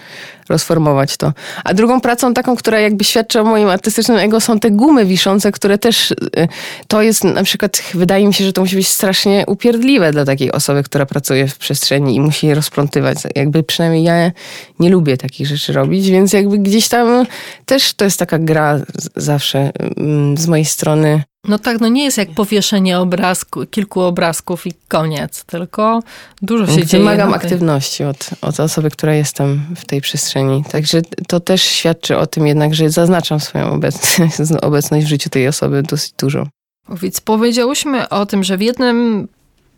rozformować 0.48 1.16
to. 1.16 1.32
A 1.64 1.74
drugą 1.74 2.00
pracą 2.00 2.34
taką, 2.34 2.56
która 2.56 2.80
jakby 2.80 3.04
świadczy 3.04 3.40
o 3.40 3.44
moim 3.44 3.68
artystycznym 3.68 4.18
ego 4.18 4.40
są 4.40 4.60
te 4.60 4.70
gumy 4.70 5.06
wiszące, 5.06 5.52
które 5.52 5.78
też 5.78 6.10
y, 6.10 6.16
to 6.88 7.02
jest 7.02 7.24
na 7.24 7.42
przykład, 7.42 7.82
wydaje 7.94 8.26
mi 8.26 8.34
się, 8.34 8.44
że 8.44 8.52
to 8.52 8.60
musi 8.60 8.76
być 8.76 8.88
strasznie 8.88 9.44
upierdliwe 9.46 10.12
dla 10.12 10.24
takiej 10.24 10.52
osoby, 10.52 10.82
która 10.82 11.06
pracuje 11.06 11.48
w 11.48 11.58
przestrzeni 11.58 12.16
i 12.16 12.20
musi 12.20 12.46
je 12.46 12.54
rozplątywać. 12.54 13.18
Jakby 13.34 13.62
przynajmniej 13.62 14.04
ja 14.04 14.32
nie 14.78 14.90
lubię 14.90 15.16
takich 15.16 15.46
rzeczy 15.46 15.72
robić, 15.72 16.10
więc 16.10 16.32
jakby 16.32 16.58
gdzieś 16.58 16.88
tam 16.88 17.26
też 17.66 17.94
to 17.94 18.04
jest 18.04 18.18
taka 18.18 18.38
gra 18.38 18.80
zawsze 19.16 19.70
mm, 19.96 20.36
z 20.36 20.46
mojej 20.46 20.64
strony 20.64 21.22
no 21.48 21.58
tak, 21.58 21.80
no 21.80 21.88
nie 21.88 22.04
jest 22.04 22.18
jak 22.18 22.30
powieszenie 22.30 22.98
obrazku, 22.98 23.66
kilku 23.66 24.00
obrazków 24.00 24.66
i 24.66 24.72
koniec, 24.88 25.44
tylko 25.44 26.02
dużo 26.42 26.66
się 26.66 26.72
Wymagam 26.72 26.88
dzieje. 26.88 27.02
Wymagam 27.02 27.34
aktywności 27.34 28.04
od, 28.04 28.30
od 28.42 28.60
osoby, 28.60 28.90
która 28.90 29.14
jestem 29.14 29.60
w 29.76 29.84
tej 29.84 30.00
przestrzeni. 30.00 30.64
Także 30.70 31.02
to 31.28 31.40
też 31.40 31.62
świadczy 31.62 32.18
o 32.18 32.26
tym 32.26 32.46
jednak, 32.46 32.74
że 32.74 32.90
zaznaczam 32.90 33.40
swoją 33.40 33.72
obecność, 33.72 34.36
obecność 34.62 35.06
w 35.06 35.08
życiu 35.08 35.30
tej 35.30 35.48
osoby 35.48 35.82
dosyć 35.82 36.12
dużo. 36.18 36.46
Więc 36.88 37.20
powiedziałyśmy 37.20 38.08
o 38.08 38.26
tym, 38.26 38.44
że 38.44 38.56
w 38.56 38.62
jednym, 38.62 39.28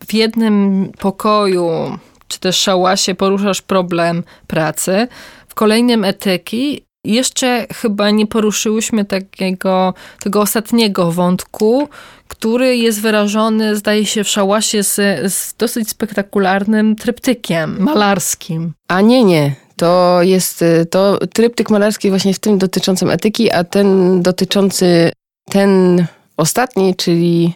w 0.07 0.13
jednym 0.13 0.85
pokoju 0.99 1.97
czy 2.27 2.39
też 2.39 2.57
szałasie 2.57 3.15
poruszasz 3.15 3.61
problem 3.61 4.23
pracy, 4.47 5.07
w 5.47 5.55
kolejnym 5.55 6.05
etyki 6.05 6.83
jeszcze 7.05 7.67
chyba 7.73 8.11
nie 8.11 8.27
poruszyłyśmy 8.27 9.05
takiego, 9.05 9.93
tego 10.19 10.41
ostatniego 10.41 11.11
wątku, 11.11 11.89
który 12.27 12.77
jest 12.77 13.01
wyrażony, 13.01 13.75
zdaje 13.75 14.05
się, 14.05 14.23
w 14.23 14.29
szałasie 14.29 14.83
z, 14.83 14.95
z 15.33 15.55
dosyć 15.57 15.89
spektakularnym 15.89 16.95
tryptykiem 16.95 17.83
malarskim. 17.83 18.73
A 18.87 19.01
nie, 19.01 19.23
nie. 19.23 19.55
To 19.75 20.19
jest 20.21 20.63
to 20.89 21.19
tryptyk 21.33 21.69
malarski 21.69 22.09
właśnie 22.09 22.33
w 22.33 22.39
tym 22.39 22.57
dotyczącym 22.57 23.09
etyki, 23.09 23.51
a 23.51 23.63
ten 23.63 24.21
dotyczący, 24.21 25.11
ten 25.49 26.05
ostatni, 26.37 26.95
czyli 26.95 27.53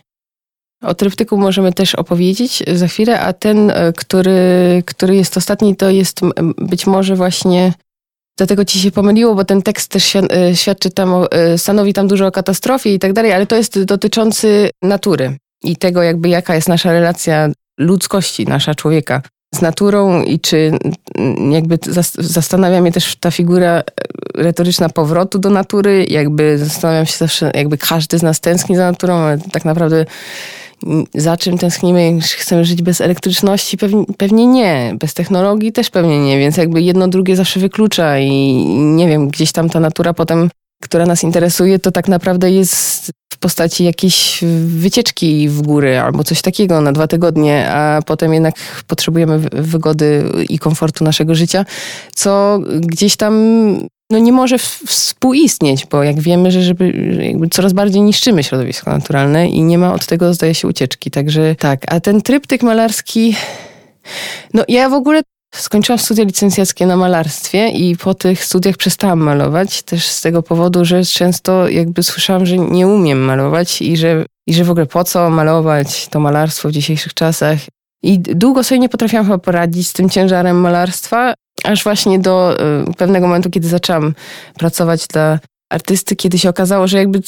o 0.84 0.94
tryptyku 0.94 1.38
możemy 1.38 1.74
też 1.74 1.96
opowiedzieć 1.96 2.64
za 2.74 2.88
chwilę, 2.88 3.20
a 3.20 3.34
ten, 3.34 3.70
e, 3.70 3.94
który, 3.94 4.84
który 4.86 5.16
jest 5.16 5.38
ostatni, 5.38 5.76
to 5.76 5.90
jest 5.90 6.20
być 6.58 6.88
może 6.88 7.16
właśnie 7.16 7.74
Dlatego 8.38 8.66
ci 8.66 8.80
się 8.80 8.92
pomyliło, 8.92 9.36
bo 9.36 9.46
ten 9.46 9.62
tekst 9.62 9.92
też 9.92 10.16
e, 10.16 10.56
świadczy 10.56 10.92
tam, 10.92 11.14
e, 11.32 11.58
stanowi 11.58 11.94
tam 11.94 12.08
dużo 12.08 12.28
o 12.28 12.32
katastrofie 12.32 12.94
i 12.94 13.00
tak 13.00 13.14
dalej, 13.14 13.34
ale 13.34 13.46
to 13.46 13.56
jest 13.56 13.84
dotyczący 13.84 14.70
natury 14.82 15.38
i 15.64 15.76
tego 15.78 16.04
jakby 16.04 16.30
jaka 16.30 16.56
jest 16.56 16.70
nasza 16.70 16.92
relacja 16.92 17.50
ludzkości, 17.80 18.46
nasza 18.46 18.76
człowieka 18.76 19.22
z 19.56 19.62
naturą 19.62 20.24
i 20.24 20.40
czy 20.40 20.72
jakby 21.52 21.80
zastanawia 22.20 22.82
mnie 22.82 22.92
też 22.92 23.16
ta 23.16 23.32
figura 23.32 23.84
retoryczna 24.36 24.90
powrotu 24.90 25.40
do 25.40 25.50
natury, 25.50 26.06
jakby 26.06 26.58
zastanawiam 26.58 27.06
się 27.06 27.18
zawsze, 27.18 27.52
jakby 27.54 27.78
każdy 27.78 28.18
z 28.18 28.24
nas 28.24 28.40
tęskni 28.40 28.76
za 28.76 28.92
naturą, 28.92 29.16
ale 29.16 29.38
tak 29.38 29.66
naprawdę 29.66 30.06
za 31.16 31.38
czym 31.38 31.58
tęsknimy? 31.58 32.20
Chcemy 32.22 32.66
żyć 32.66 32.82
bez 32.82 33.02
elektryczności? 33.02 33.78
Pewnie, 33.78 34.06
pewnie 34.18 34.48
nie. 34.48 34.96
Bez 35.00 35.14
technologii 35.14 35.72
też 35.72 35.90
pewnie 35.90 36.20
nie, 36.20 36.40
więc 36.40 36.58
jakby 36.58 36.82
jedno 36.82 37.08
drugie 37.08 37.36
zawsze 37.36 37.60
wyklucza 37.60 38.20
i 38.20 38.54
nie 38.78 39.08
wiem, 39.08 39.28
gdzieś 39.28 39.52
tam 39.52 39.70
ta 39.70 39.80
natura 39.80 40.14
potem, 40.14 40.50
która 40.84 41.06
nas 41.06 41.24
interesuje, 41.24 41.80
to 41.80 41.92
tak 41.92 42.08
naprawdę 42.08 42.52
jest 42.52 43.12
w 43.34 43.38
postaci 43.38 43.84
jakiejś 43.84 44.44
wycieczki 44.66 45.50
w 45.50 45.62
góry 45.62 46.00
albo 46.00 46.24
coś 46.24 46.42
takiego 46.42 46.82
na 46.82 46.92
dwa 46.92 47.08
tygodnie, 47.08 47.70
a 47.70 48.02
potem 48.06 48.34
jednak 48.34 48.56
potrzebujemy 48.88 49.40
wygody 49.52 50.24
i 50.50 50.60
komfortu 50.60 51.04
naszego 51.04 51.36
życia, 51.36 51.66
co 52.16 52.60
gdzieś 52.80 53.16
tam 53.16 53.34
no 54.14 54.20
nie 54.20 54.32
może 54.32 54.58
współistnieć, 54.88 55.86
bo 55.86 56.04
jak 56.04 56.20
wiemy, 56.20 56.52
że 56.52 56.62
żeby, 56.62 56.92
jakby 57.22 57.48
coraz 57.50 57.74
bardziej 57.74 58.02
niszczymy 58.02 58.44
środowisko 58.44 58.92
naturalne 58.92 59.50
i 59.50 59.62
nie 59.62 59.78
ma 59.78 59.94
od 59.94 60.06
tego, 60.06 60.34
zdaje 60.34 60.56
się, 60.56 60.68
ucieczki. 60.68 61.12
Także 61.12 61.56
tak, 61.56 61.82
a 61.88 62.00
ten 62.00 62.22
tryptyk 62.22 62.64
malarski, 62.64 63.36
no 64.54 64.64
ja 64.68 64.90
w 64.90 64.94
ogóle 64.94 65.22
skończyłam 65.56 66.00
studia 66.00 66.24
licencjackie 66.24 66.86
na 66.86 66.98
malarstwie 66.98 67.70
i 67.70 67.98
po 67.98 68.14
tych 68.14 68.46
studiach 68.46 68.78
przestałam 68.78 69.20
malować, 69.20 69.84
też 69.84 70.08
z 70.08 70.22
tego 70.22 70.44
powodu, 70.44 70.86
że 70.86 71.06
często 71.06 71.70
jakby 71.70 72.04
słyszałam, 72.04 72.46
że 72.46 72.58
nie 72.58 72.88
umiem 72.88 73.20
malować 73.20 73.82
i 73.82 73.98
że, 73.98 74.26
i 74.48 74.54
że 74.54 74.64
w 74.64 74.72
ogóle 74.72 74.86
po 74.86 75.04
co 75.04 75.30
malować 75.30 76.08
to 76.08 76.20
malarstwo 76.20 76.70
w 76.70 76.72
dzisiejszych 76.72 77.14
czasach. 77.14 77.60
I 78.04 78.20
długo 78.20 78.64
sobie 78.64 78.80
nie 78.80 78.90
potrafiłam 78.90 79.26
chyba 79.26 79.38
poradzić 79.38 79.88
z 79.88 79.94
tym 79.94 80.10
ciężarem 80.10 80.62
malarstwa, 80.62 81.34
aż 81.64 81.84
właśnie 81.84 82.20
do 82.20 82.58
y, 82.90 82.94
pewnego 82.94 83.28
momentu, 83.28 83.50
kiedy 83.50 83.68
zaczęłam 83.68 84.14
pracować 84.58 85.08
dla 85.08 85.40
artysty, 85.70 86.16
kiedy 86.16 86.40
się 86.40 86.50
okazało, 86.50 86.88
że 86.88 86.98
jakby 86.98 87.22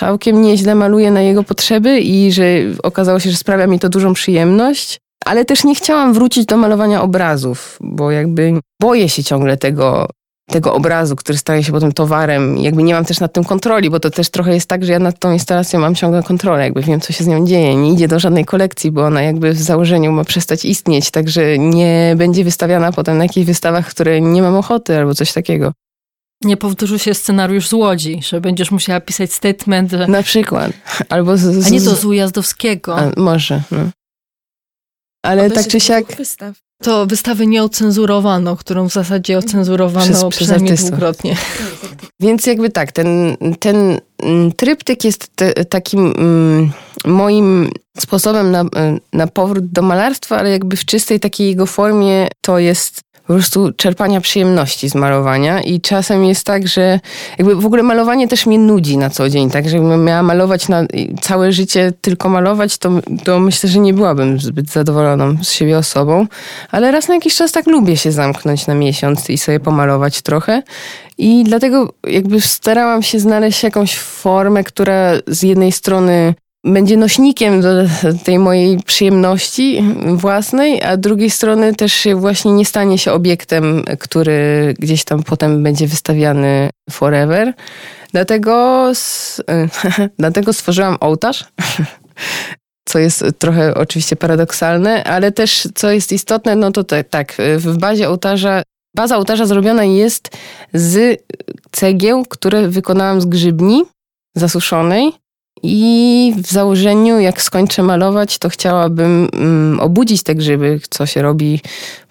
całkiem 0.00 0.42
nieźle 0.42 0.74
maluję 0.74 1.10
na 1.10 1.20
jego 1.20 1.42
potrzeby 1.42 2.00
i 2.00 2.32
że 2.32 2.44
okazało 2.82 3.20
się, 3.20 3.30
że 3.30 3.36
sprawia 3.36 3.66
mi 3.66 3.78
to 3.78 3.88
dużą 3.88 4.14
przyjemność. 4.14 4.98
Ale 5.24 5.44
też 5.44 5.64
nie 5.64 5.74
chciałam 5.74 6.12
wrócić 6.12 6.46
do 6.46 6.56
malowania 6.56 7.02
obrazów, 7.02 7.78
bo 7.80 8.10
jakby 8.10 8.52
boję 8.80 9.08
się 9.08 9.24
ciągle 9.24 9.56
tego, 9.56 10.08
tego 10.52 10.74
obrazu, 10.74 11.16
który 11.16 11.38
staje 11.38 11.64
się 11.64 11.72
potem 11.72 11.92
towarem. 11.92 12.58
Jakby 12.58 12.82
nie 12.82 12.94
mam 12.94 13.04
też 13.04 13.20
nad 13.20 13.32
tym 13.32 13.44
kontroli, 13.44 13.90
bo 13.90 14.00
to 14.00 14.10
też 14.10 14.30
trochę 14.30 14.54
jest 14.54 14.68
tak, 14.68 14.84
że 14.84 14.92
ja 14.92 14.98
nad 14.98 15.18
tą 15.18 15.32
instalacją 15.32 15.80
mam 15.80 15.94
ciągle 15.94 16.22
kontrolę, 16.22 16.64
jakby 16.64 16.82
wiem, 16.82 17.00
co 17.00 17.12
się 17.12 17.24
z 17.24 17.26
nią 17.26 17.46
dzieje. 17.46 17.76
Nie 17.76 17.92
idzie 17.92 18.08
do 18.08 18.18
żadnej 18.18 18.44
kolekcji, 18.44 18.90
bo 18.90 19.04
ona 19.04 19.22
jakby 19.22 19.52
w 19.52 19.62
założeniu 19.62 20.12
ma 20.12 20.24
przestać 20.24 20.64
istnieć, 20.64 21.10
także 21.10 21.58
nie 21.58 22.14
będzie 22.16 22.44
wystawiana 22.44 22.92
potem 22.92 23.18
na 23.18 23.24
jakichś 23.24 23.46
wystawach, 23.46 23.88
które 23.88 24.20
nie 24.20 24.42
mam 24.42 24.56
ochoty 24.56 24.96
albo 24.96 25.14
coś 25.14 25.32
takiego. 25.32 25.72
Nie 26.44 26.56
powtórzy 26.56 26.98
się 26.98 27.14
scenariusz 27.14 27.68
z 27.68 27.72
Łodzi, 27.72 28.20
że 28.22 28.40
będziesz 28.40 28.70
musiała 28.70 29.00
pisać 29.00 29.32
statement, 29.32 29.90
że... 29.90 30.06
Na 30.06 30.22
przykład. 30.22 30.72
Albo 31.08 31.36
z, 31.36 31.40
z... 31.40 31.66
A 31.66 31.70
nie 31.70 31.80
to 31.80 31.96
z 31.96 32.04
Ujazdowskiego. 32.04 32.98
A, 32.98 33.10
może, 33.16 33.62
no. 33.70 33.78
Ale 35.24 35.50
tak 35.50 35.66
czy 35.66 35.80
siak... 35.80 36.16
Wystaw. 36.16 36.56
To 36.82 37.06
wystawę 37.06 37.46
nie 37.46 37.62
ocenzurowano, 37.62 38.56
którą 38.56 38.88
w 38.88 38.92
zasadzie 38.92 39.38
ocenzurowano 39.38 40.06
przez, 40.06 40.24
przynajmniej 40.28 40.74
przez 40.74 40.86
dwukrotnie. 40.86 41.36
Więc 42.20 42.46
jakby 42.46 42.70
tak, 42.70 42.92
ten, 42.92 43.36
ten 43.60 44.00
tryptyk 44.56 45.04
jest 45.04 45.28
te, 45.34 45.64
takim 45.64 46.14
mm, 46.16 46.72
moim 47.04 47.70
sposobem 47.98 48.50
na, 48.50 48.64
na 49.12 49.26
powrót 49.26 49.66
do 49.66 49.82
malarstwa, 49.82 50.36
ale 50.36 50.50
jakby 50.50 50.76
w 50.76 50.84
czystej 50.84 51.20
takiej 51.20 51.48
jego 51.48 51.66
formie 51.66 52.28
to 52.40 52.58
jest 52.58 53.00
po 53.26 53.32
prostu 53.32 53.72
czerpania 53.76 54.20
przyjemności 54.20 54.88
z 54.88 54.94
malowania. 54.94 55.60
I 55.60 55.80
czasem 55.80 56.24
jest 56.24 56.46
tak, 56.46 56.68
że 56.68 57.00
jakby 57.38 57.56
w 57.56 57.66
ogóle 57.66 57.82
malowanie 57.82 58.28
też 58.28 58.46
mnie 58.46 58.58
nudzi 58.58 58.96
na 58.96 59.10
co 59.10 59.28
dzień, 59.28 59.50
tak, 59.50 59.68
że 59.68 59.76
jakbym 59.76 60.04
miała 60.04 60.22
malować 60.22 60.68
na 60.68 60.86
całe 61.20 61.52
życie, 61.52 61.92
tylko 62.00 62.28
malować, 62.28 62.78
to, 62.78 62.90
to 63.24 63.40
myślę, 63.40 63.70
że 63.70 63.78
nie 63.78 63.94
byłabym 63.94 64.40
zbyt 64.40 64.70
zadowoloną 64.70 65.36
z 65.42 65.50
siebie 65.50 65.78
osobą, 65.78 66.26
ale 66.70 66.90
raz 66.90 67.08
na 67.08 67.14
jakiś 67.14 67.36
czas 67.36 67.52
tak 67.52 67.66
lubię 67.66 67.96
się 67.96 68.12
zamknąć 68.12 68.66
na 68.66 68.74
miesiąc 68.74 69.30
i 69.30 69.38
sobie 69.38 69.60
pomalować 69.60 70.22
trochę. 70.22 70.62
I 71.18 71.44
dlatego 71.44 71.94
jakby 72.06 72.40
starałam 72.40 73.02
się 73.02 73.18
znaleźć 73.20 73.62
jakąś 73.62 73.98
formę, 73.98 74.64
która 74.64 75.12
z 75.26 75.42
jednej 75.42 75.72
strony 75.72 76.34
będzie 76.64 76.96
nośnikiem 76.96 77.60
do 77.60 77.68
tej 78.24 78.38
mojej 78.38 78.78
przyjemności 78.82 79.84
własnej, 80.14 80.82
a 80.82 80.96
z 80.96 81.00
drugiej 81.00 81.30
strony 81.30 81.74
też 81.74 82.08
właśnie 82.16 82.52
nie 82.52 82.64
stanie 82.64 82.98
się 82.98 83.12
obiektem, 83.12 83.84
który 83.98 84.74
gdzieś 84.78 85.04
tam 85.04 85.22
potem 85.22 85.62
będzie 85.62 85.86
wystawiany 85.86 86.70
forever. 86.90 87.52
Dlatego, 88.12 88.86
dlatego 90.18 90.52
stworzyłam 90.52 90.96
ołtarz, 91.00 91.44
co 92.88 92.98
jest 92.98 93.24
trochę 93.38 93.74
oczywiście 93.74 94.16
paradoksalne, 94.16 95.04
ale 95.04 95.32
też 95.32 95.68
co 95.74 95.90
jest 95.90 96.12
istotne, 96.12 96.56
no 96.56 96.72
to 96.72 96.84
tak, 96.84 97.08
tak 97.08 97.36
w 97.56 97.78
bazie 97.78 98.08
ołtarza 98.08 98.62
Baza 98.96 99.16
ołtarza 99.16 99.46
zrobiona 99.46 99.84
jest 99.84 100.30
z 100.74 101.22
cegieł, 101.70 102.24
które 102.24 102.68
wykonałam 102.68 103.20
z 103.20 103.24
grzybni 103.24 103.82
zasuszonej 104.36 105.12
i 105.62 106.34
w 106.36 106.46
założeniu, 106.46 107.20
jak 107.20 107.42
skończę 107.42 107.82
malować, 107.82 108.38
to 108.38 108.48
chciałabym 108.48 109.28
mm, 109.32 109.80
obudzić 109.80 110.22
te 110.22 110.34
grzyby, 110.34 110.80
co 110.90 111.06
się 111.06 111.22
robi 111.22 111.60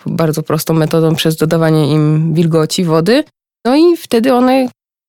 bardzo 0.05 0.43
prostą 0.43 0.73
metodą 0.73 1.15
przez 1.15 1.35
dodawanie 1.35 1.91
im 1.91 2.33
wilgoci, 2.33 2.83
wody. 2.83 3.23
No 3.65 3.75
i 3.75 3.97
wtedy 3.97 4.33
one 4.33 4.67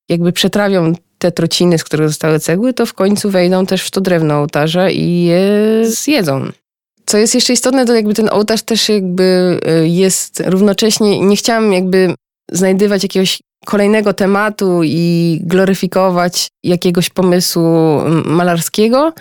jakby 0.08 0.32
przetrawią 0.32 0.92
te 1.18 1.32
trociny, 1.32 1.78
z 1.78 1.84
których 1.84 2.08
zostały 2.08 2.40
cegły, 2.40 2.74
to 2.74 2.86
w 2.86 2.94
końcu 2.94 3.30
wejdą 3.30 3.66
też 3.66 3.82
w 3.82 3.90
to 3.90 4.00
drewno 4.00 4.34
ołtarza 4.34 4.90
i 4.90 5.22
je 5.22 5.50
zjedzą. 5.84 6.50
Co 7.06 7.18
jest 7.18 7.34
jeszcze 7.34 7.52
istotne, 7.52 7.86
to 7.86 7.94
jakby 7.94 8.14
ten 8.14 8.28
ołtarz 8.32 8.62
też 8.62 8.88
jakby 8.88 9.58
y, 9.84 9.88
jest 9.88 10.42
równocześnie, 10.46 11.20
nie 11.20 11.36
chciałam 11.36 11.72
jakby 11.72 12.14
znajdywać 12.52 13.02
jakiegoś 13.02 13.40
kolejnego 13.66 14.14
tematu 14.14 14.80
i 14.84 15.38
gloryfikować 15.44 16.48
jakiegoś 16.64 17.10
pomysłu 17.10 17.98
malarskiego, 18.24 19.12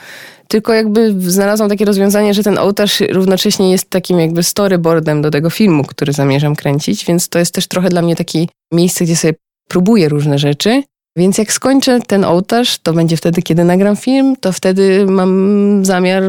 tylko 0.48 0.74
jakby 0.74 1.32
znalazłam 1.32 1.70
takie 1.70 1.86
rozwiązanie, 1.86 2.34
że 2.34 2.44
ten 2.44 2.58
ołtarz 2.58 3.02
równocześnie 3.10 3.72
jest 3.72 3.90
takim 3.90 4.20
jakby 4.20 4.44
storyboardem 4.44 5.22
do 5.22 5.32
tego 5.32 5.50
filmu, 5.50 5.84
który 5.84 6.14
zamierzam 6.14 6.56
kręcić, 6.56 7.06
więc 7.06 7.30
to 7.30 7.40
jest 7.40 7.54
też 7.54 7.68
trochę 7.68 7.90
dla 7.90 8.02
mnie 8.02 8.16
takie 8.16 8.46
miejsce, 8.74 9.06
gdzie 9.06 9.16
sobie 9.16 9.34
próbuję 9.70 10.10
różne 10.10 10.40
rzeczy. 10.40 10.84
Więc 11.18 11.38
jak 11.38 11.54
skończę 11.54 12.00
ten 12.08 12.26
ołtarz, 12.26 12.78
to 12.78 12.94
będzie 12.94 13.18
wtedy, 13.18 13.42
kiedy 13.42 13.64
nagram 13.64 13.96
film, 13.96 14.36
to 14.42 14.52
wtedy 14.52 15.06
mam 15.06 15.86
zamiar 15.86 16.24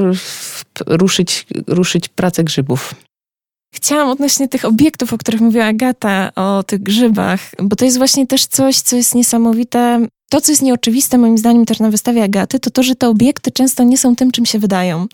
ruszyć, 0.86 1.46
ruszyć 1.66 2.08
pracę 2.08 2.44
grzybów. 2.44 2.94
Chciałam 3.74 4.10
odnośnie 4.10 4.48
tych 4.48 4.64
obiektów, 4.64 5.12
o 5.12 5.18
których 5.18 5.40
mówiła 5.40 5.64
Agata, 5.64 6.30
o 6.34 6.62
tych 6.62 6.82
grzybach, 6.82 7.40
bo 7.62 7.76
to 7.76 7.84
jest 7.84 7.98
właśnie 7.98 8.26
też 8.26 8.46
coś, 8.46 8.76
co 8.76 8.96
jest 8.96 9.14
niesamowite. 9.14 10.06
To, 10.30 10.40
co 10.40 10.52
jest 10.52 10.62
nieoczywiste 10.62 11.18
moim 11.18 11.38
zdaniem 11.38 11.64
też 11.64 11.80
na 11.80 11.90
wystawie 11.90 12.22
Agaty, 12.22 12.60
to 12.60 12.70
to, 12.70 12.82
że 12.82 12.94
te 12.94 13.08
obiekty 13.08 13.50
często 13.50 13.82
nie 13.82 13.98
są 13.98 14.16
tym, 14.16 14.30
czym 14.30 14.46
się 14.46 14.58
wydają. 14.58 15.06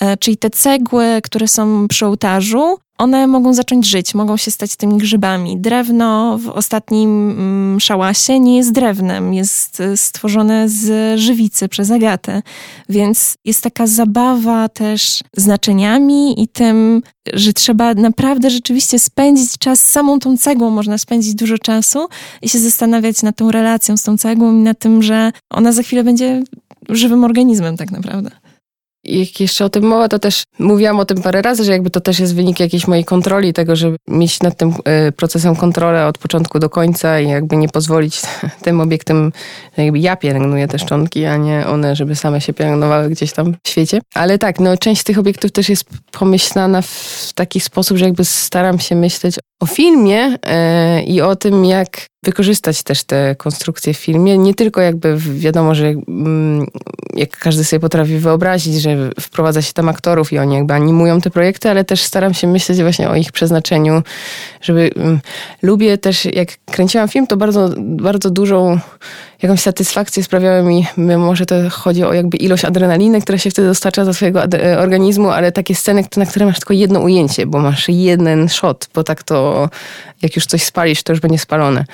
E, 0.00 0.16
czyli 0.16 0.36
te 0.36 0.50
cegły, 0.50 1.20
które 1.22 1.48
są 1.48 1.88
przy 1.88 2.06
ołtarzu, 2.06 2.78
one 2.98 3.26
mogą 3.26 3.54
zacząć 3.54 3.86
żyć, 3.86 4.14
mogą 4.14 4.36
się 4.36 4.50
stać 4.50 4.76
tymi 4.76 4.98
grzybami. 4.98 5.58
Drewno 5.58 6.38
w 6.38 6.48
ostatnim 6.48 7.30
mm, 7.30 7.80
szałasie 7.80 8.40
nie 8.40 8.56
jest 8.56 8.72
drewnem, 8.72 9.34
jest 9.34 9.80
e, 9.80 9.96
stworzone 9.96 10.68
z 10.68 11.20
żywicy 11.20 11.68
przez 11.68 11.90
Agatę. 11.90 12.42
Więc 12.88 13.36
jest 13.44 13.62
taka 13.62 13.86
zabawa 13.86 14.68
też 14.68 15.20
znaczeniami 15.36 16.42
i 16.42 16.48
tym, 16.48 17.02
że 17.32 17.52
trzeba 17.52 17.94
naprawdę 17.94 18.50
rzeczywiście 18.50 18.98
spędzić 18.98 19.58
czas 19.58 19.80
samą 19.80 20.18
tą 20.18 20.36
cegłą. 20.36 20.70
Można 20.70 20.98
spędzić 20.98 21.34
dużo 21.34 21.58
czasu 21.58 22.08
i 22.42 22.48
się 22.48 22.58
zastanawiać 22.58 23.22
nad 23.22 23.36
tą 23.36 23.50
relacją 23.50 23.96
z 23.96 24.02
tą 24.02 24.18
cegłą 24.18 24.52
i 24.52 24.62
nad 24.62 24.78
tym, 24.78 25.02
że 25.02 25.32
ona 25.50 25.72
za 25.72 25.82
chwilę 25.82 26.04
będzie 26.04 26.42
żywym 26.88 27.24
organizmem 27.24 27.76
tak 27.76 27.90
naprawdę 27.90 28.30
jak 29.08 29.40
jeszcze 29.40 29.64
o 29.64 29.68
tym 29.68 29.84
mowa, 29.84 30.08
to 30.08 30.18
też 30.18 30.42
mówiłam 30.58 31.00
o 31.00 31.04
tym 31.04 31.22
parę 31.22 31.42
razy, 31.42 31.64
że 31.64 31.72
jakby 31.72 31.90
to 31.90 32.00
też 32.00 32.20
jest 32.20 32.34
wynik 32.34 32.60
jakiejś 32.60 32.86
mojej 32.86 33.04
kontroli, 33.04 33.52
tego, 33.52 33.76
żeby 33.76 33.96
mieć 34.08 34.40
nad 34.40 34.56
tym 34.56 34.74
e, 34.84 35.12
procesem 35.12 35.56
kontrolę 35.56 36.06
od 36.06 36.18
początku 36.18 36.58
do 36.58 36.70
końca 36.70 37.20
i 37.20 37.28
jakby 37.28 37.56
nie 37.56 37.68
pozwolić 37.68 38.22
tym 38.64 38.80
obiektem, 38.80 39.32
jakby 39.76 39.98
ja 39.98 40.16
pielęgnuję 40.16 40.68
te 40.68 40.78
szczątki, 40.78 41.24
a 41.24 41.36
nie 41.36 41.66
one, 41.66 41.96
żeby 41.96 42.16
same 42.16 42.40
się 42.40 42.52
pielęgnowały 42.52 43.10
gdzieś 43.10 43.32
tam 43.32 43.54
w 43.64 43.68
świecie. 43.68 44.00
Ale 44.14 44.38
tak, 44.38 44.60
no 44.60 44.76
część 44.76 45.02
tych 45.02 45.18
obiektów 45.18 45.52
też 45.52 45.68
jest 45.68 45.84
pomyślana 46.12 46.82
w 46.82 47.30
taki 47.34 47.60
sposób, 47.60 47.96
że 47.96 48.04
jakby 48.04 48.24
staram 48.24 48.78
się 48.78 48.94
myśleć 48.96 49.38
o 49.60 49.66
filmie 49.66 50.38
e, 50.46 51.02
i 51.02 51.20
o 51.20 51.36
tym, 51.36 51.64
jak 51.64 52.06
wykorzystać 52.26 52.82
też 52.82 53.04
te 53.04 53.34
konstrukcje 53.34 53.94
w 53.94 53.96
filmie. 53.96 54.38
Nie 54.38 54.54
tylko 54.54 54.80
jakby 54.80 55.16
wiadomo, 55.18 55.74
że 55.74 55.86
mm, 55.86 56.66
jak 57.14 57.38
każdy 57.38 57.64
sobie 57.64 57.80
potrafi 57.80 58.18
wyobrazić, 58.18 58.82
że 58.82 59.10
wprowadza 59.20 59.62
się 59.62 59.72
tam 59.72 59.88
aktorów 59.88 60.32
i 60.32 60.38
oni 60.38 60.54
jakby 60.54 60.74
animują 60.74 61.20
te 61.20 61.30
projekty, 61.30 61.70
ale 61.70 61.84
też 61.84 62.02
staram 62.02 62.34
się 62.34 62.46
myśleć 62.46 62.82
właśnie 62.82 63.10
o 63.10 63.16
ich 63.16 63.32
przeznaczeniu, 63.32 64.02
żeby 64.60 64.90
mm, 64.96 65.20
lubię 65.62 65.98
też, 65.98 66.24
jak 66.24 66.48
kręciłam 66.64 67.08
film, 67.08 67.26
to 67.26 67.36
bardzo, 67.36 67.70
bardzo 67.78 68.30
dużą 68.30 68.80
jakąś 69.42 69.60
satysfakcję 69.60 70.22
sprawiały 70.22 70.62
mi, 70.62 70.86
może 71.18 71.46
to 71.46 71.54
chodzi 71.70 72.04
o 72.04 72.12
jakby 72.12 72.36
ilość 72.36 72.64
adrenaliny, 72.64 73.20
która 73.20 73.38
się 73.38 73.50
wtedy 73.50 73.68
dostarcza 73.68 74.04
do 74.04 74.14
swojego 74.14 74.44
e, 74.44 74.78
organizmu, 74.78 75.30
ale 75.30 75.52
takie 75.52 75.74
sceny, 75.74 76.04
na 76.16 76.26
które 76.26 76.46
masz 76.46 76.58
tylko 76.58 76.74
jedno 76.74 77.00
ujęcie, 77.00 77.46
bo 77.46 77.58
masz 77.58 77.88
jeden 77.88 78.48
shot, 78.48 78.88
bo 78.94 79.04
tak 79.04 79.22
to 79.22 79.68
jak 80.22 80.36
już 80.36 80.46
coś 80.46 80.62
spalisz, 80.62 81.02
to 81.02 81.12
już 81.12 81.20
będzie 81.20 81.38
spalone. 81.38 81.84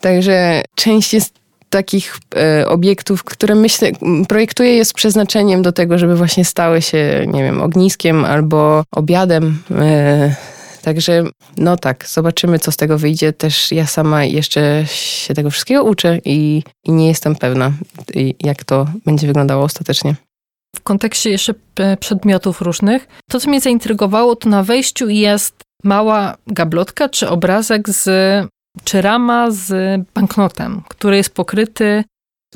Także 0.00 0.62
część 0.74 1.14
jest 1.14 1.34
takich 1.70 2.18
e, 2.36 2.68
obiektów, 2.68 3.24
które 3.24 3.54
myślę, 3.54 3.90
projektuję 4.28 4.76
je 4.76 4.84
z 4.84 4.92
przeznaczeniem 4.92 5.62
do 5.62 5.72
tego, 5.72 5.98
żeby 5.98 6.16
właśnie 6.16 6.44
stały 6.44 6.82
się, 6.82 7.26
nie 7.28 7.42
wiem, 7.42 7.62
ogniskiem 7.62 8.24
albo 8.24 8.84
obiadem. 8.90 9.62
E, 9.70 10.34
Także 10.86 11.24
no 11.56 11.76
tak, 11.76 12.08
zobaczymy, 12.08 12.58
co 12.58 12.72
z 12.72 12.76
tego 12.76 12.98
wyjdzie. 12.98 13.32
Też 13.32 13.72
ja 13.72 13.86
sama 13.86 14.24
jeszcze 14.24 14.84
się 14.86 15.34
tego 15.34 15.50
wszystkiego 15.50 15.84
uczę 15.84 16.18
i, 16.24 16.62
i 16.84 16.92
nie 16.92 17.08
jestem 17.08 17.36
pewna, 17.36 17.72
jak 18.40 18.64
to 18.64 18.86
będzie 19.06 19.26
wyglądało 19.26 19.64
ostatecznie. 19.64 20.14
W 20.76 20.80
kontekście 20.80 21.30
jeszcze 21.30 21.54
przedmiotów 22.00 22.60
różnych, 22.60 23.08
to 23.30 23.40
co 23.40 23.50
mnie 23.50 23.60
zaintrygowało, 23.60 24.36
to 24.36 24.48
na 24.48 24.62
wejściu 24.62 25.08
jest 25.08 25.65
mała 25.84 26.36
gablotka 26.46 27.08
czy 27.08 27.28
obrazek 27.28 27.88
z, 27.88 28.08
czy 28.84 29.02
rama 29.02 29.50
z 29.50 30.00
banknotem, 30.14 30.82
który 30.88 31.16
jest 31.16 31.34
pokryty 31.34 32.04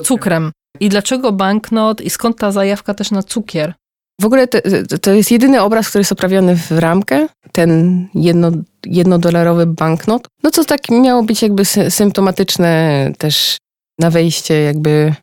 cukrem. 0.05 0.53
I 0.81 0.89
dlaczego 0.89 1.33
banknot 1.33 2.01
i 2.01 2.11
skąd 2.11 2.39
ta 2.39 2.53
zajawka 2.53 2.95
też 2.95 3.11
na 3.11 3.23
cukier? 3.23 3.75
W 4.21 4.25
ogóle 4.25 4.49
to, 4.49 4.59
to 5.03 5.13
jest 5.13 5.31
jedyny 5.31 5.63
obraz, 5.63 5.89
który 5.89 6.01
jest 6.01 6.13
oprawiony 6.13 6.57
w 6.57 6.71
ramkę, 6.71 7.27
ten 7.53 8.09
jedno, 8.15 8.51
jednodolarowy 8.87 9.67
banknot. 9.67 10.29
No 10.43 10.51
co 10.51 10.65
tak 10.65 10.81
miało 10.91 11.23
być 11.23 11.43
jakby 11.43 11.65
symptomatyczne 11.65 13.13
też 13.19 13.57
na 13.99 14.11
wejście 14.11 14.63
jakby... 14.63 15.15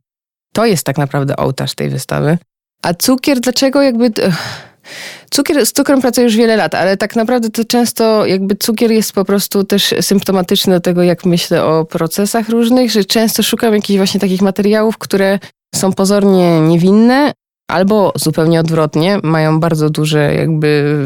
To 0.54 0.66
jest 0.66 0.84
tak 0.84 0.98
naprawdę 0.98 1.36
ołtarz 1.38 1.76
tej 1.76 1.90
wystawy. 1.90 2.38
A 2.84 2.94
cukier, 2.94 3.40
dlaczego 3.40 3.82
jakby... 3.82 4.12
Cukier, 5.30 5.66
z 5.66 5.72
cukrem 5.72 6.02
pracuję 6.02 6.26
już 6.26 6.36
wiele 6.36 6.56
lat, 6.56 6.76
ale 6.76 6.98
tak 6.98 7.16
naprawdę 7.16 7.50
to 7.50 7.66
często 7.66 8.26
jakby 8.26 8.56
cukier 8.56 8.92
jest 8.92 9.14
po 9.14 9.26
prostu 9.26 9.64
też 9.64 9.94
symptomatyczny 10.02 10.74
do 10.74 10.80
tego, 10.80 11.04
jak 11.04 11.26
myślę 11.26 11.66
o 11.66 11.86
procesach 11.86 12.50
różnych, 12.50 12.92
że 12.92 13.06
często 13.06 13.44
szukam 13.44 13.74
jakichś 13.74 13.98
właśnie 13.98 14.20
takich 14.20 14.42
materiałów, 14.42 14.98
które 14.98 15.40
są 15.76 15.94
pozornie 15.94 16.62
niewinne, 16.62 17.32
albo 17.68 18.14
zupełnie 18.16 18.60
odwrotnie, 18.60 19.20
mają 19.24 19.60
bardzo 19.60 19.90
duże 19.90 20.34
jakby 20.34 20.98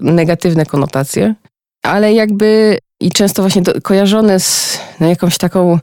negatywne 0.00 0.66
konotacje, 0.66 1.34
ale 1.82 2.12
jakby 2.12 2.78
i 3.00 3.10
często 3.10 3.42
właśnie 3.42 3.62
do, 3.62 3.80
kojarzone 3.82 4.40
z 4.40 4.78
no, 5.00 5.08
jakąś 5.08 5.38
taką, 5.38 5.78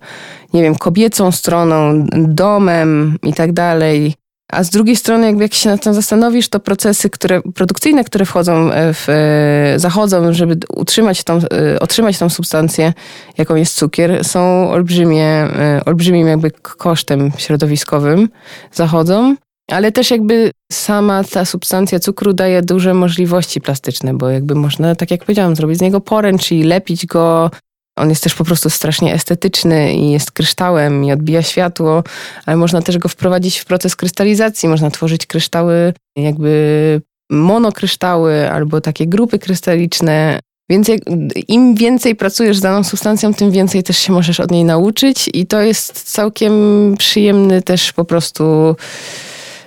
nie 0.53 0.61
wiem, 0.61 0.75
kobiecą 0.75 1.31
stroną, 1.31 2.05
domem 2.27 3.17
i 3.23 3.33
tak 3.33 3.53
dalej. 3.53 4.15
A 4.51 4.63
z 4.63 4.69
drugiej 4.69 4.95
strony, 4.95 5.25
jakby 5.25 5.43
jak 5.43 5.53
się 5.53 5.69
nad 5.69 5.83
tym 5.83 5.93
zastanowisz, 5.93 6.49
to 6.49 6.59
procesy 6.59 7.09
które, 7.09 7.41
produkcyjne, 7.41 8.03
które 8.03 8.25
wchodzą 8.25 8.69
w, 8.73 9.09
e, 9.09 9.79
zachodzą, 9.79 10.33
żeby 10.33 10.57
utrzymać 10.75 11.23
tą, 11.23 11.37
e, 11.37 11.79
otrzymać 11.79 12.17
tą 12.17 12.29
substancję, 12.29 12.93
jaką 13.37 13.55
jest 13.55 13.75
cukier, 13.75 14.25
są 14.25 14.69
olbrzymie, 14.69 15.25
e, 15.25 15.81
olbrzymim 15.85 16.27
jakby 16.27 16.51
kosztem 16.51 17.31
środowiskowym, 17.37 18.29
zachodzą. 18.73 19.35
Ale 19.71 19.91
też 19.91 20.11
jakby 20.11 20.51
sama 20.71 21.23
ta 21.23 21.45
substancja 21.45 21.99
cukru 21.99 22.33
daje 22.33 22.61
duże 22.61 22.93
możliwości 22.93 23.61
plastyczne, 23.61 24.13
bo 24.13 24.29
jakby 24.29 24.55
można, 24.55 24.95
tak 24.95 25.11
jak 25.11 25.21
powiedziałam, 25.21 25.55
zrobić 25.55 25.77
z 25.77 25.81
niego 25.81 26.01
poręcz 26.01 26.51
i 26.51 26.63
lepić 26.63 27.05
go. 27.05 27.51
On 27.97 28.09
jest 28.09 28.23
też 28.23 28.35
po 28.35 28.43
prostu 28.43 28.69
strasznie 28.69 29.13
estetyczny 29.13 29.93
i 29.93 30.11
jest 30.11 30.31
kryształem 30.31 31.05
i 31.05 31.11
odbija 31.11 31.41
światło, 31.41 32.03
ale 32.45 32.57
można 32.57 32.81
też 32.81 32.97
go 32.97 33.09
wprowadzić 33.09 33.59
w 33.59 33.65
proces 33.65 33.95
krystalizacji. 33.95 34.69
Można 34.69 34.91
tworzyć 34.91 35.25
kryształy 35.25 35.93
jakby 36.15 37.01
monokryształy 37.29 38.51
albo 38.51 38.81
takie 38.81 39.07
grupy 39.07 39.39
krystaliczne. 39.39 40.39
Więc 40.69 40.87
jak, 40.87 40.99
im 41.47 41.75
więcej 41.75 42.15
pracujesz 42.15 42.57
z 42.57 42.61
daną 42.61 42.83
substancją, 42.83 43.33
tym 43.33 43.51
więcej 43.51 43.83
też 43.83 43.97
się 43.97 44.13
możesz 44.13 44.39
od 44.39 44.51
niej 44.51 44.63
nauczyć 44.63 45.29
i 45.33 45.45
to 45.45 45.61
jest 45.61 46.11
całkiem 46.11 46.53
przyjemny 46.97 47.61
też 47.61 47.93
po 47.93 48.05
prostu 48.05 48.75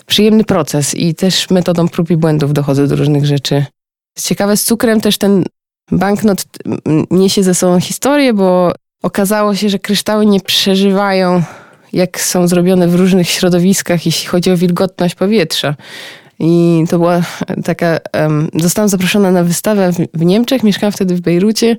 przyjemny 0.07 0.45
proces 0.45 0.95
i 0.95 1.15
też 1.15 1.51
metodą 1.51 1.89
prób 1.89 2.11
i 2.11 2.17
błędów 2.17 2.53
dochodzę 2.53 2.87
do 2.87 2.97
różnych 2.97 3.27
rzeczy. 3.27 3.65
Ciekawe, 4.19 4.57
z 4.57 4.65
cukrem 4.65 5.01
też 5.01 5.19
ten 5.19 5.45
banknot 5.93 6.45
niesie 7.11 7.43
ze 7.43 7.55
sobą 7.55 7.81
historię, 7.81 8.35
bo 8.35 8.73
okazało 9.03 9.55
się, 9.55 9.69
że 9.69 9.79
kryształy 9.79 10.27
nie 10.27 10.41
przeżywają, 10.41 11.43
jak 11.93 12.21
są 12.21 12.49
zrobione 12.49 12.89
w 12.89 12.95
różnych 12.95 13.29
środowiskach, 13.29 14.07
jeśli 14.07 14.29
chodzi 14.29 14.51
o 14.51 14.57
wilgotność 14.57 15.15
powietrza. 15.15 15.75
I 16.41 16.85
to 16.91 16.99
była 16.99 17.23
taka. 17.65 17.99
Um, 18.15 18.49
zostałam 18.55 18.89
zaproszona 18.89 19.31
na 19.31 19.45
wystawę 19.45 19.93
w, 19.93 19.97
w, 20.15 20.25
Niemczech, 20.25 20.63
mieszkałam 20.63 20.93
wtedy 20.93 21.15
w 21.15 21.21
Bejrucie 21.21 21.77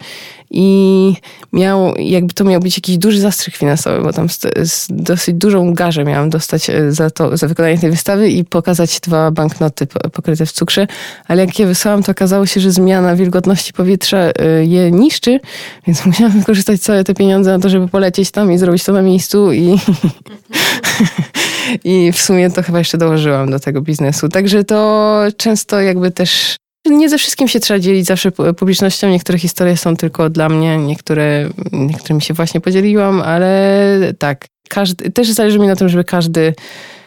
i 0.51 1.13
miał, 1.53 1.95
jakby 1.97 2.33
to 2.33 2.43
miał 2.43 2.59
być 2.59 2.77
jakiś 2.77 2.97
duży 2.97 3.19
zastrzyk 3.19 3.55
finansowy, 3.55 4.03
bo 4.03 4.13
tam 4.13 4.29
z, 4.29 4.39
z 4.63 4.87
dosyć 4.89 5.35
dużą 5.35 5.73
garzę 5.73 6.03
miałam 6.03 6.29
dostać 6.29 6.69
e, 6.69 6.91
za 6.91 7.09
to, 7.09 7.37
za 7.37 7.47
wykonanie 7.47 7.77
tej 7.77 7.91
wystawy 7.91 8.29
i 8.29 8.45
pokazać 8.45 8.99
dwa 8.99 9.31
banknoty 9.31 9.87
pokryte 9.87 10.45
w 10.45 10.51
cukrze. 10.51 10.87
Ale 11.27 11.45
jak 11.45 11.59
je 11.59 11.65
wysłałam, 11.65 12.03
to 12.03 12.11
okazało 12.11 12.45
się, 12.45 12.61
że 12.61 12.71
zmiana 12.71 13.15
wilgotności 13.15 13.73
powietrza 13.73 14.17
e, 14.17 14.31
je 14.65 14.91
niszczy, 14.91 15.39
więc 15.87 16.05
musiałam 16.05 16.39
wykorzystać 16.39 16.81
całe 16.81 17.03
te 17.03 17.13
pieniądze 17.13 17.51
na 17.51 17.59
to, 17.59 17.69
żeby 17.69 17.87
polecieć 17.87 18.31
tam 18.31 18.51
i 18.51 18.57
zrobić 18.57 18.83
to 18.83 18.93
na 18.93 19.01
miejscu 19.01 19.51
i. 19.51 19.77
I 21.83 22.11
w 22.11 22.21
sumie 22.21 22.51
to 22.51 22.63
chyba 22.63 22.79
jeszcze 22.79 22.97
dołożyłam 22.97 23.51
do 23.51 23.59
tego 23.59 23.81
biznesu. 23.81 24.29
Także 24.29 24.63
to 24.63 25.21
często 25.37 25.81
jakby 25.81 26.11
też 26.11 26.55
nie 26.85 27.09
ze 27.09 27.17
wszystkim 27.17 27.47
się 27.47 27.59
trzeba 27.59 27.79
dzielić 27.79 28.05
zawsze 28.05 28.31
publicznością. 28.31 29.09
Niektóre 29.09 29.39
historie 29.39 29.77
są 29.77 29.95
tylko 29.95 30.29
dla 30.29 30.49
mnie, 30.49 30.77
niektóre, 30.77 31.49
niektórymi 31.71 32.21
się 32.21 32.33
właśnie 32.33 32.61
podzieliłam, 32.61 33.21
ale 33.21 34.13
tak. 34.19 34.45
Każdy, 34.69 35.11
też 35.11 35.29
zależy 35.29 35.59
mi 35.59 35.67
na 35.67 35.75
tym, 35.75 35.89
żeby 35.89 36.03
każdy 36.03 36.53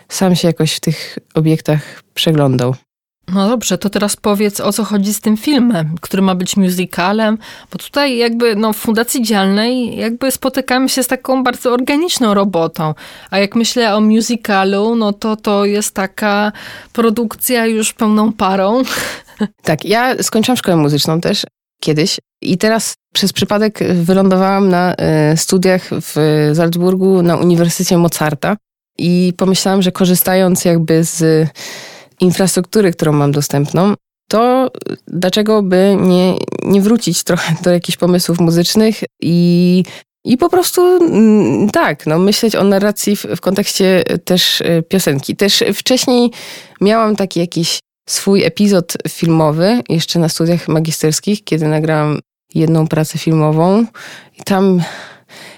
sam 0.08 0.36
się 0.36 0.48
jakoś 0.48 0.72
w 0.72 0.80
tych 0.80 1.18
obiektach 1.34 2.02
przeglądał. 2.14 2.74
No 3.32 3.48
dobrze, 3.48 3.78
to 3.78 3.90
teraz 3.90 4.16
powiedz, 4.16 4.60
o 4.60 4.72
co 4.72 4.84
chodzi 4.84 5.14
z 5.14 5.20
tym 5.20 5.36
filmem, 5.36 5.94
który 6.00 6.22
ma 6.22 6.34
być 6.34 6.56
musicalem, 6.56 7.38
bo 7.72 7.78
tutaj 7.78 8.16
jakby 8.16 8.56
no, 8.56 8.72
w 8.72 8.76
Fundacji 8.76 9.22
Dzialnej 9.22 9.96
jakby 9.96 10.30
spotykamy 10.30 10.88
się 10.88 11.02
z 11.02 11.06
taką 11.06 11.42
bardzo 11.42 11.72
organiczną 11.72 12.34
robotą, 12.34 12.94
a 13.30 13.38
jak 13.38 13.54
myślę 13.54 13.94
o 13.94 14.00
musicalu, 14.00 14.96
no 14.96 15.12
to 15.12 15.36
to 15.36 15.64
jest 15.64 15.94
taka 15.94 16.52
produkcja 16.92 17.66
już 17.66 17.92
pełną 17.92 18.32
parą. 18.32 18.82
Tak, 19.62 19.84
ja 19.84 20.22
skończyłam 20.22 20.56
szkołę 20.56 20.76
muzyczną 20.76 21.20
też 21.20 21.44
kiedyś 21.80 22.20
i 22.42 22.58
teraz 22.58 22.94
przez 23.14 23.32
przypadek 23.32 23.78
wylądowałam 23.94 24.68
na 24.68 24.94
e, 24.94 25.36
studiach 25.36 25.82
w 25.90 26.16
Salzburgu 26.56 27.22
na 27.22 27.36
Uniwersytecie 27.36 27.98
Mozarta 27.98 28.56
i 28.98 29.32
pomyślałam, 29.36 29.82
że 29.82 29.92
korzystając 29.92 30.64
jakby 30.64 31.04
z 31.04 31.48
infrastruktury, 32.20 32.92
którą 32.92 33.12
mam 33.12 33.32
dostępną, 33.32 33.94
to 34.28 34.70
dlaczego 35.06 35.62
by 35.62 35.96
nie, 36.00 36.34
nie 36.62 36.80
wrócić 36.80 37.24
trochę 37.24 37.54
do 37.62 37.70
jakichś 37.70 37.98
pomysłów 37.98 38.40
muzycznych 38.40 39.00
i, 39.20 39.82
i 40.24 40.38
po 40.38 40.48
prostu 40.48 40.96
mm, 40.96 41.70
tak, 41.70 42.06
no, 42.06 42.18
myśleć 42.18 42.56
o 42.56 42.64
narracji 42.64 43.16
w, 43.16 43.22
w 43.22 43.40
kontekście 43.40 44.04
też 44.24 44.60
e, 44.60 44.82
piosenki. 44.82 45.36
Też 45.36 45.64
wcześniej 45.74 46.30
miałam 46.80 47.16
taki 47.16 47.40
jakiś 47.40 47.78
swój 48.08 48.44
epizod 48.44 48.96
filmowy, 49.08 49.82
jeszcze 49.88 50.18
na 50.18 50.28
studiach 50.28 50.68
magisterskich, 50.68 51.44
kiedy 51.44 51.68
nagrałam 51.68 52.18
jedną 52.54 52.86
pracę 52.86 53.18
filmową 53.18 53.86
i 54.38 54.42
tam 54.42 54.82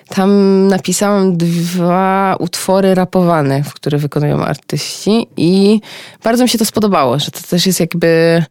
tam 0.09 0.31
napisałam 0.69 1.37
dwa 1.37 2.37
utwory 2.39 2.95
rapowane, 2.95 3.63
w 3.63 3.75
które 3.75 3.99
wykonują 3.99 4.45
artyści 4.45 5.27
i 5.37 5.81
bardzo 6.25 6.43
mi 6.43 6.49
się 6.49 6.59
to 6.59 6.65
spodobało, 6.65 7.19
że 7.19 7.31
to 7.31 7.41
też 7.51 7.67
jest 7.67 7.81
jakby 7.81 8.45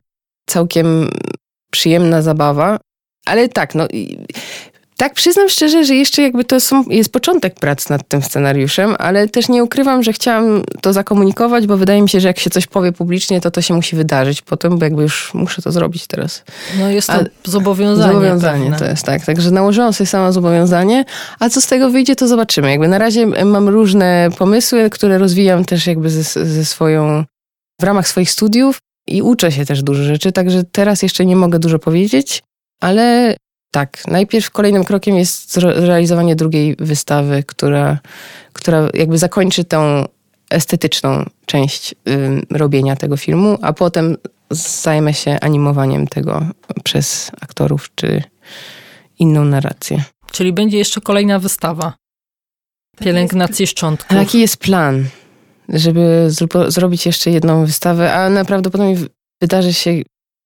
całkiem 0.45 1.09
przyjemna 1.71 2.21
zabawa. 2.21 2.79
Ale 3.25 3.49
tak, 3.49 3.75
no 3.75 3.87
Tak, 4.97 5.13
przyznam 5.13 5.49
szczerze, 5.49 5.85
że 5.85 5.95
jeszcze 5.95 6.21
jakby 6.21 6.45
to 6.45 6.59
są, 6.59 6.83
jest 6.89 7.11
początek 7.11 7.55
prac 7.55 7.89
nad 7.89 8.07
tym 8.07 8.21
scenariuszem, 8.21 8.95
ale 8.99 9.27
też 9.27 9.49
nie 9.49 9.63
ukrywam, 9.63 10.03
że 10.03 10.13
chciałam 10.13 10.63
to 10.81 10.93
zakomunikować, 10.93 11.67
bo 11.67 11.77
wydaje 11.77 12.01
mi 12.01 12.09
się, 12.09 12.19
że 12.19 12.27
jak 12.27 12.39
się 12.39 12.49
coś 12.49 12.67
powie 12.67 12.91
publicznie, 12.91 13.41
to 13.41 13.51
to 13.51 13.61
się 13.61 13.73
musi 13.73 13.95
wydarzyć 13.95 14.41
potem, 14.41 14.77
bo 14.77 14.85
jakby 14.85 15.01
już 15.01 15.33
muszę 15.33 15.61
to 15.61 15.71
zrobić 15.71 16.07
teraz. 16.07 16.43
No 16.79 16.89
jest 16.89 17.07
to 17.07 17.13
a, 17.13 17.23
zobowiązanie. 17.45 18.13
Zobowiązanie 18.13 18.63
pewne. 18.63 18.79
to 18.79 18.85
jest, 18.85 19.05
tak. 19.05 19.25
Także 19.25 19.51
nałożyłam 19.51 19.93
sobie 19.93 20.07
sama 20.07 20.31
zobowiązanie, 20.31 21.05
a 21.39 21.49
co 21.49 21.61
z 21.61 21.67
tego 21.67 21.89
wyjdzie, 21.89 22.15
to 22.15 22.27
zobaczymy. 22.27 22.71
Jakby 22.71 22.87
na 22.87 22.97
razie 22.97 23.27
mam 23.45 23.69
różne 23.69 24.29
pomysły, 24.37 24.89
które 24.89 25.17
rozwijam 25.17 25.65
też 25.65 25.87
jakby 25.87 26.09
ze, 26.09 26.45
ze 26.45 26.65
swoją, 26.65 27.23
w 27.81 27.83
ramach 27.83 28.07
swoich 28.07 28.31
studiów 28.31 28.77
i 29.07 29.21
uczę 29.21 29.51
się 29.51 29.65
też 29.65 29.83
dużo 29.83 30.03
rzeczy, 30.03 30.31
także 30.31 30.63
teraz 30.71 31.03
jeszcze 31.03 31.25
nie 31.25 31.35
mogę 31.35 31.59
dużo 31.59 31.79
powiedzieć, 31.79 32.43
ale 32.81 33.35
tak, 33.75 34.07
najpierw 34.07 34.51
kolejnym 34.51 34.83
krokiem 34.83 35.15
jest 35.17 35.53
zrealizowanie 35.53 36.35
drugiej 36.35 36.75
wystawy, 36.79 37.43
która, 37.43 37.99
która 38.53 38.89
jakby 38.93 39.17
zakończy 39.17 39.63
tą 39.63 40.05
estetyczną 40.49 41.25
część 41.45 41.91
y, 41.91 41.95
robienia 42.51 42.95
tego 42.95 43.17
filmu, 43.17 43.57
a 43.61 43.73
potem 43.73 44.17
zajmę 44.51 45.13
się 45.13 45.37
animowaniem 45.41 46.07
tego 46.07 46.45
przez 46.83 47.31
aktorów 47.41 47.89
czy 47.95 48.23
inną 49.19 49.45
narrację. 49.45 50.03
Czyli 50.31 50.53
będzie 50.53 50.77
jeszcze 50.77 51.01
kolejna 51.01 51.39
wystawa 51.39 51.93
pielęgnacji 52.99 53.67
szczątków. 53.67 54.11
A 54.11 54.15
jaki 54.15 54.39
jest 54.39 54.57
plan? 54.57 55.05
Żeby 55.69 56.27
zrobić 56.67 57.05
jeszcze 57.05 57.31
jedną 57.31 57.65
wystawę, 57.65 58.13
a 58.13 58.29
naprawdę 58.29 58.69
potem 58.69 59.07
wydarzy 59.41 59.73
się 59.73 59.91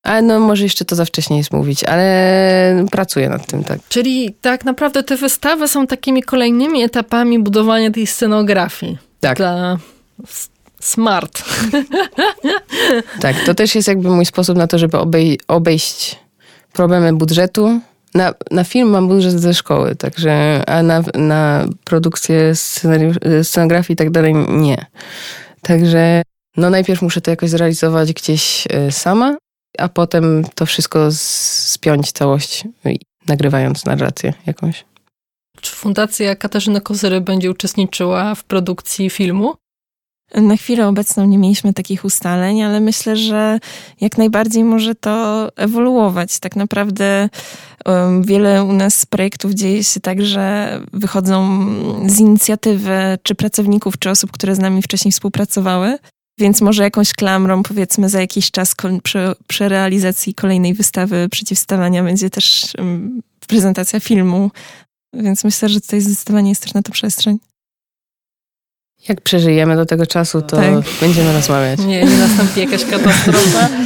ale 0.04 0.22
no 0.22 0.40
może 0.40 0.64
jeszcze 0.64 0.86
to 0.86 0.96
za 0.96 1.06
wcześnie 1.06 1.38
jest 1.38 1.54
mówić, 1.54 1.84
ale 1.84 2.86
pracuję 2.92 3.30
nad 3.30 3.48
tym, 3.48 3.64
tak. 3.64 3.80
Czyli 3.90 4.36
tak 4.42 4.66
naprawdę 4.66 5.04
te 5.04 5.18
wystawy 5.18 5.68
są 5.68 5.88
takimi 5.88 6.24
kolejnymi 6.24 6.84
etapami 6.84 7.40
budowania 7.40 7.92
tej 7.92 8.08
scenografii. 8.08 8.98
Tak. 9.20 9.38
Dla 9.38 9.78
smart. 10.80 11.44
Tak, 13.22 13.36
to 13.46 13.54
też 13.54 13.76
jest 13.76 13.88
jakby 13.88 14.10
mój 14.10 14.26
sposób 14.26 14.58
na 14.58 14.68
to, 14.68 14.78
żeby 14.78 14.98
obej 14.98 15.40
obejść 15.48 16.20
problemy 16.74 17.14
budżetu. 17.14 17.80
Na, 18.14 18.34
na 18.52 18.64
film 18.64 18.90
mam 18.90 19.08
budżet 19.08 19.40
ze 19.40 19.54
szkoły, 19.54 19.96
także, 19.96 20.64
a 20.68 20.84
na, 20.84 21.04
na 21.14 21.66
produkcję 21.84 22.56
scenografii 23.44 23.94
i 23.94 23.96
tak 23.96 24.10
dalej 24.10 24.34
nie. 24.50 24.86
Także 25.62 26.22
no 26.58 26.70
najpierw 26.70 27.02
muszę 27.02 27.22
to 27.22 27.32
jakoś 27.32 27.50
zrealizować 27.50 28.14
gdzieś 28.14 28.68
e, 28.70 28.92
sama, 28.92 29.38
a 29.78 29.90
potem 29.90 30.46
to 30.56 30.66
wszystko 30.66 31.08
spiąć 31.12 32.12
całość, 32.12 32.64
nagrywając 33.28 33.86
narrację 33.86 34.34
jakąś. 34.46 34.86
Czy 35.62 35.76
Fundacja 35.76 36.36
Katarzyny 36.36 36.82
Kozyry 36.82 37.22
będzie 37.22 37.52
uczestniczyła 37.52 38.36
w 38.36 38.44
produkcji 38.44 39.10
filmu? 39.10 39.56
Na 40.36 40.58
chwilę 40.58 40.88
obecną 40.88 41.26
nie 41.26 41.38
mieliśmy 41.38 41.74
takich 41.74 42.06
ustaleń, 42.06 42.64
ale 42.64 42.80
myślę, 42.80 43.16
że 43.16 43.60
jak 44.02 44.18
najbardziej 44.18 44.64
może 44.64 44.96
to 44.96 45.48
ewoluować. 45.56 46.40
Tak 46.40 46.56
naprawdę 46.56 47.30
um, 47.86 48.24
wiele 48.24 48.64
u 48.64 48.74
nas 48.74 49.06
projektów 49.06 49.52
dzieje 49.52 49.84
się 49.84 50.00
tak, 50.00 50.26
że 50.26 50.80
wychodzą 50.94 51.66
z 52.08 52.20
inicjatywy 52.20 53.18
czy 53.24 53.36
pracowników, 53.36 54.00
czy 54.00 54.10
osób, 54.10 54.32
które 54.32 54.56
z 54.56 54.60
nami 54.60 54.82
wcześniej 54.82 55.12
współpracowały. 55.12 55.98
Więc 56.40 56.62
może 56.62 56.84
jakąś 56.84 57.14
klamrą, 57.14 57.64
powiedzmy, 57.64 58.10
za 58.10 58.22
jakiś 58.22 58.52
czas 58.52 58.76
przy, 59.04 59.20
przy 59.48 59.70
realizacji 59.70 60.34
kolejnej 60.34 60.74
wystawy 60.74 61.30
przeciwstawania 61.32 62.04
będzie 62.04 62.30
też 62.30 62.74
um, 62.78 63.22
prezentacja 63.48 64.00
filmu. 64.00 64.52
Więc 65.14 65.44
myślę, 65.44 65.70
że 65.70 65.82
tutaj 65.82 66.02
zdecydowanie 66.02 66.50
jest 66.50 66.64
też 66.64 66.74
na 66.74 66.82
to 66.82 66.92
przestrzeń. 66.92 67.38
Jak 69.10 69.22
przeżyjemy 69.22 69.76
do 69.76 69.86
tego 69.86 70.08
czasu, 70.08 70.42
to 70.42 70.58
tak. 70.58 70.74
będziemy 71.02 71.34
rozmawiać. 71.34 71.80
Nie, 71.80 72.04
nie 72.04 72.18
nastąpi 72.18 72.60
jakaś 72.60 72.86
katastrofa. 72.86 73.70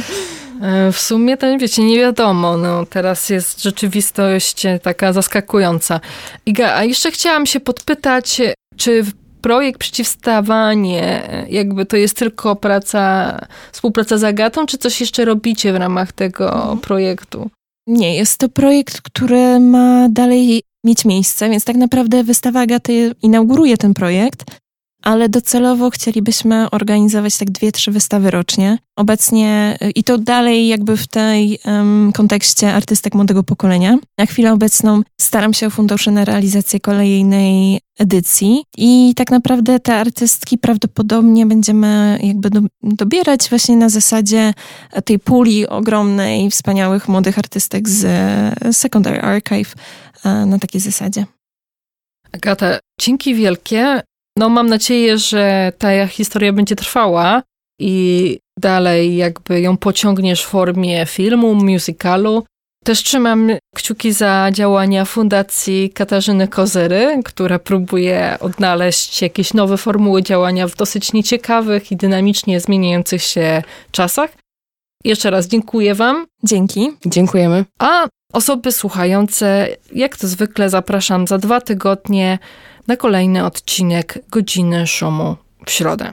E, 0.62 0.92
w 0.92 1.00
sumie 1.00 1.36
to 1.36 1.58
wiecie, 1.58 1.82
nie 1.82 1.98
wiadomo. 1.98 2.56
No, 2.56 2.86
teraz 2.86 3.30
jest 3.30 3.62
rzeczywistość 3.62 4.62
taka 4.82 5.12
zaskakująca. 5.12 6.00
Iga, 6.46 6.74
a 6.74 6.84
jeszcze 6.84 7.10
chciałam 7.10 7.46
się 7.46 7.60
podpytać, 7.60 8.40
czy 8.76 9.04
projekt 9.44 9.80
Przeciwstawanie, 9.80 11.22
jakby 11.50 11.86
to 11.86 11.96
jest 11.96 12.16
tylko 12.16 12.56
praca, 12.56 13.38
współpraca 13.72 14.18
z 14.18 14.24
Agatą, 14.24 14.66
czy 14.66 14.78
coś 14.78 15.00
jeszcze 15.00 15.24
robicie 15.24 15.72
w 15.72 15.76
ramach 15.76 16.12
tego 16.12 16.54
mhm. 16.54 16.78
projektu? 16.78 17.50
Nie, 17.86 18.16
jest 18.16 18.38
to 18.38 18.48
projekt, 18.48 19.00
który 19.00 19.60
ma 19.60 20.08
dalej 20.08 20.62
mieć 20.84 21.04
miejsce, 21.04 21.50
więc 21.50 21.64
tak 21.64 21.76
naprawdę 21.76 22.24
wystawa 22.24 22.60
Agaty 22.60 23.14
inauguruje 23.22 23.76
ten 23.76 23.94
projekt, 23.94 24.44
ale 25.04 25.28
docelowo 25.28 25.90
chcielibyśmy 25.90 26.70
organizować 26.70 27.38
tak 27.38 27.50
dwie, 27.50 27.72
trzy 27.72 27.92
wystawy 27.92 28.30
rocznie. 28.30 28.78
Obecnie 28.96 29.78
y, 29.82 29.90
i 29.90 30.04
to 30.04 30.18
dalej 30.18 30.68
jakby 30.68 30.96
w 30.96 31.06
tej 31.06 31.58
um, 31.64 32.12
kontekście 32.12 32.74
artystek 32.74 33.14
młodego 33.14 33.42
pokolenia. 33.42 33.98
Na 34.18 34.26
chwilę 34.26 34.52
obecną 34.52 35.02
staram 35.20 35.54
się 35.54 35.66
o 35.66 35.70
fundusze 35.70 36.10
na 36.10 36.24
realizację 36.24 36.80
kolejnej 36.80 37.80
edycji 37.98 38.62
i 38.76 39.12
tak 39.16 39.30
naprawdę 39.30 39.80
te 39.80 39.94
artystki 39.94 40.58
prawdopodobnie 40.58 41.46
będziemy 41.46 42.18
jakby 42.22 42.50
do, 42.50 42.60
dobierać 42.82 43.48
właśnie 43.48 43.76
na 43.76 43.88
zasadzie 43.88 44.54
tej 45.04 45.18
puli 45.18 45.66
ogromnej 45.66 46.50
wspaniałych 46.50 47.08
młodych 47.08 47.38
artystek 47.38 47.88
z 47.88 48.06
Secondary 48.76 49.20
Archive 49.20 49.74
e, 50.24 50.46
na 50.46 50.58
takiej 50.58 50.80
zasadzie. 50.80 51.26
Agata, 52.32 52.78
dzięki 53.00 53.34
wielkie. 53.34 54.02
No 54.38 54.48
mam 54.48 54.68
nadzieję, 54.68 55.18
że 55.18 55.72
ta 55.78 56.06
historia 56.06 56.52
będzie 56.52 56.76
trwała 56.76 57.42
i 57.80 58.38
dalej 58.58 59.16
jakby 59.16 59.60
ją 59.60 59.76
pociągniesz 59.76 60.44
w 60.44 60.48
formie 60.48 61.06
filmu, 61.06 61.54
musicalu. 61.54 62.44
Też 62.84 63.02
trzymam 63.02 63.50
kciuki 63.74 64.12
za 64.12 64.48
działania 64.52 65.04
Fundacji 65.04 65.90
Katarzyny 65.90 66.48
Kozery, 66.48 67.20
która 67.24 67.58
próbuje 67.58 68.36
odnaleźć 68.40 69.22
jakieś 69.22 69.54
nowe 69.54 69.76
formuły 69.76 70.22
działania 70.22 70.68
w 70.68 70.76
dosyć 70.76 71.12
nieciekawych 71.12 71.92
i 71.92 71.96
dynamicznie 71.96 72.60
zmieniających 72.60 73.22
się 73.22 73.62
czasach. 73.90 74.30
Jeszcze 75.04 75.30
raz 75.30 75.46
dziękuję 75.46 75.94
Wam. 75.94 76.26
Dzięki. 76.42 76.90
Dziękujemy. 77.06 77.64
A 77.78 78.08
osoby 78.32 78.72
słuchające, 78.72 79.68
jak 79.92 80.16
to 80.16 80.28
zwykle, 80.28 80.70
zapraszam 80.70 81.26
za 81.26 81.38
dwa 81.38 81.60
tygodnie 81.60 82.38
na 82.88 82.96
kolejny 82.96 83.44
odcinek 83.44 84.18
Godziny 84.30 84.86
Szumu 84.86 85.36
w 85.66 85.70
środę. 85.70 86.12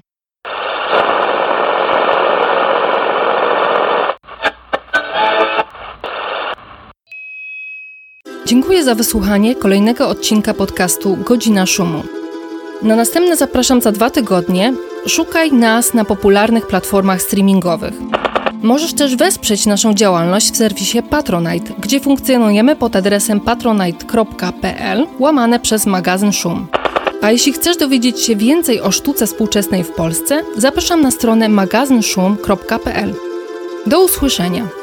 Dziękuję 8.45 8.84
za 8.84 8.95
wysłuchanie 8.95 9.55
kolejnego 9.55 10.09
odcinka 10.09 10.53
podcastu 10.53 11.17
Godzina 11.17 11.65
Szumu. 11.65 12.20
Na 12.84 12.96
następne 12.96 13.36
zapraszam 13.36 13.82
za 13.82 13.92
dwa 13.92 14.10
tygodnie. 14.10 14.74
Szukaj 15.08 15.54
nas 15.54 15.94
na 15.94 16.06
popularnych 16.06 16.68
platformach 16.68 17.22
streamingowych. 17.22 17.94
Możesz 18.64 18.94
też 18.94 19.16
wesprzeć 19.16 19.66
naszą 19.66 19.94
działalność 19.94 20.52
w 20.52 20.58
serwisie 20.58 21.04
Patronite, 21.10 21.74
gdzie 21.80 22.00
funkcjonujemy 22.00 22.76
pod 22.76 22.96
adresem 22.96 23.40
patronite.pl 23.40 25.08
łamane 25.20 25.60
przez 25.60 25.86
magazyn 25.86 26.32
Szum. 26.32 26.68
A 27.22 27.32
jeśli 27.32 27.54
chcesz 27.54 27.78
dowiedzieć 27.78 28.22
się 28.22 28.36
więcej 28.36 28.82
o 28.82 28.92
sztuce 28.92 29.28
współczesnej 29.28 29.84
w 29.84 29.92
Polsce, 29.92 30.44
zapraszam 30.58 31.02
na 31.02 31.12
stronę 31.12 31.50
magazynszum.pl. 31.50 33.14
Do 33.86 34.04
usłyszenia! 34.04 34.81